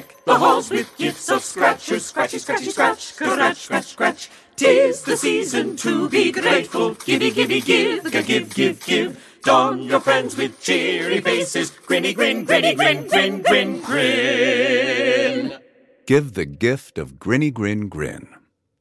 deck 0.00 0.24
the 0.24 0.34
halls 0.34 0.70
with 0.70 0.96
gifts 0.96 1.30
of 1.30 1.42
scratchers, 1.42 2.06
scratchy, 2.06 2.38
scratchy, 2.38 2.70
scratch, 2.70 3.00
scratch, 3.00 3.56
scratch, 3.56 3.86
scratch. 3.86 4.30
Tis 4.56 5.02
the 5.02 5.16
season 5.16 5.76
to 5.76 6.08
be 6.08 6.32
grateful. 6.32 6.94
Givey, 6.94 7.30
givey, 7.30 7.60
give, 7.60 8.10
give, 8.10 8.54
give, 8.54 8.84
give. 8.84 9.40
Don 9.42 9.82
your 9.82 10.00
friends 10.00 10.36
with 10.36 10.60
cheery 10.60 11.20
faces. 11.20 11.70
Grinny, 11.70 12.14
grin, 12.14 12.46
grinny, 12.46 12.76
grin, 12.76 13.08
grin, 13.08 13.42
grin, 13.42 13.80
grin. 13.80 15.58
Give 16.06 16.34
the 16.34 16.44
gift 16.44 16.98
of 16.98 17.14
Grinny 17.14 17.52
Grin 17.52 17.88
Grin. 17.88 18.28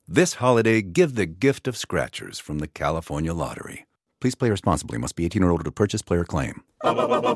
This 0.08 0.36
holiday, 0.36 0.82
give 0.82 1.16
the 1.16 1.28
gift 1.28 1.68
of 1.68 1.78
scratchers 1.78 2.40
from 2.40 2.60
the 2.60 2.68
California 2.68 3.34
Lottery. 3.34 3.86
Please 4.20 4.36
play 4.36 4.50
responsibly. 4.50 4.98
Must 4.98 5.16
be 5.16 5.26
18 5.26 5.44
or 5.44 5.52
older 5.52 5.64
to 5.64 5.72
purchase 5.72 6.02
player 6.02 6.26
claim. 6.26 6.64
Ba-bum, 6.82 7.36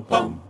bum, 0.00 0.43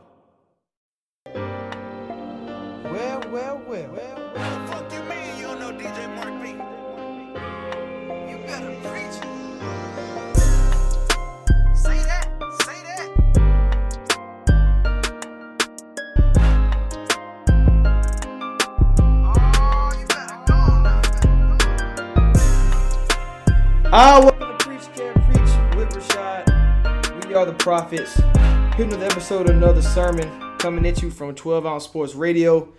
Ah, 23.96 24.18
welcome 24.20 24.58
to 24.58 24.64
Preach 24.64 24.82
Can't 24.96 25.14
Preach 25.26 25.76
with 25.76 25.88
Rashad. 25.90 27.28
We 27.28 27.34
are 27.34 27.46
the 27.46 27.52
prophets. 27.52 28.16
Here 28.16 28.86
another 28.86 29.06
episode 29.06 29.48
of 29.48 29.54
another 29.54 29.82
sermon 29.82 30.28
coming 30.58 30.84
at 30.84 31.00
you 31.00 31.12
from 31.12 31.32
12 31.32 31.64
Ounce 31.64 31.84
Sports 31.84 32.16
Radio, 32.16 32.72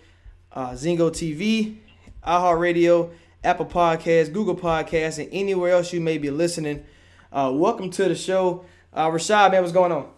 uh, 0.51 0.71
Zingo 0.71 1.09
TV, 1.09 1.77
iHeart 2.27 2.59
Radio, 2.59 3.11
Apple 3.45 3.65
Podcasts, 3.65 4.33
Google 4.33 4.57
Podcasts, 4.57 5.17
and 5.17 5.29
anywhere 5.31 5.71
else 5.71 5.93
you 5.93 6.01
may 6.01 6.17
be 6.17 6.29
listening. 6.29 6.83
Uh, 7.31 7.49
welcome 7.53 7.89
to 7.91 8.09
the 8.09 8.15
show. 8.15 8.65
Uh, 8.91 9.07
Rashad, 9.07 9.51
man, 9.51 9.61
what's 9.61 9.71
going 9.71 9.93
on? 9.93 10.09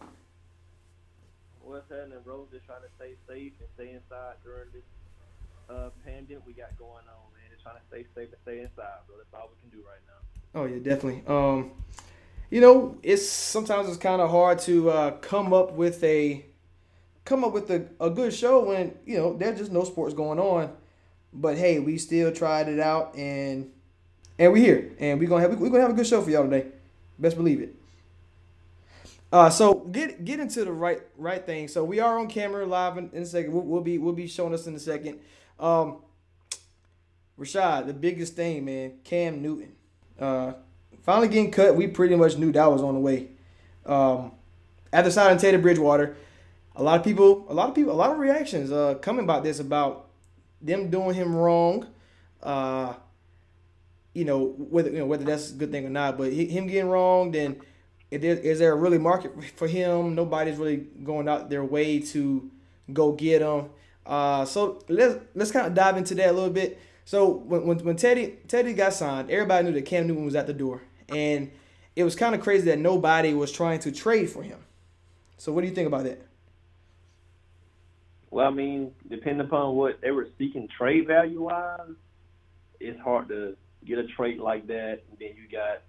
what's 1.61 1.87
happening, 1.91 2.17
bro? 2.25 2.47
Just 2.51 2.65
trying 2.65 2.81
to 2.81 2.89
stay 2.97 3.13
safe 3.27 3.53
and 3.59 3.69
stay 3.75 3.91
inside 3.93 4.33
during 4.43 4.65
this 4.73 4.81
uh, 5.69 5.89
pandemic 6.03 6.41
we 6.47 6.53
got 6.53 6.75
going 6.79 7.05
on, 7.05 7.29
man. 7.37 7.45
Just 7.51 7.61
trying 7.61 7.77
to 7.77 7.85
stay 7.85 8.01
safe 8.15 8.33
and 8.33 8.41
stay 8.41 8.61
inside, 8.61 9.05
bro. 9.05 9.17
That's 9.17 9.29
all 9.35 9.51
we 9.53 9.61
can 9.61 9.69
do 9.69 9.85
right 9.85 10.01
now. 10.06 10.06
Oh 10.55 10.65
yeah, 10.65 10.77
definitely. 10.77 11.23
Um, 11.27 11.71
you 12.49 12.61
know, 12.61 12.97
it's 13.03 13.27
sometimes 13.27 13.89
it's 13.89 13.97
kind 13.97 14.21
of 14.21 14.29
hard 14.31 14.59
to 14.59 14.89
uh, 14.89 15.11
come 15.17 15.53
up 15.53 15.73
with 15.73 16.03
a 16.03 16.45
come 17.25 17.43
up 17.43 17.51
with 17.51 17.69
a, 17.69 17.85
a 17.99 18.09
good 18.09 18.33
show 18.33 18.63
when 18.63 18.97
you 19.05 19.17
know 19.17 19.35
there's 19.35 19.59
just 19.59 19.71
no 19.71 19.83
sports 19.83 20.13
going 20.13 20.39
on. 20.39 20.71
But 21.33 21.57
hey, 21.57 21.79
we 21.79 21.97
still 21.97 22.31
tried 22.31 22.69
it 22.69 22.79
out 22.79 23.15
and 23.15 23.71
and 24.39 24.53
we 24.53 24.61
here 24.61 24.93
and 24.99 25.19
we 25.19 25.25
gonna 25.25 25.41
have 25.41 25.59
we 25.59 25.69
gonna 25.69 25.81
have 25.81 25.91
a 25.91 25.95
good 25.95 26.07
show 26.07 26.21
for 26.21 26.29
y'all 26.29 26.43
today. 26.43 26.67
Best 27.19 27.35
believe 27.35 27.61
it. 27.61 27.75
Uh, 29.31 29.49
so 29.49 29.73
get 29.75 30.23
get 30.23 30.39
into 30.39 30.63
the 30.63 30.71
right 30.71 31.01
right 31.17 31.45
thing. 31.45 31.67
So 31.67 31.83
we 31.83 31.99
are 31.99 32.17
on 32.17 32.27
camera 32.27 32.65
live 32.65 32.97
in, 32.97 33.09
in 33.11 33.23
a 33.23 33.25
second. 33.25 33.51
We'll, 33.51 33.63
we'll 33.63 33.81
be 33.81 33.97
we'll 33.97 34.13
be 34.13 34.27
showing 34.27 34.53
us 34.53 34.67
in 34.67 34.75
a 34.75 34.79
second. 34.79 35.19
Um, 35.59 35.97
Rashad, 37.37 37.87
the 37.87 37.93
biggest 37.93 38.35
thing, 38.35 38.65
man, 38.65 38.93
Cam 39.03 39.41
Newton. 39.41 39.73
Uh, 40.19 40.53
finally 41.03 41.27
getting 41.27 41.51
cut. 41.51 41.75
We 41.75 41.87
pretty 41.87 42.15
much 42.15 42.37
knew 42.37 42.51
that 42.51 42.71
was 42.71 42.81
on 42.81 42.93
the 42.93 42.99
way. 42.99 43.29
Um, 43.85 44.31
after 44.91 45.11
signing 45.11 45.37
Teddy 45.37 45.57
Bridgewater, 45.57 46.15
a 46.75 46.83
lot 46.83 46.99
of 46.99 47.03
people, 47.03 47.45
a 47.49 47.53
lot 47.53 47.69
of 47.69 47.75
people, 47.75 47.91
a 47.91 47.95
lot 47.95 48.11
of 48.11 48.19
reactions 48.19 48.71
uh, 48.71 48.95
coming 48.95 49.23
about 49.23 49.43
this 49.43 49.59
about 49.59 50.07
them 50.61 50.89
doing 50.89 51.13
him 51.15 51.35
wrong. 51.35 51.87
Uh, 52.41 52.93
you 54.13 54.25
know 54.25 54.55
whether 54.57 54.89
you 54.89 54.99
know 54.99 55.05
whether 55.05 55.23
that's 55.23 55.51
a 55.51 55.53
good 55.53 55.71
thing 55.71 55.85
or 55.85 55.89
not, 55.89 56.17
but 56.17 56.33
him 56.33 56.67
getting 56.67 56.89
wrong, 56.89 57.31
then 57.31 57.61
is 58.09 58.21
there, 58.21 58.35
is 58.37 58.59
there 58.59 58.71
a 58.71 58.75
really 58.75 58.97
market 58.97 59.31
for 59.55 59.67
him? 59.67 60.15
Nobody's 60.15 60.57
really 60.57 60.77
going 61.03 61.27
out 61.27 61.49
their 61.49 61.63
way 61.63 61.99
to 61.99 62.49
go 62.91 63.11
get 63.11 63.41
him. 63.41 63.69
Uh, 64.05 64.45
so 64.45 64.83
let's 64.87 65.19
let's 65.35 65.51
kind 65.51 65.67
of 65.67 65.73
dive 65.73 65.97
into 65.97 66.15
that 66.15 66.29
a 66.29 66.33
little 66.33 66.49
bit. 66.49 66.79
So 67.07 67.29
when, 67.29 67.65
when, 67.65 67.79
when 67.85 67.95
Teddy 67.95 68.35
Teddy 68.49 68.73
got 68.73 68.91
signed, 68.91 69.31
everybody 69.31 69.65
knew 69.65 69.71
that 69.71 69.85
Cam 69.85 70.07
Newton 70.07 70.25
was 70.25 70.35
at 70.35 70.45
the 70.45 70.53
door, 70.53 70.81
and 71.07 71.49
it 71.95 72.03
was 72.03 72.17
kind 72.17 72.35
of 72.35 72.41
crazy 72.41 72.65
that 72.65 72.79
nobody 72.79 73.33
was 73.33 73.49
trying 73.49 73.79
to 73.79 73.93
trade 73.93 74.29
for 74.29 74.43
him. 74.43 74.59
So 75.37 75.53
what 75.53 75.61
do 75.61 75.67
you 75.67 75.73
think 75.73 75.87
about 75.87 76.03
that? 76.03 76.21
Well, 78.29 78.45
I 78.45 78.49
mean, 78.49 78.91
depending 79.09 79.47
upon 79.47 79.75
what 79.75 80.01
they 80.01 80.11
were 80.11 80.27
seeking 80.37 80.67
trade 80.67 81.07
value 81.07 81.43
wise, 81.43 81.79
it's 82.81 82.99
hard 82.99 83.29
to 83.29 83.55
get 83.85 83.99
a 83.99 84.07
trade 84.07 84.39
like 84.39 84.67
that. 84.67 84.99
And 85.09 85.17
then 85.17 85.29
you 85.29 85.47
got, 85.49 85.83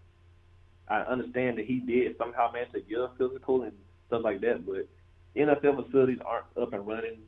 I 0.86 1.00
understand 1.00 1.58
that 1.58 1.64
he 1.64 1.80
did 1.80 2.16
somehow 2.16 2.52
manage 2.52 2.70
to 2.74 2.80
get 2.80 3.00
a 3.00 3.10
physical 3.18 3.64
and 3.64 3.72
stuff 4.06 4.22
like 4.22 4.40
that, 4.42 4.64
but 4.64 4.86
NFL 5.34 5.84
facilities 5.84 6.20
aren't 6.24 6.46
up 6.56 6.72
and 6.74 6.86
running. 6.86 7.18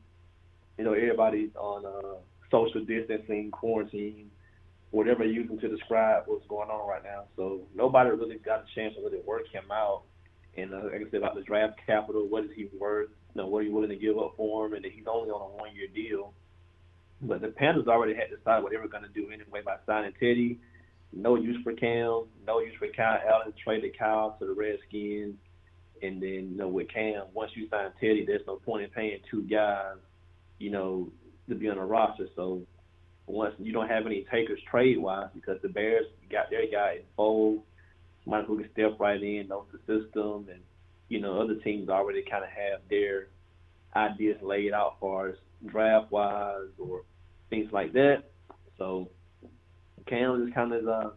You 0.79 0.85
know, 0.85 0.93
everybody's 0.93 1.51
on 1.57 1.85
uh, 1.85 2.19
social 2.51 2.85
distancing, 2.85 3.51
quarantine, 3.51 4.31
whatever 4.91 5.25
you're 5.25 5.43
using 5.43 5.59
to 5.61 5.69
describe 5.69 6.25
what's 6.27 6.47
going 6.49 6.69
on 6.69 6.89
right 6.89 7.03
now. 7.03 7.25
So 7.37 7.63
nobody 7.75 8.11
really 8.11 8.37
got 8.39 8.61
a 8.61 8.75
chance 8.75 8.95
to 8.97 9.03
really 9.03 9.23
work 9.25 9.43
him 9.53 9.71
out. 9.73 10.03
And 10.57 10.75
uh, 10.75 10.85
like 10.85 11.07
I 11.07 11.11
said 11.11 11.19
about 11.19 11.37
the 11.37 11.43
draft 11.43 11.79
capital, 11.87 12.27
what 12.29 12.45
is 12.45 12.51
he 12.55 12.69
worth? 12.79 13.11
You 13.35 13.43
know, 13.43 13.49
what 13.49 13.61
are 13.61 13.63
you 13.63 13.73
willing 13.73 13.91
to 13.91 13.97
give 13.97 14.19
up 14.19 14.35
for 14.37 14.67
him? 14.67 14.75
And 14.75 14.85
he's 14.85 15.05
only 15.09 15.31
on 15.31 15.41
a 15.41 15.57
one-year 15.57 15.89
deal. 15.95 16.33
But 17.23 17.41
the 17.41 17.49
Panthers 17.49 17.87
already 17.87 18.15
had 18.15 18.31
decided 18.37 18.63
what 18.63 18.73
they 18.73 18.79
were 18.79 18.89
going 18.89 19.05
to 19.05 19.09
do 19.11 19.31
anyway 19.31 19.61
by 19.65 19.77
signing 19.87 20.13
Teddy. 20.19 20.59
No 21.13 21.37
use 21.37 21.59
for 21.63 21.73
Cam, 21.73 22.25
no 22.47 22.61
use 22.61 22.75
for 22.79 22.89
Kyle 22.89 23.21
Allen. 23.29 23.53
Traded 23.63 23.99
Kyle 23.99 24.37
to 24.39 24.47
the 24.47 24.55
Redskins, 24.55 25.37
and 26.03 26.23
then 26.23 26.51
you 26.51 26.57
know 26.57 26.69
with 26.69 26.89
Cam, 26.89 27.25
once 27.35 27.51
you 27.55 27.69
sign 27.69 27.91
Teddy, 28.01 28.25
there's 28.25 28.47
no 28.47 28.57
point 28.57 28.85
in 28.85 28.91
paying 28.91 29.19
two 29.31 29.43
guys, 29.43 29.97
you 30.59 30.71
know, 30.71 31.11
to 31.51 31.55
be 31.55 31.69
on 31.69 31.79
a 31.79 31.85
roster. 31.85 32.27
So 32.35 32.63
once 33.27 33.55
you 33.59 33.73
don't 33.73 33.89
have 33.89 34.07
any 34.07 34.27
takers 34.31 34.61
trade 34.71 34.99
wise, 34.99 35.29
because 35.35 35.59
the 35.63 35.69
Bears 35.69 36.07
got 36.31 36.51
their 36.51 36.71
guy 36.71 36.97
in 36.97 37.03
Foles, 37.19 37.61
somebody 38.25 38.47
who 38.47 38.59
can 38.59 38.71
step 38.73 38.99
right 38.99 39.23
in, 39.23 39.49
knows 39.49 39.67
the 39.73 39.79
system, 39.79 40.47
and 40.51 40.61
you 41.09 41.21
know 41.21 41.41
other 41.41 41.57
teams 41.57 41.89
already 41.89 42.23
kind 42.29 42.45
of 42.45 42.51
have 42.51 42.81
their 42.89 43.29
ideas 43.97 44.37
laid 44.43 44.73
out 44.73 44.97
for 45.01 45.31
us 45.31 45.37
draft 45.67 46.11
wise 46.11 46.69
or 46.79 47.03
things 47.51 47.71
like 47.73 47.93
that. 47.93 48.25
So 48.79 49.11
Cam 50.07 50.47
is 50.47 50.55
kind 50.55 50.73
of 50.73 50.85
the 50.85 51.13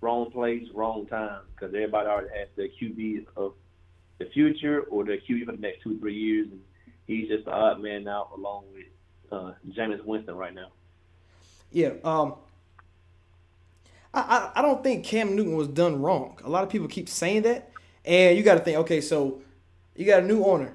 wrong 0.00 0.30
place, 0.30 0.64
wrong 0.74 1.06
time 1.06 1.42
because 1.54 1.74
everybody 1.74 2.08
already 2.08 2.28
has 2.38 2.48
their 2.56 2.68
QB 2.68 3.26
of 3.36 3.54
the 4.18 4.26
future 4.34 4.82
or 4.90 5.04
their 5.04 5.18
QB 5.18 5.46
for 5.46 5.52
the 5.52 5.58
next 5.58 5.82
two 5.82 5.98
three 5.98 6.14
years, 6.14 6.48
and 6.50 6.60
he's 7.06 7.28
just 7.28 7.44
the 7.44 7.52
odd 7.52 7.80
man 7.80 8.06
out 8.08 8.30
along 8.36 8.64
with 8.72 8.86
uh, 9.32 9.52
Jameis 9.70 10.04
Winston 10.04 10.36
right 10.36 10.54
now. 10.54 10.68
Yeah. 11.70 11.92
Um. 12.04 12.34
I, 14.14 14.20
I 14.20 14.58
I 14.58 14.62
don't 14.62 14.82
think 14.82 15.04
Cam 15.04 15.36
Newton 15.36 15.56
was 15.56 15.68
done 15.68 16.00
wrong. 16.00 16.38
A 16.44 16.48
lot 16.48 16.64
of 16.64 16.70
people 16.70 16.88
keep 16.88 17.08
saying 17.08 17.42
that, 17.42 17.70
and 18.04 18.36
you 18.36 18.42
got 18.42 18.54
to 18.54 18.60
think. 18.60 18.78
Okay, 18.78 19.00
so 19.00 19.42
you 19.94 20.06
got 20.06 20.22
a 20.22 20.26
new 20.26 20.44
owner. 20.44 20.74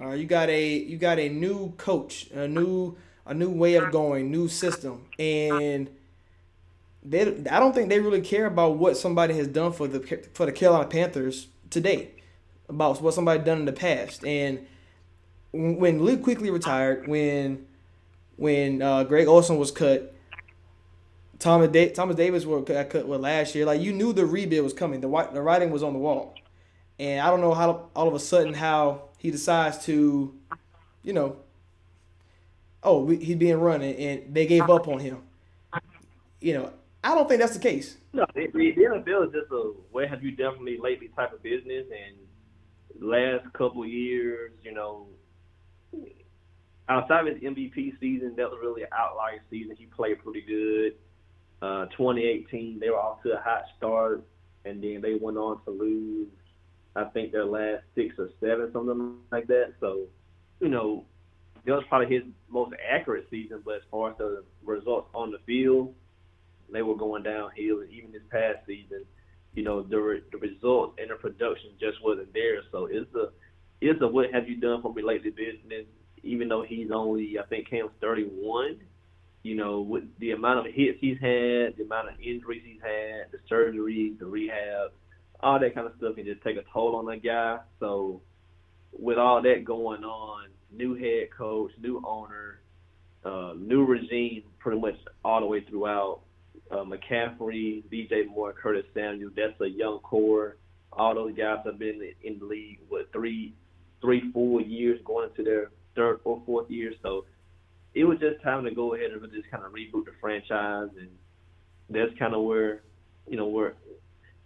Uh, 0.00 0.12
you 0.12 0.26
got 0.26 0.48
a 0.48 0.74
you 0.74 0.96
got 0.96 1.18
a 1.18 1.28
new 1.28 1.72
coach, 1.72 2.30
a 2.30 2.48
new 2.48 2.96
a 3.26 3.34
new 3.34 3.50
way 3.50 3.74
of 3.74 3.90
going, 3.90 4.30
new 4.30 4.48
system, 4.48 5.06
and 5.18 5.90
they 7.02 7.22
I 7.50 7.58
don't 7.58 7.74
think 7.74 7.88
they 7.88 8.00
really 8.00 8.20
care 8.20 8.46
about 8.46 8.76
what 8.76 8.96
somebody 8.96 9.34
has 9.34 9.48
done 9.48 9.72
for 9.72 9.88
the 9.88 10.00
for 10.32 10.46
the 10.46 10.52
Carolina 10.52 10.86
Panthers 10.86 11.48
today, 11.70 12.10
about 12.68 13.00
what 13.02 13.14
somebody 13.14 13.42
done 13.42 13.60
in 13.60 13.64
the 13.64 13.72
past. 13.72 14.24
And 14.24 14.66
when 15.52 15.76
when 15.78 16.02
Luke 16.02 16.22
Kuechly 16.22 16.52
retired, 16.52 17.08
when 17.08 17.65
when 18.36 18.82
uh, 18.82 19.04
Greg 19.04 19.26
Olsen 19.26 19.56
was 19.58 19.70
cut, 19.70 20.14
Thomas 21.38 21.68
da- 21.68 21.92
Thomas 21.92 22.16
Davis 22.16 22.44
were 22.44 22.60
got 22.62 22.90
cut 22.90 23.06
with 23.06 23.20
last 23.20 23.54
year. 23.54 23.66
Like 23.66 23.80
you 23.80 23.92
knew 23.92 24.12
the 24.12 24.26
rebuild 24.26 24.64
was 24.64 24.72
coming. 24.72 25.00
The 25.00 25.28
the 25.32 25.42
writing 25.42 25.70
was 25.70 25.82
on 25.82 25.92
the 25.92 25.98
wall, 25.98 26.34
and 26.98 27.20
I 27.20 27.30
don't 27.30 27.40
know 27.40 27.54
how 27.54 27.88
all 27.94 28.08
of 28.08 28.14
a 28.14 28.20
sudden 28.20 28.54
how 28.54 29.02
he 29.18 29.30
decides 29.30 29.84
to, 29.86 30.34
you 31.02 31.12
know. 31.12 31.36
Oh, 32.82 33.08
he's 33.08 33.34
being 33.34 33.58
run 33.58 33.82
and, 33.82 33.98
and 33.98 34.34
they 34.34 34.46
gave 34.46 34.70
up 34.70 34.86
on 34.86 35.00
him. 35.00 35.18
You 36.40 36.54
know, 36.54 36.72
I 37.02 37.16
don't 37.16 37.28
think 37.28 37.40
that's 37.40 37.54
the 37.54 37.62
case. 37.62 37.96
No, 38.12 38.26
the 38.34 38.46
the 38.52 38.74
NFL 38.74 39.26
is 39.26 39.32
just 39.32 39.50
a 39.50 39.72
where 39.90 40.06
have 40.06 40.22
you 40.22 40.30
definitely 40.30 40.78
lately 40.78 41.08
type 41.08 41.32
of 41.32 41.42
business, 41.42 41.86
and 41.90 42.16
last 43.00 43.52
couple 43.52 43.84
years, 43.84 44.52
you 44.62 44.72
know, 44.72 45.06
outside 46.88 47.26
of 47.26 47.34
his 47.34 47.42
MVP 47.42 47.98
season, 48.00 48.34
that 48.36 48.48
was 48.50 48.58
really 48.62 48.82
an 48.82 48.88
outlier 48.96 49.42
season. 49.50 49.76
He 49.76 49.86
played 49.86 50.22
pretty 50.22 50.42
good. 50.42 50.94
Uh, 51.62 51.86
2018, 51.86 52.78
they 52.78 52.90
were 52.90 52.96
off 52.98 53.22
to 53.22 53.32
a 53.32 53.40
hot 53.40 53.64
start, 53.76 54.22
and 54.64 54.82
then 54.82 55.00
they 55.00 55.14
went 55.14 55.36
on 55.36 55.62
to 55.64 55.70
lose. 55.70 56.28
I 56.94 57.04
think 57.04 57.32
their 57.32 57.44
last 57.44 57.82
six 57.94 58.14
or 58.18 58.30
seven, 58.40 58.70
something 58.72 59.16
like 59.30 59.46
that. 59.48 59.74
So, 59.80 60.06
you 60.60 60.68
know, 60.68 61.04
that 61.64 61.72
was 61.72 61.84
probably 61.88 62.14
his 62.14 62.24
most 62.48 62.72
accurate 62.88 63.26
season. 63.30 63.62
But 63.64 63.76
as 63.76 63.82
far 63.90 64.12
as 64.12 64.18
the 64.18 64.44
results 64.64 65.08
on 65.14 65.30
the 65.30 65.38
field, 65.44 65.94
they 66.72 66.82
were 66.82 66.96
going 66.96 67.22
downhill. 67.22 67.80
And 67.80 67.90
even 67.90 68.12
this 68.12 68.22
past 68.30 68.66
season, 68.66 69.04
you 69.54 69.62
know, 69.62 69.82
the 69.82 69.98
re- 69.98 70.22
the 70.30 70.38
results 70.38 70.98
and 71.00 71.10
the 71.10 71.16
production 71.16 71.70
just 71.80 72.02
wasn't 72.02 72.32
there. 72.32 72.62
So 72.70 72.86
it's 72.86 73.12
a 73.14 73.30
it's 73.80 74.00
a 74.00 74.08
what 74.08 74.32
have 74.32 74.48
you 74.48 74.56
done 74.56 74.80
for 74.82 74.92
me 74.92 75.02
lately 75.02 75.30
business. 75.30 75.86
Even 76.26 76.48
though 76.48 76.62
he's 76.62 76.90
only, 76.92 77.36
I 77.38 77.46
think 77.46 77.70
Cam's 77.70 77.90
31, 78.00 78.78
you 79.42 79.54
know, 79.54 79.80
with 79.80 80.04
the 80.18 80.32
amount 80.32 80.66
of 80.66 80.74
hits 80.74 80.98
he's 81.00 81.18
had, 81.20 81.76
the 81.76 81.84
amount 81.84 82.08
of 82.08 82.14
injuries 82.20 82.62
he's 82.64 82.80
had, 82.82 83.30
the 83.30 83.38
surgeries, 83.50 84.18
the 84.18 84.26
rehab, 84.26 84.90
all 85.40 85.60
that 85.60 85.74
kind 85.74 85.86
of 85.86 85.92
stuff 85.98 86.16
can 86.16 86.24
just 86.24 86.42
take 86.42 86.56
a 86.56 86.64
toll 86.72 86.96
on 86.96 87.08
a 87.12 87.16
guy. 87.16 87.58
So 87.78 88.20
with 88.92 89.18
all 89.18 89.42
that 89.42 89.64
going 89.64 90.04
on, 90.04 90.48
new 90.72 90.94
head 90.94 91.28
coach, 91.36 91.70
new 91.80 92.02
owner, 92.06 92.60
uh, 93.24 93.54
new 93.56 93.84
regime, 93.84 94.44
pretty 94.58 94.80
much 94.80 94.94
all 95.24 95.40
the 95.40 95.46
way 95.46 95.60
throughout. 95.68 96.20
Uh, 96.70 96.84
McCaffrey, 96.84 97.84
DJ 97.92 98.26
Moore, 98.26 98.52
Curtis 98.52 98.84
Samuel, 98.94 99.30
that's 99.36 99.60
a 99.60 99.68
young 99.68 100.00
core. 100.00 100.56
All 100.92 101.14
those 101.14 101.36
guys 101.36 101.58
have 101.64 101.78
been 101.78 102.00
in 102.24 102.38
the 102.40 102.44
league 102.44 102.80
with 102.90 103.06
three, 103.12 103.54
three, 104.00 104.32
four 104.32 104.60
years, 104.60 105.00
going 105.04 105.28
into 105.30 105.44
their 105.44 105.70
third 105.96 106.20
or 106.24 106.42
fourth 106.46 106.70
year. 106.70 106.92
So 107.02 107.24
it 107.94 108.04
was 108.04 108.18
just 108.18 108.42
time 108.42 108.64
to 108.64 108.70
go 108.70 108.94
ahead 108.94 109.10
and 109.10 109.32
just 109.32 109.50
kind 109.50 109.64
of 109.64 109.72
reboot 109.72 110.04
the 110.04 110.12
franchise, 110.20 110.90
and 110.98 111.08
that's 111.88 112.16
kind 112.18 112.34
of 112.34 112.42
where, 112.42 112.82
you 113.26 113.36
know, 113.36 113.46
where 113.46 113.74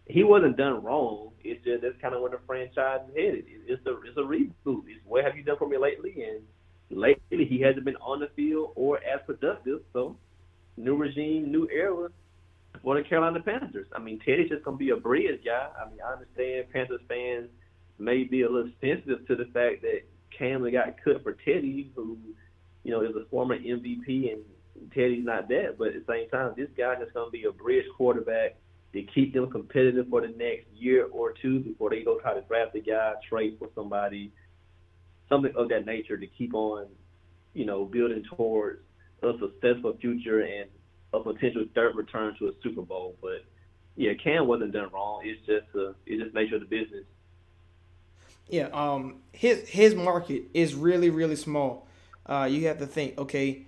he 0.06 0.24
wasn't 0.24 0.56
done 0.56 0.82
wrong. 0.82 1.30
It's 1.42 1.62
just 1.64 1.82
that's 1.82 2.00
kind 2.00 2.14
of 2.14 2.20
where 2.20 2.30
the 2.30 2.40
franchise 2.46 3.00
is 3.08 3.16
headed. 3.16 3.44
It's 3.66 3.84
a 3.86 3.90
it's 4.02 4.16
a 4.16 4.20
reboot. 4.20 4.84
It's 4.86 5.04
what 5.04 5.24
have 5.24 5.36
you 5.36 5.42
done 5.42 5.56
for 5.58 5.68
me 5.68 5.78
lately? 5.78 6.14
And 6.22 6.42
lately 6.90 7.44
he 7.44 7.60
hasn't 7.60 7.84
been 7.84 7.96
on 7.96 8.20
the 8.20 8.28
field 8.36 8.72
or 8.76 8.98
as 8.98 9.20
productive. 9.26 9.80
So 9.92 10.16
new 10.76 10.96
regime, 10.96 11.50
new 11.50 11.68
era 11.72 12.08
for 12.82 12.96
the 12.96 13.08
Carolina 13.08 13.40
Panthers. 13.40 13.86
I 13.94 14.00
mean, 14.00 14.20
Teddy's 14.24 14.48
just 14.48 14.64
gonna 14.64 14.76
be 14.76 14.90
a 14.90 14.96
bridge 14.96 15.40
guy. 15.44 15.68
I 15.80 15.88
mean, 15.88 15.98
I 16.04 16.12
understand 16.12 16.66
Panthers 16.72 17.00
fans 17.08 17.48
may 17.98 18.24
be 18.24 18.42
a 18.42 18.48
little 18.48 18.70
sensitive 18.80 19.26
to 19.26 19.36
the 19.36 19.44
fact 19.46 19.82
that 19.82 20.02
Cam 20.36 20.70
got 20.70 20.96
cut 21.04 21.22
for 21.22 21.32
Teddy, 21.32 21.92
who 21.94 22.18
you 22.82 22.90
know 22.90 23.02
is 23.02 23.14
a 23.16 23.28
former 23.30 23.58
MVP, 23.58 24.32
and 24.32 24.42
Teddy's 24.94 25.24
not 25.24 25.48
that. 25.48 25.76
But 25.78 25.88
at 25.88 26.06
the 26.06 26.12
same 26.12 26.28
time, 26.30 26.54
this 26.56 26.68
guy 26.76 26.94
is 26.94 27.08
gonna 27.14 27.30
be 27.30 27.44
a 27.44 27.52
bridge 27.52 27.86
quarterback 27.96 28.56
to 28.92 29.02
keep 29.14 29.32
them 29.32 29.50
competitive 29.50 30.08
for 30.08 30.20
the 30.20 30.28
next 30.28 30.66
year 30.74 31.06
or 31.12 31.32
two 31.40 31.60
before 31.60 31.90
they 31.90 32.02
go 32.02 32.18
try 32.18 32.34
to 32.34 32.40
draft 32.42 32.74
a 32.74 32.80
guy, 32.80 33.14
trade 33.28 33.56
for 33.58 33.68
somebody, 33.74 34.32
something 35.28 35.52
of 35.56 35.68
that 35.68 35.86
nature 35.86 36.16
to 36.16 36.26
keep 36.26 36.54
on, 36.54 36.86
you 37.54 37.64
know, 37.64 37.84
building 37.84 38.24
towards 38.36 38.80
a 39.22 39.32
successful 39.38 39.96
future 40.00 40.40
and 40.40 40.68
a 41.12 41.20
potential 41.20 41.64
third 41.74 41.94
return 41.94 42.34
to 42.38 42.48
a 42.48 42.52
Super 42.62 42.82
Bowl. 42.82 43.16
But 43.20 43.44
yeah, 43.96 44.12
Cam 44.22 44.46
wasn't 44.46 44.72
done 44.72 44.90
wrong. 44.92 45.22
It's 45.24 45.40
just 45.46 45.66
uh, 45.74 45.92
it's 46.06 46.22
just 46.22 46.34
nature 46.34 46.56
of 46.56 46.62
the 46.62 46.66
business. 46.66 47.04
Yeah, 48.50 48.68
um, 48.72 49.16
his 49.32 49.68
his 49.68 49.94
market 49.94 50.44
is 50.54 50.74
really 50.74 51.10
really 51.10 51.36
small. 51.36 51.86
Uh, 52.26 52.48
you 52.50 52.66
have 52.66 52.78
to 52.78 52.86
think, 52.86 53.18
okay, 53.18 53.64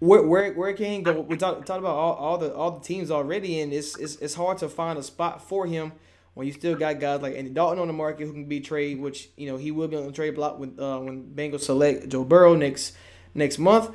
where 0.00 0.22
where 0.22 0.52
where 0.52 0.72
can 0.72 0.86
he 0.86 1.02
go? 1.02 1.20
We 1.20 1.36
talked 1.36 1.66
talk 1.66 1.78
about 1.78 1.96
all, 1.96 2.14
all 2.14 2.38
the 2.38 2.54
all 2.54 2.72
the 2.72 2.84
teams 2.84 3.10
already, 3.10 3.60
and 3.60 3.72
it's, 3.72 3.96
it's 3.98 4.16
it's 4.16 4.34
hard 4.34 4.58
to 4.58 4.68
find 4.68 4.98
a 4.98 5.02
spot 5.02 5.42
for 5.42 5.66
him 5.66 5.92
when 6.34 6.46
you 6.46 6.52
still 6.52 6.76
got 6.76 7.00
guys 7.00 7.20
like 7.20 7.34
Andy 7.34 7.50
Dalton 7.50 7.80
on 7.80 7.88
the 7.88 7.92
market 7.92 8.24
who 8.24 8.32
can 8.32 8.44
be 8.44 8.60
traded, 8.60 9.00
which 9.00 9.28
you 9.36 9.48
know 9.48 9.56
he 9.56 9.70
will 9.70 9.88
be 9.88 9.96
on 9.96 10.06
the 10.06 10.12
trade 10.12 10.36
block 10.36 10.58
with 10.58 10.78
uh, 10.78 10.98
when 10.98 11.24
Bengals 11.24 11.62
select 11.62 12.08
Joe 12.08 12.24
Burrow 12.24 12.54
next 12.54 12.96
next 13.34 13.58
month. 13.58 13.90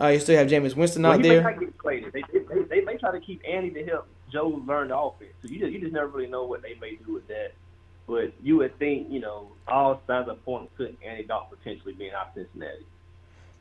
Uh, 0.00 0.08
you 0.08 0.18
still 0.18 0.36
have 0.36 0.48
Jameis 0.48 0.74
Winston 0.74 1.04
well, 1.04 1.12
out 1.12 1.22
there. 1.22 1.56
They, 1.84 2.00
they, 2.00 2.22
they, 2.32 2.62
they, 2.68 2.80
may 2.80 2.96
try 2.96 3.12
to 3.12 3.20
keep 3.20 3.40
Andy 3.48 3.70
to 3.70 3.84
help 3.84 4.08
Joe 4.32 4.60
learn 4.66 4.88
the 4.88 4.98
offense. 4.98 5.30
So 5.40 5.48
you 5.48 5.60
just 5.60 5.72
you 5.72 5.78
just 5.78 5.92
never 5.92 6.08
really 6.08 6.28
know 6.28 6.44
what 6.46 6.62
they 6.62 6.74
may 6.80 6.96
do 6.96 7.12
with 7.12 7.28
that. 7.28 7.52
But 8.06 8.32
you 8.42 8.58
would 8.58 8.78
think, 8.78 9.10
you 9.10 9.20
know, 9.20 9.48
all 9.66 10.00
signs 10.06 10.28
are 10.28 10.36
pointing 10.36 10.68
to 10.78 10.94
Andy 11.06 11.24
Dalton 11.24 11.56
potentially 11.56 11.94
being 11.94 12.12
out 12.12 12.28
of 12.28 12.34
Cincinnati. 12.34 12.84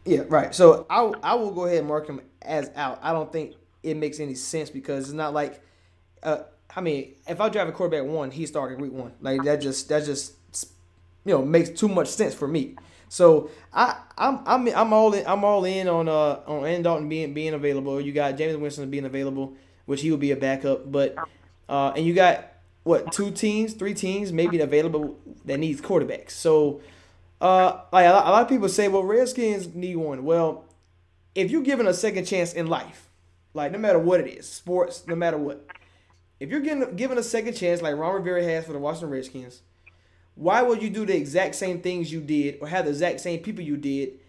Yeah, 0.06 0.24
right. 0.28 0.54
So 0.54 0.86
I 0.90 1.12
I 1.24 1.36
will 1.36 1.52
go 1.52 1.66
ahead 1.66 1.80
and 1.80 1.88
mark 1.88 2.08
him 2.08 2.22
as 2.42 2.70
out. 2.76 3.00
I 3.02 3.14
don't 3.14 3.32
think 3.32 3.56
it 3.84 3.96
makes 3.96 4.20
any 4.20 4.36
sense 4.36 4.70
because 4.70 5.06
it's 5.06 5.14
not 5.14 5.34
like, 5.34 5.62
uh, 6.24 6.40
I 6.76 6.82
mean, 6.82 7.16
if 7.28 7.40
I 7.40 7.50
drive 7.50 7.70
a 7.70 7.72
quarterback 7.72 8.10
one, 8.10 8.32
he's 8.32 8.50
starting 8.50 8.80
week 8.80 8.92
one. 8.92 9.14
Like 9.22 9.44
that 9.44 9.62
just 9.62 9.88
that 9.90 10.04
just 10.04 10.34
you 11.26 11.34
know 11.34 11.46
makes 11.46 11.70
too 11.70 11.88
much 11.88 12.10
sense 12.10 12.34
for 12.34 12.48
me. 12.48 12.76
So 13.08 13.50
I 13.72 13.96
I'm 14.18 14.40
I'm 14.46 14.68
I'm 14.76 14.92
all 14.92 15.14
in 15.14 15.26
I'm 15.26 15.44
all 15.44 15.64
in 15.66 15.88
on 15.88 16.10
uh 16.10 16.42
on 16.48 16.66
Andy 16.66 16.84
Dalton 16.84 17.08
being 17.08 17.34
being 17.34 17.54
available. 17.54 18.02
You 18.02 18.12
got 18.12 18.36
Jameis 18.36 18.60
Winston 18.60 18.90
being 18.90 19.06
available, 19.06 19.54
which 19.86 20.02
he 20.02 20.12
will 20.12 20.18
be 20.18 20.32
a 20.32 20.36
backup. 20.36 20.92
But 20.92 21.16
uh 21.70 21.94
and 21.96 22.06
you 22.06 22.14
got 22.14 22.53
what 22.84 23.12
two 23.12 23.32
teams, 23.32 23.74
three 23.74 23.94
teams 23.94 24.32
maybe 24.32 24.60
available 24.60 25.18
that 25.46 25.58
needs 25.58 25.82
quarterbacks. 25.82 26.32
So 26.32 26.82
uh, 27.42 27.82
like 27.92 28.06
a 28.06 28.12
lot, 28.12 28.42
of 28.42 28.50
people 28.50 28.70
say, 28.70 28.88
well, 28.88 29.04
Redskins 29.04 29.74
need 29.74 29.96
one. 29.96 30.24
Well, 30.24 30.66
if 31.36 31.52
you're 31.52 31.62
given 31.62 31.88
a 31.88 31.94
second 31.94 32.26
chance 32.26 32.54
in 32.54 32.68
life, 32.68 33.10
like 33.54 33.72
no 33.72 33.78
matter 33.78 34.00
what 34.00 34.20
it 34.20 34.28
is, 34.28 34.48
sports, 34.50 35.06
no 35.08 35.16
matter 35.16 35.38
what, 35.38 35.66
if 36.40 36.50
you're 36.50 36.60
getting 36.60 36.96
given 36.96 37.18
a 37.18 37.24
second 37.24 37.54
chance, 37.54 37.82
like 37.82 37.96
Ron 37.96 38.16
Rivera 38.16 38.44
has 38.44 38.66
for 38.66 38.74
the 38.74 38.80
Washington 38.80 39.10
Redskins, 39.10 39.62
why 40.36 40.62
would 40.62 40.82
you 40.82 40.90
do 40.90 41.06
the 41.06 41.16
exact 41.16 41.56
same 41.56 41.82
things 41.82 42.12
you 42.12 42.20
did 42.20 42.58
or 42.60 42.68
have 42.68 42.86
the 42.86 42.92
exact 42.92 43.20
same 43.20 43.40
people 43.40 43.64
you 43.64 43.78
did 43.78 44.20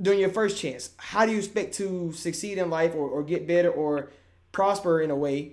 during 0.00 0.18
your 0.18 0.30
first 0.30 0.58
chance? 0.58 0.90
How 0.96 1.24
do 1.24 1.32
you 1.32 1.38
expect 1.38 1.74
to 1.74 2.12
succeed 2.12 2.58
in 2.58 2.68
life 2.68 2.94
or, 2.94 3.08
or 3.08 3.22
get 3.22 3.46
better 3.46 3.70
or 3.70 4.10
prosper 4.52 5.00
in 5.00 5.10
a 5.10 5.16
way 5.16 5.52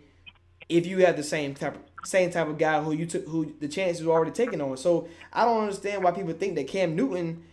if 0.70 0.88
you 0.88 1.06
have 1.06 1.18
the 1.18 1.24
same 1.24 1.54
type 1.54 1.76
of 1.76 1.93
same 2.04 2.30
type 2.30 2.48
of 2.48 2.58
guy 2.58 2.82
who 2.82 2.94
you 2.94 3.06
took 3.06 3.28
who 3.28 3.54
the 3.60 3.68
chances 3.68 4.06
were 4.06 4.14
already 4.14 4.32
taken 4.32 4.62
on. 4.62 4.78
So 4.78 5.08
I 5.32 5.46
don't 5.46 5.62
understand 5.62 6.04
why 6.04 6.12
people 6.12 6.34
think 6.34 6.56
that 6.56 6.68
Cam 6.68 6.96
Newton 6.96 7.44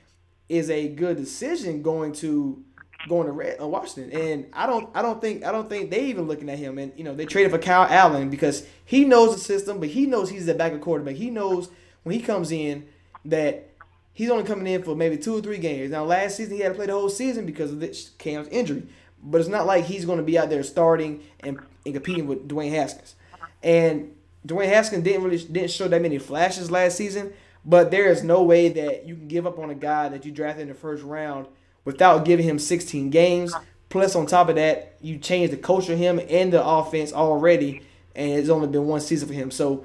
is 0.49 0.69
a 0.71 0.89
good 0.89 1.17
decision 1.17 1.83
going 1.83 2.13
to 2.15 2.63
going 3.09 3.27
to 3.27 3.33
Red, 3.33 3.61
uh, 3.61 3.67
Washington. 3.67 4.13
And 4.13 4.47
I 4.53 4.67
don't 4.67 4.89
I 4.95 5.03
don't 5.03 5.21
think 5.21 5.45
I 5.45 5.53
don't 5.53 5.69
think 5.69 5.91
they 5.91 6.07
even 6.07 6.27
looking 6.27 6.51
at 6.51 6.59
him. 6.59 6.79
And 6.79 6.93
you 6.97 7.05
know 7.05 7.15
they 7.15 7.27
traded 7.27 7.53
for 7.53 7.59
Kyle 7.59 7.87
Allen 7.89 8.31
because 8.31 8.67
he 8.85 9.05
knows 9.05 9.35
the 9.35 9.41
system, 9.41 9.81
but 9.81 9.91
he 9.91 10.07
knows 10.07 10.31
he's 10.31 10.47
the 10.47 10.55
backup 10.55 10.81
quarterback. 10.81 11.17
He 11.17 11.31
knows 11.31 11.71
when 12.03 12.15
he 12.15 12.21
comes 12.21 12.51
in 12.51 12.87
that 13.25 13.71
he's 14.13 14.31
only 14.31 14.45
coming 14.45 14.67
in 14.67 14.83
for 14.83 14.97
maybe 14.97 15.17
two 15.17 15.37
or 15.37 15.41
three 15.41 15.59
games. 15.59 15.91
Now 15.91 16.05
last 16.05 16.37
season 16.37 16.57
he 16.57 16.63
had 16.63 16.71
to 16.71 16.75
play 16.75 16.87
the 16.87 16.93
whole 16.93 17.09
season 17.09 17.47
because 17.47 17.71
of 17.71 17.81
this 17.81 18.11
Cam's 18.19 18.49
injury. 18.49 18.87
But 19.23 19.41
it's 19.41 19.51
not 19.51 19.67
like 19.67 19.85
he's 19.85 20.07
going 20.07 20.19
to 20.19 20.25
be 20.25 20.39
out 20.39 20.49
there 20.49 20.63
starting 20.63 21.23
and, 21.41 21.59
and 21.85 21.95
competing 21.95 22.27
with 22.27 22.49
Dwayne 22.49 22.71
Haskins. 22.71 23.15
And 23.63 24.15
Dwayne 24.47 24.69
Haskins 24.69 25.05
didn't 25.05 25.23
really 25.23 25.39
didn't 25.39 25.71
show 25.71 25.89
that 25.89 26.03
many 26.03 26.19
flashes 26.19 26.71
last 26.71 26.97
season, 26.97 27.33
but 27.65 27.91
there 27.91 28.09
is 28.09 28.23
no 28.23 28.43
way 28.43 28.69
that 28.71 29.07
you 29.07 29.15
can 29.15 29.29
give 29.29 29.47
up 29.47 29.59
on 29.59 29.71
a 29.71 29.75
guy 29.75 30.09
that 30.09 30.25
you 30.25 30.33
drafted 30.33 30.63
in 30.63 30.69
the 30.69 30.75
first 30.75 31.03
round 31.03 31.47
without 31.85 32.25
giving 32.25 32.47
him 32.47 32.59
16 32.59 33.11
games. 33.11 33.55
Plus, 33.89 34.15
on 34.15 34.25
top 34.25 34.49
of 34.49 34.55
that, 34.55 34.97
you 35.01 35.19
changed 35.19 35.53
the 35.53 35.57
culture 35.57 35.95
of 35.95 35.99
him 35.99 36.21
and 36.29 36.53
the 36.53 36.65
offense 36.65 37.13
already, 37.13 37.83
and 38.15 38.31
it's 38.39 38.49
only 38.49 38.69
been 38.69 38.87
one 38.87 39.01
season 39.01 39.27
for 39.27 39.35
him. 39.35 39.51
So, 39.51 39.85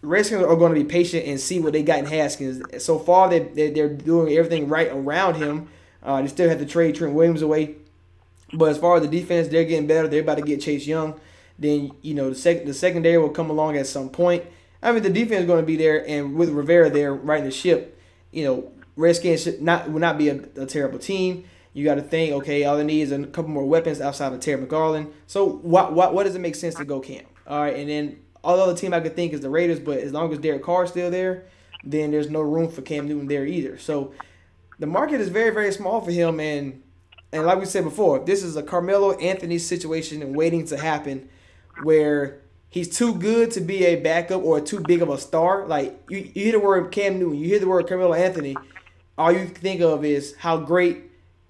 Redskins 0.00 0.44
are 0.44 0.56
going 0.56 0.72
to 0.72 0.80
be 0.80 0.88
patient 0.88 1.26
and 1.26 1.40
see 1.40 1.58
what 1.58 1.72
they 1.72 1.82
got 1.82 1.98
in 1.98 2.06
Haskins. 2.06 2.62
So 2.82 2.98
far, 3.00 3.28
they, 3.28 3.70
they're 3.70 3.88
doing 3.88 4.32
everything 4.36 4.68
right 4.68 4.88
around 4.88 5.34
him. 5.34 5.68
Uh, 6.02 6.22
they 6.22 6.28
still 6.28 6.48
have 6.48 6.60
to 6.60 6.66
trade 6.66 6.94
Trent 6.94 7.14
Williams 7.14 7.42
away. 7.42 7.74
But 8.52 8.70
as 8.70 8.78
far 8.78 8.96
as 8.96 9.02
the 9.02 9.08
defense, 9.08 9.48
they're 9.48 9.64
getting 9.64 9.88
better. 9.88 10.06
They're 10.06 10.22
about 10.22 10.38
to 10.38 10.44
get 10.44 10.60
Chase 10.60 10.86
Young. 10.86 11.20
Then 11.58 11.90
you 12.02 12.14
know 12.14 12.30
the 12.30 12.36
sec- 12.36 12.64
the 12.64 12.74
secondary 12.74 13.18
will 13.18 13.30
come 13.30 13.50
along 13.50 13.76
at 13.76 13.86
some 13.86 14.10
point. 14.10 14.44
I 14.82 14.92
mean 14.92 15.02
the 15.02 15.10
defense 15.10 15.40
is 15.40 15.46
going 15.46 15.60
to 15.60 15.66
be 15.66 15.76
there, 15.76 16.06
and 16.08 16.36
with 16.36 16.50
Rivera 16.50 16.88
there 16.88 17.12
riding 17.12 17.46
the 17.46 17.50
ship, 17.50 18.00
you 18.30 18.44
know 18.44 18.72
Redskins 18.96 19.42
should 19.42 19.62
not 19.62 19.90
will 19.90 20.00
not 20.00 20.18
be 20.18 20.28
a, 20.28 20.40
a 20.56 20.66
terrible 20.66 20.98
team. 20.98 21.44
You 21.72 21.84
got 21.84 21.96
to 21.96 22.02
think, 22.02 22.32
okay, 22.34 22.64
all 22.64 22.76
they 22.76 22.84
need 22.84 23.02
is 23.02 23.12
a 23.12 23.26
couple 23.26 23.50
more 23.50 23.64
weapons 23.64 24.00
outside 24.00 24.32
of 24.32 24.40
Terry 24.40 24.64
McLaurin. 24.64 25.12
So 25.26 25.46
what 25.46 25.92
what 25.92 26.14
what 26.14 26.24
does 26.24 26.34
it 26.34 26.40
make 26.40 26.54
sense 26.54 26.74
to 26.76 26.84
go 26.84 27.00
Cam? 27.00 27.24
All 27.46 27.60
right, 27.60 27.76
and 27.76 27.88
then 27.88 28.20
all 28.42 28.56
the 28.56 28.62
other 28.62 28.76
team 28.76 28.94
I 28.94 29.00
could 29.00 29.16
think 29.16 29.32
is 29.32 29.40
the 29.40 29.50
Raiders, 29.50 29.80
but 29.80 29.98
as 29.98 30.12
long 30.12 30.32
as 30.32 30.38
Derek 30.38 30.62
Carr's 30.62 30.90
still 30.90 31.10
there, 31.10 31.46
then 31.84 32.10
there's 32.10 32.30
no 32.30 32.40
room 32.40 32.68
for 32.68 32.82
Cam 32.82 33.08
Newton 33.08 33.26
there 33.26 33.46
either. 33.46 33.78
So 33.78 34.12
the 34.78 34.86
market 34.86 35.20
is 35.20 35.28
very 35.28 35.50
very 35.50 35.72
small 35.72 36.00
for 36.00 36.10
him, 36.10 36.38
and 36.40 36.82
and 37.32 37.44
like 37.44 37.58
we 37.58 37.66
said 37.66 37.84
before, 37.84 38.20
this 38.20 38.42
is 38.42 38.56
a 38.56 38.62
Carmelo 38.62 39.12
Anthony 39.18 39.58
situation 39.58 40.22
and 40.22 40.36
waiting 40.36 40.64
to 40.66 40.76
happen 40.76 41.28
where 41.82 42.40
he's 42.70 42.94
too 42.96 43.14
good 43.14 43.50
to 43.52 43.60
be 43.60 43.84
a 43.86 43.96
backup 43.96 44.42
or 44.42 44.60
too 44.60 44.80
big 44.80 45.02
of 45.02 45.08
a 45.08 45.18
star. 45.18 45.66
Like 45.66 46.02
you, 46.08 46.18
you 46.18 46.44
hear 46.44 46.52
the 46.52 46.60
word 46.60 46.90
Cam 46.92 47.18
Newton, 47.18 47.38
you 47.38 47.46
hear 47.46 47.58
the 47.58 47.68
word 47.68 47.86
Carmelo 47.88 48.14
Anthony, 48.14 48.56
all 49.16 49.32
you 49.32 49.46
think 49.46 49.80
of 49.80 50.04
is 50.04 50.36
how 50.36 50.58
great 50.58 51.04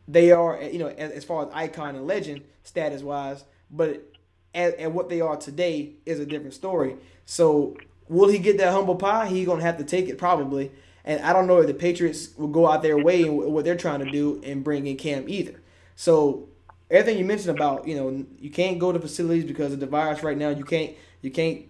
they 0.06 0.32
are, 0.32 0.60
you 0.62 0.78
know, 0.78 0.88
as, 0.88 1.12
as 1.12 1.24
far 1.24 1.46
as 1.46 1.52
icon 1.52 1.94
and 1.94 2.06
legend 2.06 2.42
status 2.62 3.02
wise. 3.02 3.44
But 3.70 4.10
at, 4.54 4.90
what 4.92 5.08
they 5.08 5.20
are 5.20 5.36
today 5.36 5.92
is 6.06 6.18
a 6.18 6.26
different 6.26 6.54
story. 6.54 6.96
So 7.26 7.76
will 8.08 8.28
he 8.28 8.38
get 8.38 8.56
that 8.58 8.72
humble 8.72 8.96
pie? 8.96 9.26
He's 9.26 9.46
gonna 9.46 9.62
have 9.62 9.76
to 9.78 9.84
take 9.84 10.08
it 10.08 10.18
probably. 10.18 10.72
And 11.04 11.22
I 11.22 11.32
don't 11.32 11.46
know 11.46 11.58
if 11.58 11.66
the 11.66 11.74
Patriots 11.74 12.36
will 12.36 12.48
go 12.48 12.66
out 12.66 12.82
their 12.82 12.98
way 12.98 13.22
and 13.22 13.36
what 13.36 13.64
they're 13.64 13.76
trying 13.76 14.00
to 14.00 14.10
do 14.10 14.40
and 14.44 14.64
bring 14.64 14.86
in 14.86 14.96
Cam 14.96 15.28
either. 15.28 15.60
So 15.94 16.48
everything 16.90 17.18
you 17.18 17.24
mentioned 17.24 17.56
about 17.56 17.86
you 17.86 17.96
know 17.96 18.24
you 18.38 18.50
can't 18.50 18.78
go 18.78 18.92
to 18.92 18.98
facilities 18.98 19.44
because 19.44 19.72
of 19.72 19.80
the 19.80 19.86
virus 19.86 20.22
right 20.22 20.36
now. 20.36 20.50
You 20.50 20.64
can't 20.64 20.94
you 21.22 21.30
can't 21.30 21.66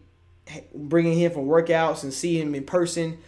bring 0.74 1.12
him 1.12 1.32
from 1.32 1.46
workouts 1.46 2.02
and 2.02 2.12
see 2.12 2.40
him 2.40 2.54
in 2.54 2.64
person. 2.64 3.18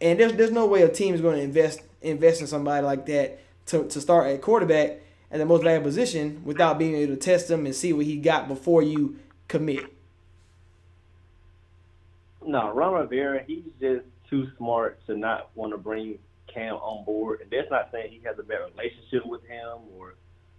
And 0.00 0.18
there's 0.18 0.32
there's 0.34 0.52
no 0.52 0.66
way 0.66 0.82
a 0.82 0.88
team 0.88 1.14
is 1.14 1.20
going 1.20 1.36
to 1.36 1.42
invest 1.42 1.80
invest 2.02 2.40
in 2.40 2.46
somebody 2.46 2.84
like 2.84 3.06
that 3.06 3.40
to, 3.66 3.86
to 3.88 4.00
start 4.00 4.28
at 4.28 4.40
quarterback 4.40 5.00
at 5.30 5.38
the 5.38 5.46
most 5.46 5.64
valuable 5.64 5.86
position 5.86 6.42
without 6.44 6.78
being 6.78 6.94
able 6.94 7.14
to 7.14 7.20
test 7.20 7.50
him 7.50 7.66
and 7.66 7.74
see 7.74 7.92
what 7.92 8.06
he 8.06 8.16
got 8.16 8.48
before 8.48 8.82
you 8.82 9.18
commit. 9.48 9.92
No, 12.44 12.72
Ron 12.72 12.94
Rivera, 12.94 13.42
he's 13.44 13.64
just 13.80 14.04
too 14.30 14.48
smart 14.56 15.04
to 15.06 15.16
not 15.16 15.50
want 15.56 15.72
to 15.72 15.78
bring 15.78 16.18
Cam 16.46 16.74
on 16.76 17.04
board. 17.04 17.40
And 17.40 17.50
that's 17.50 17.70
not 17.70 17.88
saying 17.90 18.12
he 18.12 18.20
has 18.24 18.38
a 18.38 18.42
bad 18.44 18.60
relationship 18.76 19.26
with 19.26 19.44
him 19.46 19.78
or 19.98 20.14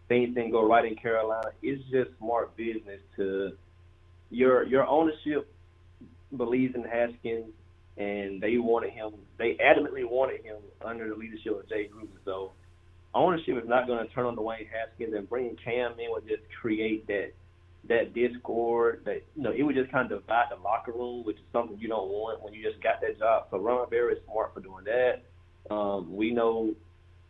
things 0.08 0.34
didn't 0.36 0.52
go 0.52 0.68
right 0.68 0.86
in 0.86 0.96
Carolina. 0.96 1.50
It's 1.62 1.84
just 1.92 2.10
smart 2.20 2.56
business 2.56 3.02
to 3.18 3.52
your 4.30 4.66
your 4.66 4.86
ownership 4.86 5.54
believes 6.36 6.76
in 6.76 6.84
Haskins 6.84 7.54
and 7.98 8.42
they 8.42 8.58
wanted 8.58 8.92
him 8.92 9.12
they 9.38 9.58
adamantly 9.64 10.10
wanted 10.10 10.44
him 10.44 10.58
under 10.86 11.10
the 11.10 11.16
leadership 11.16 11.60
of 11.60 11.70
Jay 11.70 11.90
Gruden. 11.94 12.10
So 12.26 12.52
ownership 13.14 13.58
is 13.58 13.68
not 13.68 13.88
going 13.88 14.06
to 14.08 14.14
turn 14.14 14.26
on 14.26 14.36
Dwayne 14.36 14.68
Haskins 14.70 15.14
and 15.16 15.30
bringing 15.30 15.56
Cam 15.64 15.94
in 15.94 16.12
would 16.12 16.28
just 16.28 16.44
create 16.62 17.08
that 17.08 17.32
that 17.88 18.14
discord 18.14 19.02
that 19.06 19.24
you 19.36 19.44
know 19.44 19.52
it 19.52 19.64
would 19.64 19.76
just 19.76 19.92
kind 19.92 20.12
of 20.12 20.22
divide 20.22 20.46
the 20.52 20.62
locker 20.62 20.92
room, 20.92 21.26
which 21.26 21.38
is 21.38 21.44
something 21.54 21.78
you 21.80 21.88
don't 21.88 22.10
want 22.10 22.42
when 22.44 22.54
you 22.54 22.64
just 22.64 22.82
got 22.84 23.02
that 23.02 23.18
job. 23.18 23.48
So 23.52 23.58
Ron 23.58 23.82
Rivera 23.82 24.14
is 24.14 24.20
smart 24.30 24.54
for 24.54 24.60
doing 24.60 24.86
that. 24.86 25.74
Um, 25.74 26.16
we 26.16 26.32
know, 26.32 26.74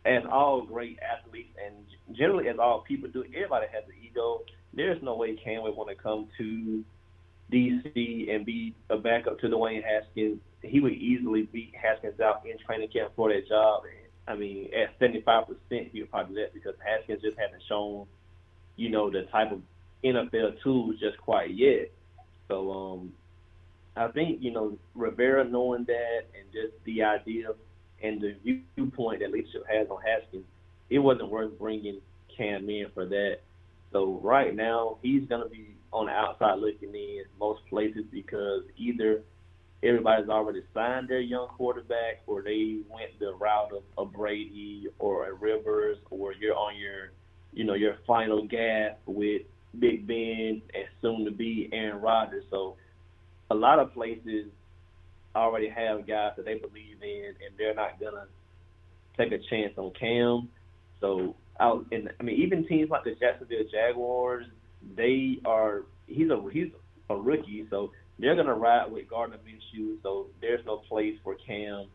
as 0.08 0.22
all 0.30 0.62
great 0.62 0.98
athletes 1.02 1.54
and 1.64 2.16
generally 2.16 2.48
as 2.48 2.56
all 2.58 2.80
people 2.80 3.08
do, 3.10 3.24
everybody 3.34 3.66
has 3.72 3.84
an 3.84 3.94
ego. 4.02 4.40
There's 4.72 5.02
no 5.02 5.16
way 5.16 5.36
Cam 5.36 5.62
would 5.62 5.76
want 5.76 5.90
to 5.90 5.94
come 5.94 6.28
to 6.38 6.84
DC 7.52 8.34
and 8.34 8.44
be 8.44 8.74
a 8.90 8.96
backup 8.96 9.38
to 9.40 9.48
Dwayne 9.48 9.82
Haskins. 9.84 10.40
He 10.62 10.80
would 10.80 10.94
easily 10.94 11.42
beat 11.42 11.74
Haskins 11.80 12.20
out 12.20 12.42
in 12.46 12.56
training 12.66 12.88
camp 12.88 13.12
for 13.14 13.32
that 13.32 13.48
job. 13.48 13.82
I 14.26 14.34
mean, 14.34 14.68
at 14.74 14.98
75%, 14.98 15.46
he 15.92 16.00
would 16.00 16.10
probably 16.10 16.42
that 16.42 16.54
because 16.54 16.74
Haskins 16.84 17.22
just 17.22 17.38
hasn't 17.38 17.62
shown, 17.68 18.06
you 18.76 18.90
know, 18.90 19.10
the 19.10 19.22
type 19.32 19.52
of 19.52 19.60
NFL 20.04 20.62
tools 20.62 20.96
just 21.00 21.18
quite 21.18 21.54
yet. 21.54 21.90
So 22.48 22.72
um, 22.72 23.12
I 23.96 24.08
think 24.08 24.42
you 24.42 24.52
know 24.52 24.78
Rivera 24.94 25.44
knowing 25.44 25.84
that 25.84 26.20
and 26.38 26.50
just 26.52 26.72
the 26.84 27.02
idea 27.02 27.50
and 28.02 28.20
the 28.20 28.36
viewpoint 28.76 29.20
that 29.20 29.32
leadership 29.32 29.64
has 29.68 29.88
on 29.90 30.00
Haskins, 30.02 30.44
it 30.90 30.98
wasn't 30.98 31.30
worth 31.30 31.58
bringing 31.58 32.00
Cam 32.36 32.68
in 32.68 32.86
for 32.94 33.06
that. 33.06 33.38
So 33.92 34.20
right 34.22 34.54
now 34.54 34.98
he's 35.02 35.24
gonna 35.28 35.48
be 35.48 35.74
on 35.92 36.06
the 36.06 36.12
outside 36.12 36.58
looking 36.58 36.94
in 36.94 37.24
most 37.38 37.60
places 37.68 38.04
because 38.12 38.62
either 38.76 39.22
everybody's 39.82 40.28
already 40.28 40.62
signed 40.74 41.08
their 41.08 41.20
young 41.20 41.48
quarterback 41.48 42.22
or 42.26 42.42
they 42.42 42.78
went 42.90 43.18
the 43.18 43.32
route 43.34 43.72
of 43.72 43.82
a 43.96 44.04
Brady 44.04 44.88
or 44.98 45.28
a 45.28 45.32
Rivers 45.32 45.98
or 46.10 46.32
you're 46.32 46.56
on 46.56 46.76
your 46.76 47.10
you 47.52 47.64
know 47.64 47.74
your 47.74 47.96
final 48.06 48.46
gas 48.46 48.92
with 49.06 49.42
Big 49.78 50.06
Ben 50.06 50.62
and 50.74 50.84
soon 51.00 51.24
to 51.24 51.30
be 51.30 51.68
Aaron 51.72 52.00
Rodgers. 52.00 52.44
So 52.50 52.76
a 53.50 53.54
lot 53.54 53.78
of 53.78 53.94
places 53.94 54.46
already 55.34 55.68
have 55.68 56.06
guys 56.06 56.32
that 56.36 56.44
they 56.44 56.54
believe 56.54 57.02
in, 57.02 57.26
and 57.26 57.56
they're 57.56 57.74
not 57.74 58.00
gonna 58.00 58.26
take 59.16 59.32
a 59.32 59.38
chance 59.50 59.72
on 59.76 59.92
Cam. 59.98 60.48
So 61.00 61.34
out, 61.60 61.86
and 61.92 62.10
I 62.18 62.22
mean, 62.22 62.40
even 62.40 62.66
teams 62.66 62.90
like 62.90 63.04
the 63.04 63.14
Jacksonville 63.18 63.64
Jaguars, 63.70 64.46
they 64.96 65.38
are 65.44 65.82
he's 66.06 66.30
a 66.30 66.42
he's 66.52 66.68
a 67.10 67.16
rookie, 67.16 67.66
so 67.70 67.92
they're 68.18 68.36
gonna 68.36 68.54
ride 68.54 68.90
with 68.90 69.08
Gardner 69.08 69.38
Minshew. 69.38 69.96
So 70.02 70.26
there's 70.40 70.64
no 70.66 70.78
place 70.88 71.14
for 71.22 71.36
Cam 71.46 71.86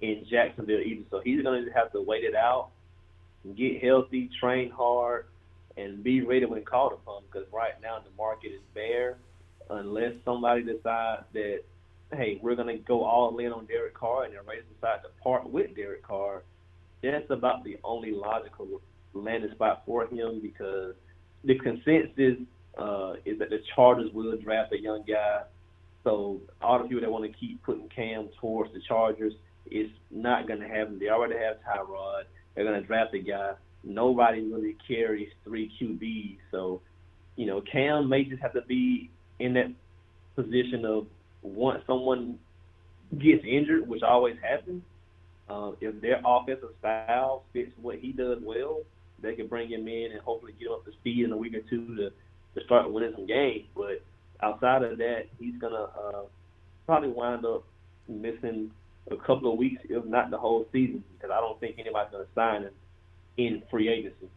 in 0.00 0.24
Jacksonville 0.30 0.80
either. 0.80 1.04
So 1.10 1.20
he's 1.24 1.42
gonna 1.42 1.64
have 1.74 1.92
to 1.92 2.02
wait 2.02 2.24
it 2.24 2.34
out, 2.34 2.70
get 3.56 3.82
healthy, 3.82 4.30
train 4.40 4.70
hard, 4.70 5.26
and 5.76 6.02
be 6.02 6.22
ready 6.22 6.44
when 6.46 6.62
called 6.64 6.92
upon. 6.92 7.22
Because 7.30 7.46
right 7.52 7.72
now 7.82 7.98
the 7.98 8.10
market 8.16 8.48
is 8.48 8.60
bare, 8.74 9.16
unless 9.70 10.12
somebody 10.24 10.62
decides 10.62 11.24
that 11.32 11.60
hey, 12.16 12.38
we're 12.42 12.54
gonna 12.54 12.78
go 12.78 13.04
all 13.04 13.36
in 13.38 13.52
on 13.52 13.66
Derek 13.66 13.94
Carr, 13.94 14.24
and 14.24 14.34
the 14.34 14.42
Raiders 14.42 14.64
decide 14.74 15.02
to 15.02 15.08
part 15.22 15.48
with 15.48 15.74
Derek 15.76 16.02
Carr. 16.02 16.42
That's 17.02 17.30
about 17.30 17.64
the 17.64 17.78
only 17.84 18.12
logical 18.12 18.80
landing 19.12 19.50
spot 19.52 19.82
for 19.84 20.06
him 20.06 20.40
because 20.40 20.94
the 21.44 21.58
consensus 21.58 22.38
uh, 22.78 23.14
is 23.24 23.38
that 23.38 23.50
the 23.50 23.60
Chargers 23.74 24.10
will 24.12 24.36
draft 24.38 24.72
a 24.72 24.80
young 24.80 25.04
guy. 25.06 25.42
So 26.02 26.40
all 26.62 26.78
the 26.78 26.88
people 26.88 27.02
that 27.02 27.10
want 27.10 27.24
to 27.24 27.38
keep 27.38 27.62
putting 27.62 27.88
Cam 27.88 28.28
towards 28.40 28.72
the 28.72 28.80
Chargers, 28.88 29.34
it's 29.66 29.92
not 30.10 30.48
going 30.48 30.60
to 30.60 30.68
happen. 30.68 30.98
They 30.98 31.08
already 31.08 31.36
have 31.36 31.56
Tyrod. 31.58 32.24
They're 32.54 32.64
going 32.64 32.80
to 32.80 32.86
draft 32.86 33.14
a 33.14 33.18
guy 33.18 33.52
nobody 33.84 34.42
really 34.42 34.76
carries 34.86 35.28
three 35.44 35.70
QBs. 35.80 36.38
So, 36.50 36.80
you 37.36 37.46
know, 37.46 37.60
Cam 37.60 38.08
may 38.08 38.24
just 38.24 38.42
have 38.42 38.52
to 38.54 38.62
be 38.62 39.10
in 39.38 39.54
that 39.54 39.70
position 40.36 40.84
of 40.84 41.06
once 41.44 41.82
someone 41.86 42.38
gets 43.18 43.44
injured, 43.44 43.88
which 43.88 44.02
always 44.02 44.36
happens, 44.42 44.82
uh, 45.48 45.72
if 45.80 46.00
their 46.00 46.20
offensive 46.24 46.70
style 46.80 47.44
fits 47.52 47.70
what 47.80 47.98
he 47.98 48.12
does 48.12 48.38
well, 48.42 48.80
they 49.20 49.34
can 49.34 49.46
bring 49.46 49.70
him 49.70 49.86
in 49.86 50.12
and 50.12 50.20
hopefully 50.20 50.54
get 50.58 50.68
him 50.68 50.74
up 50.74 50.84
to 50.84 50.92
speed 50.92 51.24
in 51.24 51.32
a 51.32 51.36
week 51.36 51.54
or 51.54 51.60
two 51.60 51.94
to, 51.96 52.10
to 52.54 52.64
start 52.64 52.90
winning 52.90 53.12
some 53.14 53.26
games. 53.26 53.66
But 53.76 54.02
outside 54.42 54.82
of 54.82 54.98
that, 54.98 55.26
he's 55.38 55.56
going 55.56 55.74
to 55.74 55.82
uh, 55.82 56.22
probably 56.86 57.10
wind 57.10 57.44
up 57.44 57.64
missing 58.08 58.70
a 59.10 59.16
couple 59.16 59.52
of 59.52 59.58
weeks, 59.58 59.82
if 59.88 60.04
not 60.06 60.30
the 60.30 60.38
whole 60.38 60.66
season, 60.72 61.04
because 61.16 61.30
I 61.30 61.40
don't 61.40 61.60
think 61.60 61.78
anybody's 61.78 62.10
going 62.10 62.24
to 62.24 62.30
sign 62.34 62.62
him 62.62 62.72
in 63.36 63.62
free 63.70 63.88
agency. 63.88 64.28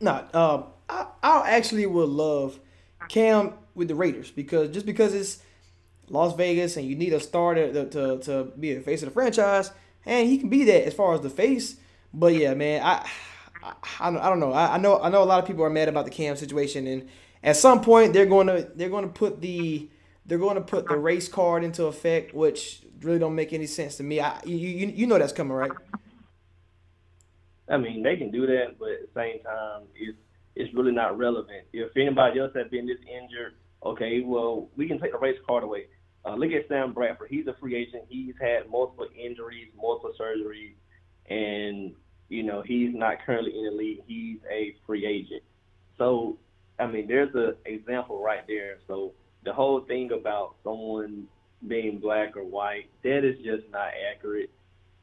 No, 0.00 0.26
um, 0.34 0.64
I, 0.88 1.06
I 1.22 1.50
actually 1.52 1.86
would 1.86 2.08
love 2.08 2.60
Cam 3.08 3.54
with 3.74 3.88
the 3.88 3.94
Raiders 3.94 4.30
because 4.30 4.70
just 4.70 4.84
because 4.84 5.14
it's 5.14 5.42
Las 6.08 6.34
Vegas 6.36 6.76
and 6.76 6.86
you 6.86 6.96
need 6.96 7.12
a 7.12 7.20
starter 7.20 7.72
to, 7.72 7.86
to, 7.90 8.18
to 8.20 8.44
be 8.58 8.74
the 8.74 8.80
face 8.80 9.02
of 9.02 9.08
the 9.08 9.12
franchise, 9.12 9.70
and 10.04 10.28
he 10.28 10.38
can 10.38 10.48
be 10.48 10.64
that 10.64 10.86
as 10.86 10.94
far 10.94 11.14
as 11.14 11.20
the 11.20 11.30
face. 11.30 11.76
But 12.12 12.34
yeah, 12.34 12.54
man, 12.54 12.82
I 12.82 13.08
I, 13.62 13.74
I, 14.00 14.08
I 14.08 14.28
don't 14.28 14.40
know. 14.40 14.52
I, 14.52 14.74
I 14.74 14.78
know 14.78 15.00
I 15.00 15.08
know 15.08 15.22
a 15.22 15.24
lot 15.24 15.40
of 15.40 15.46
people 15.46 15.64
are 15.64 15.70
mad 15.70 15.88
about 15.88 16.04
the 16.04 16.10
Cam 16.10 16.36
situation, 16.36 16.86
and 16.86 17.08
at 17.42 17.56
some 17.56 17.80
point 17.80 18.12
they're 18.12 18.26
going 18.26 18.46
to 18.46 18.70
they're 18.74 18.90
going 18.90 19.04
to 19.04 19.12
put 19.12 19.40
the 19.40 19.88
they're 20.24 20.38
going 20.38 20.56
to 20.56 20.60
put 20.60 20.88
the 20.88 20.96
race 20.96 21.28
card 21.28 21.64
into 21.64 21.86
effect, 21.86 22.34
which 22.34 22.82
really 23.00 23.18
don't 23.18 23.34
make 23.34 23.52
any 23.52 23.66
sense 23.66 23.96
to 23.96 24.02
me. 24.02 24.20
I 24.20 24.40
you 24.44 24.56
you, 24.56 24.86
you 24.88 25.06
know 25.06 25.18
that's 25.18 25.32
coming, 25.32 25.52
right? 25.52 25.72
I 27.68 27.76
mean, 27.78 28.02
they 28.02 28.16
can 28.16 28.30
do 28.30 28.46
that, 28.46 28.78
but 28.78 28.90
at 28.90 29.00
the 29.00 29.20
same 29.20 29.42
time, 29.42 29.82
it's 29.96 30.16
it's 30.54 30.72
really 30.74 30.92
not 30.92 31.18
relevant. 31.18 31.66
If 31.72 31.96
anybody 31.96 32.40
else 32.40 32.52
had 32.54 32.70
been 32.70 32.86
this 32.86 32.98
injured, 33.00 33.54
okay, 33.84 34.22
well, 34.24 34.68
we 34.76 34.88
can 34.88 35.00
take 35.00 35.12
the 35.12 35.18
race 35.18 35.38
card 35.46 35.64
away. 35.64 35.86
Uh, 36.26 36.34
look 36.34 36.50
at 36.50 36.68
Sam 36.68 36.92
Bradford. 36.92 37.28
He's 37.30 37.46
a 37.46 37.54
free 37.60 37.76
agent. 37.76 38.04
He's 38.08 38.34
had 38.40 38.68
multiple 38.70 39.06
injuries, 39.16 39.68
multiple 39.76 40.12
surgeries, 40.18 40.74
and 41.30 41.92
you 42.28 42.42
know 42.42 42.62
he's 42.66 42.90
not 42.92 43.18
currently 43.24 43.56
in 43.56 43.64
the 43.64 43.70
league. 43.70 44.00
He's 44.06 44.38
a 44.50 44.74
free 44.86 45.06
agent. 45.06 45.42
So, 45.98 46.36
I 46.78 46.86
mean, 46.86 47.06
there's 47.06 47.34
an 47.34 47.54
example 47.64 48.22
right 48.22 48.44
there. 48.48 48.78
So 48.88 49.12
the 49.44 49.52
whole 49.52 49.80
thing 49.82 50.10
about 50.12 50.56
someone 50.64 51.28
being 51.66 51.98
black 51.98 52.36
or 52.36 52.44
white, 52.44 52.90
that 53.02 53.18
is 53.24 53.36
just 53.38 53.70
not 53.70 53.90
accurate. 54.12 54.50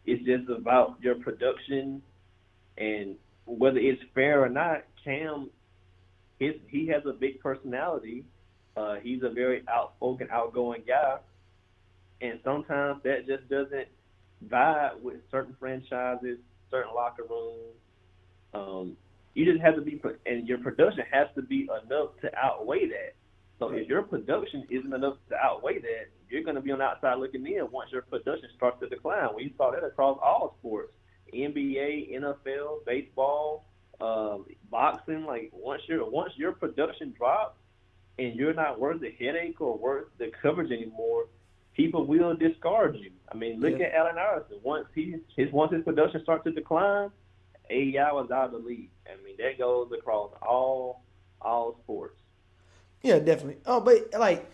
It's 0.05 0.23
just 0.25 0.49
about 0.49 0.97
your 1.01 1.15
production 1.15 2.01
and 2.77 3.15
whether 3.45 3.77
it's 3.77 4.01
fair 4.13 4.43
or 4.43 4.49
not, 4.49 4.83
Cam, 5.03 5.49
his 6.39 6.53
he 6.67 6.87
has 6.87 7.03
a 7.05 7.13
big 7.13 7.39
personality. 7.39 8.25
Uh, 8.75 8.95
he's 8.95 9.21
a 9.23 9.29
very 9.29 9.63
outspoken, 9.67 10.27
outgoing 10.31 10.83
guy, 10.87 11.17
and 12.21 12.39
sometimes 12.43 13.01
that 13.03 13.27
just 13.27 13.47
doesn't 13.49 13.87
vibe 14.47 14.99
with 15.01 15.17
certain 15.29 15.55
franchises, 15.59 16.39
certain 16.71 16.93
locker 16.93 17.23
rooms. 17.29 17.75
Um, 18.53 18.97
you 19.33 19.45
just 19.45 19.63
have 19.63 19.75
to 19.75 19.81
be, 19.81 20.01
and 20.25 20.47
your 20.47 20.59
production 20.59 21.03
has 21.11 21.27
to 21.35 21.41
be 21.41 21.67
enough 21.85 22.09
to 22.21 22.31
outweigh 22.37 22.87
that. 22.87 23.15
So 23.59 23.69
if 23.69 23.87
your 23.87 24.03
production 24.03 24.65
isn't 24.69 24.93
enough 24.93 25.17
to 25.29 25.35
outweigh 25.37 25.79
that, 25.79 26.09
you're 26.29 26.43
going 26.43 26.55
to 26.55 26.61
be 26.61 26.71
on 26.71 26.79
the 26.79 26.85
outside 26.85 27.15
looking 27.19 27.45
in 27.45 27.69
once 27.71 27.91
your 27.91 28.01
production 28.01 28.49
starts 28.55 28.79
to 28.81 28.89
decline. 28.89 29.29
We 29.35 29.53
saw 29.57 29.71
that 29.71 29.83
across 29.83 30.17
all 30.21 30.55
sports. 30.59 30.91
NBA, 31.33 32.13
NFL, 32.19 32.85
baseball, 32.85 33.65
um, 34.01 34.45
boxing. 34.69 35.25
Like 35.25 35.51
once 35.53 35.81
your 35.87 36.09
once 36.09 36.33
your 36.35 36.51
production 36.51 37.13
drops 37.17 37.57
and 38.19 38.35
you're 38.35 38.53
not 38.53 38.79
worth 38.79 39.01
the 39.01 39.11
headache 39.19 39.59
or 39.61 39.77
worth 39.77 40.05
the 40.17 40.31
coverage 40.41 40.71
anymore, 40.71 41.27
people 41.75 42.05
will 42.05 42.35
discard 42.35 42.95
you. 42.95 43.11
I 43.31 43.35
mean, 43.35 43.59
look 43.59 43.79
Yeah. 43.79 43.87
at 43.87 43.93
Allen 43.95 44.17
Iverson. 44.17 44.59
Once 44.63 44.87
he 44.93 45.15
his 45.35 45.51
once 45.51 45.73
his 45.73 45.83
production 45.83 46.21
starts 46.21 46.43
to 46.45 46.51
decline, 46.51 47.09
AI 47.69 48.11
was 48.11 48.29
out 48.31 48.45
of 48.45 48.51
the 48.51 48.57
league. 48.59 48.89
I 49.07 49.21
mean, 49.23 49.35
that 49.37 49.57
goes 49.57 49.91
across 49.91 50.31
all 50.41 51.03
all 51.41 51.77
sports. 51.83 52.19
Yeah, 53.01 53.19
definitely. 53.19 53.57
Oh, 53.65 53.81
but 53.81 54.17
like, 54.17 54.49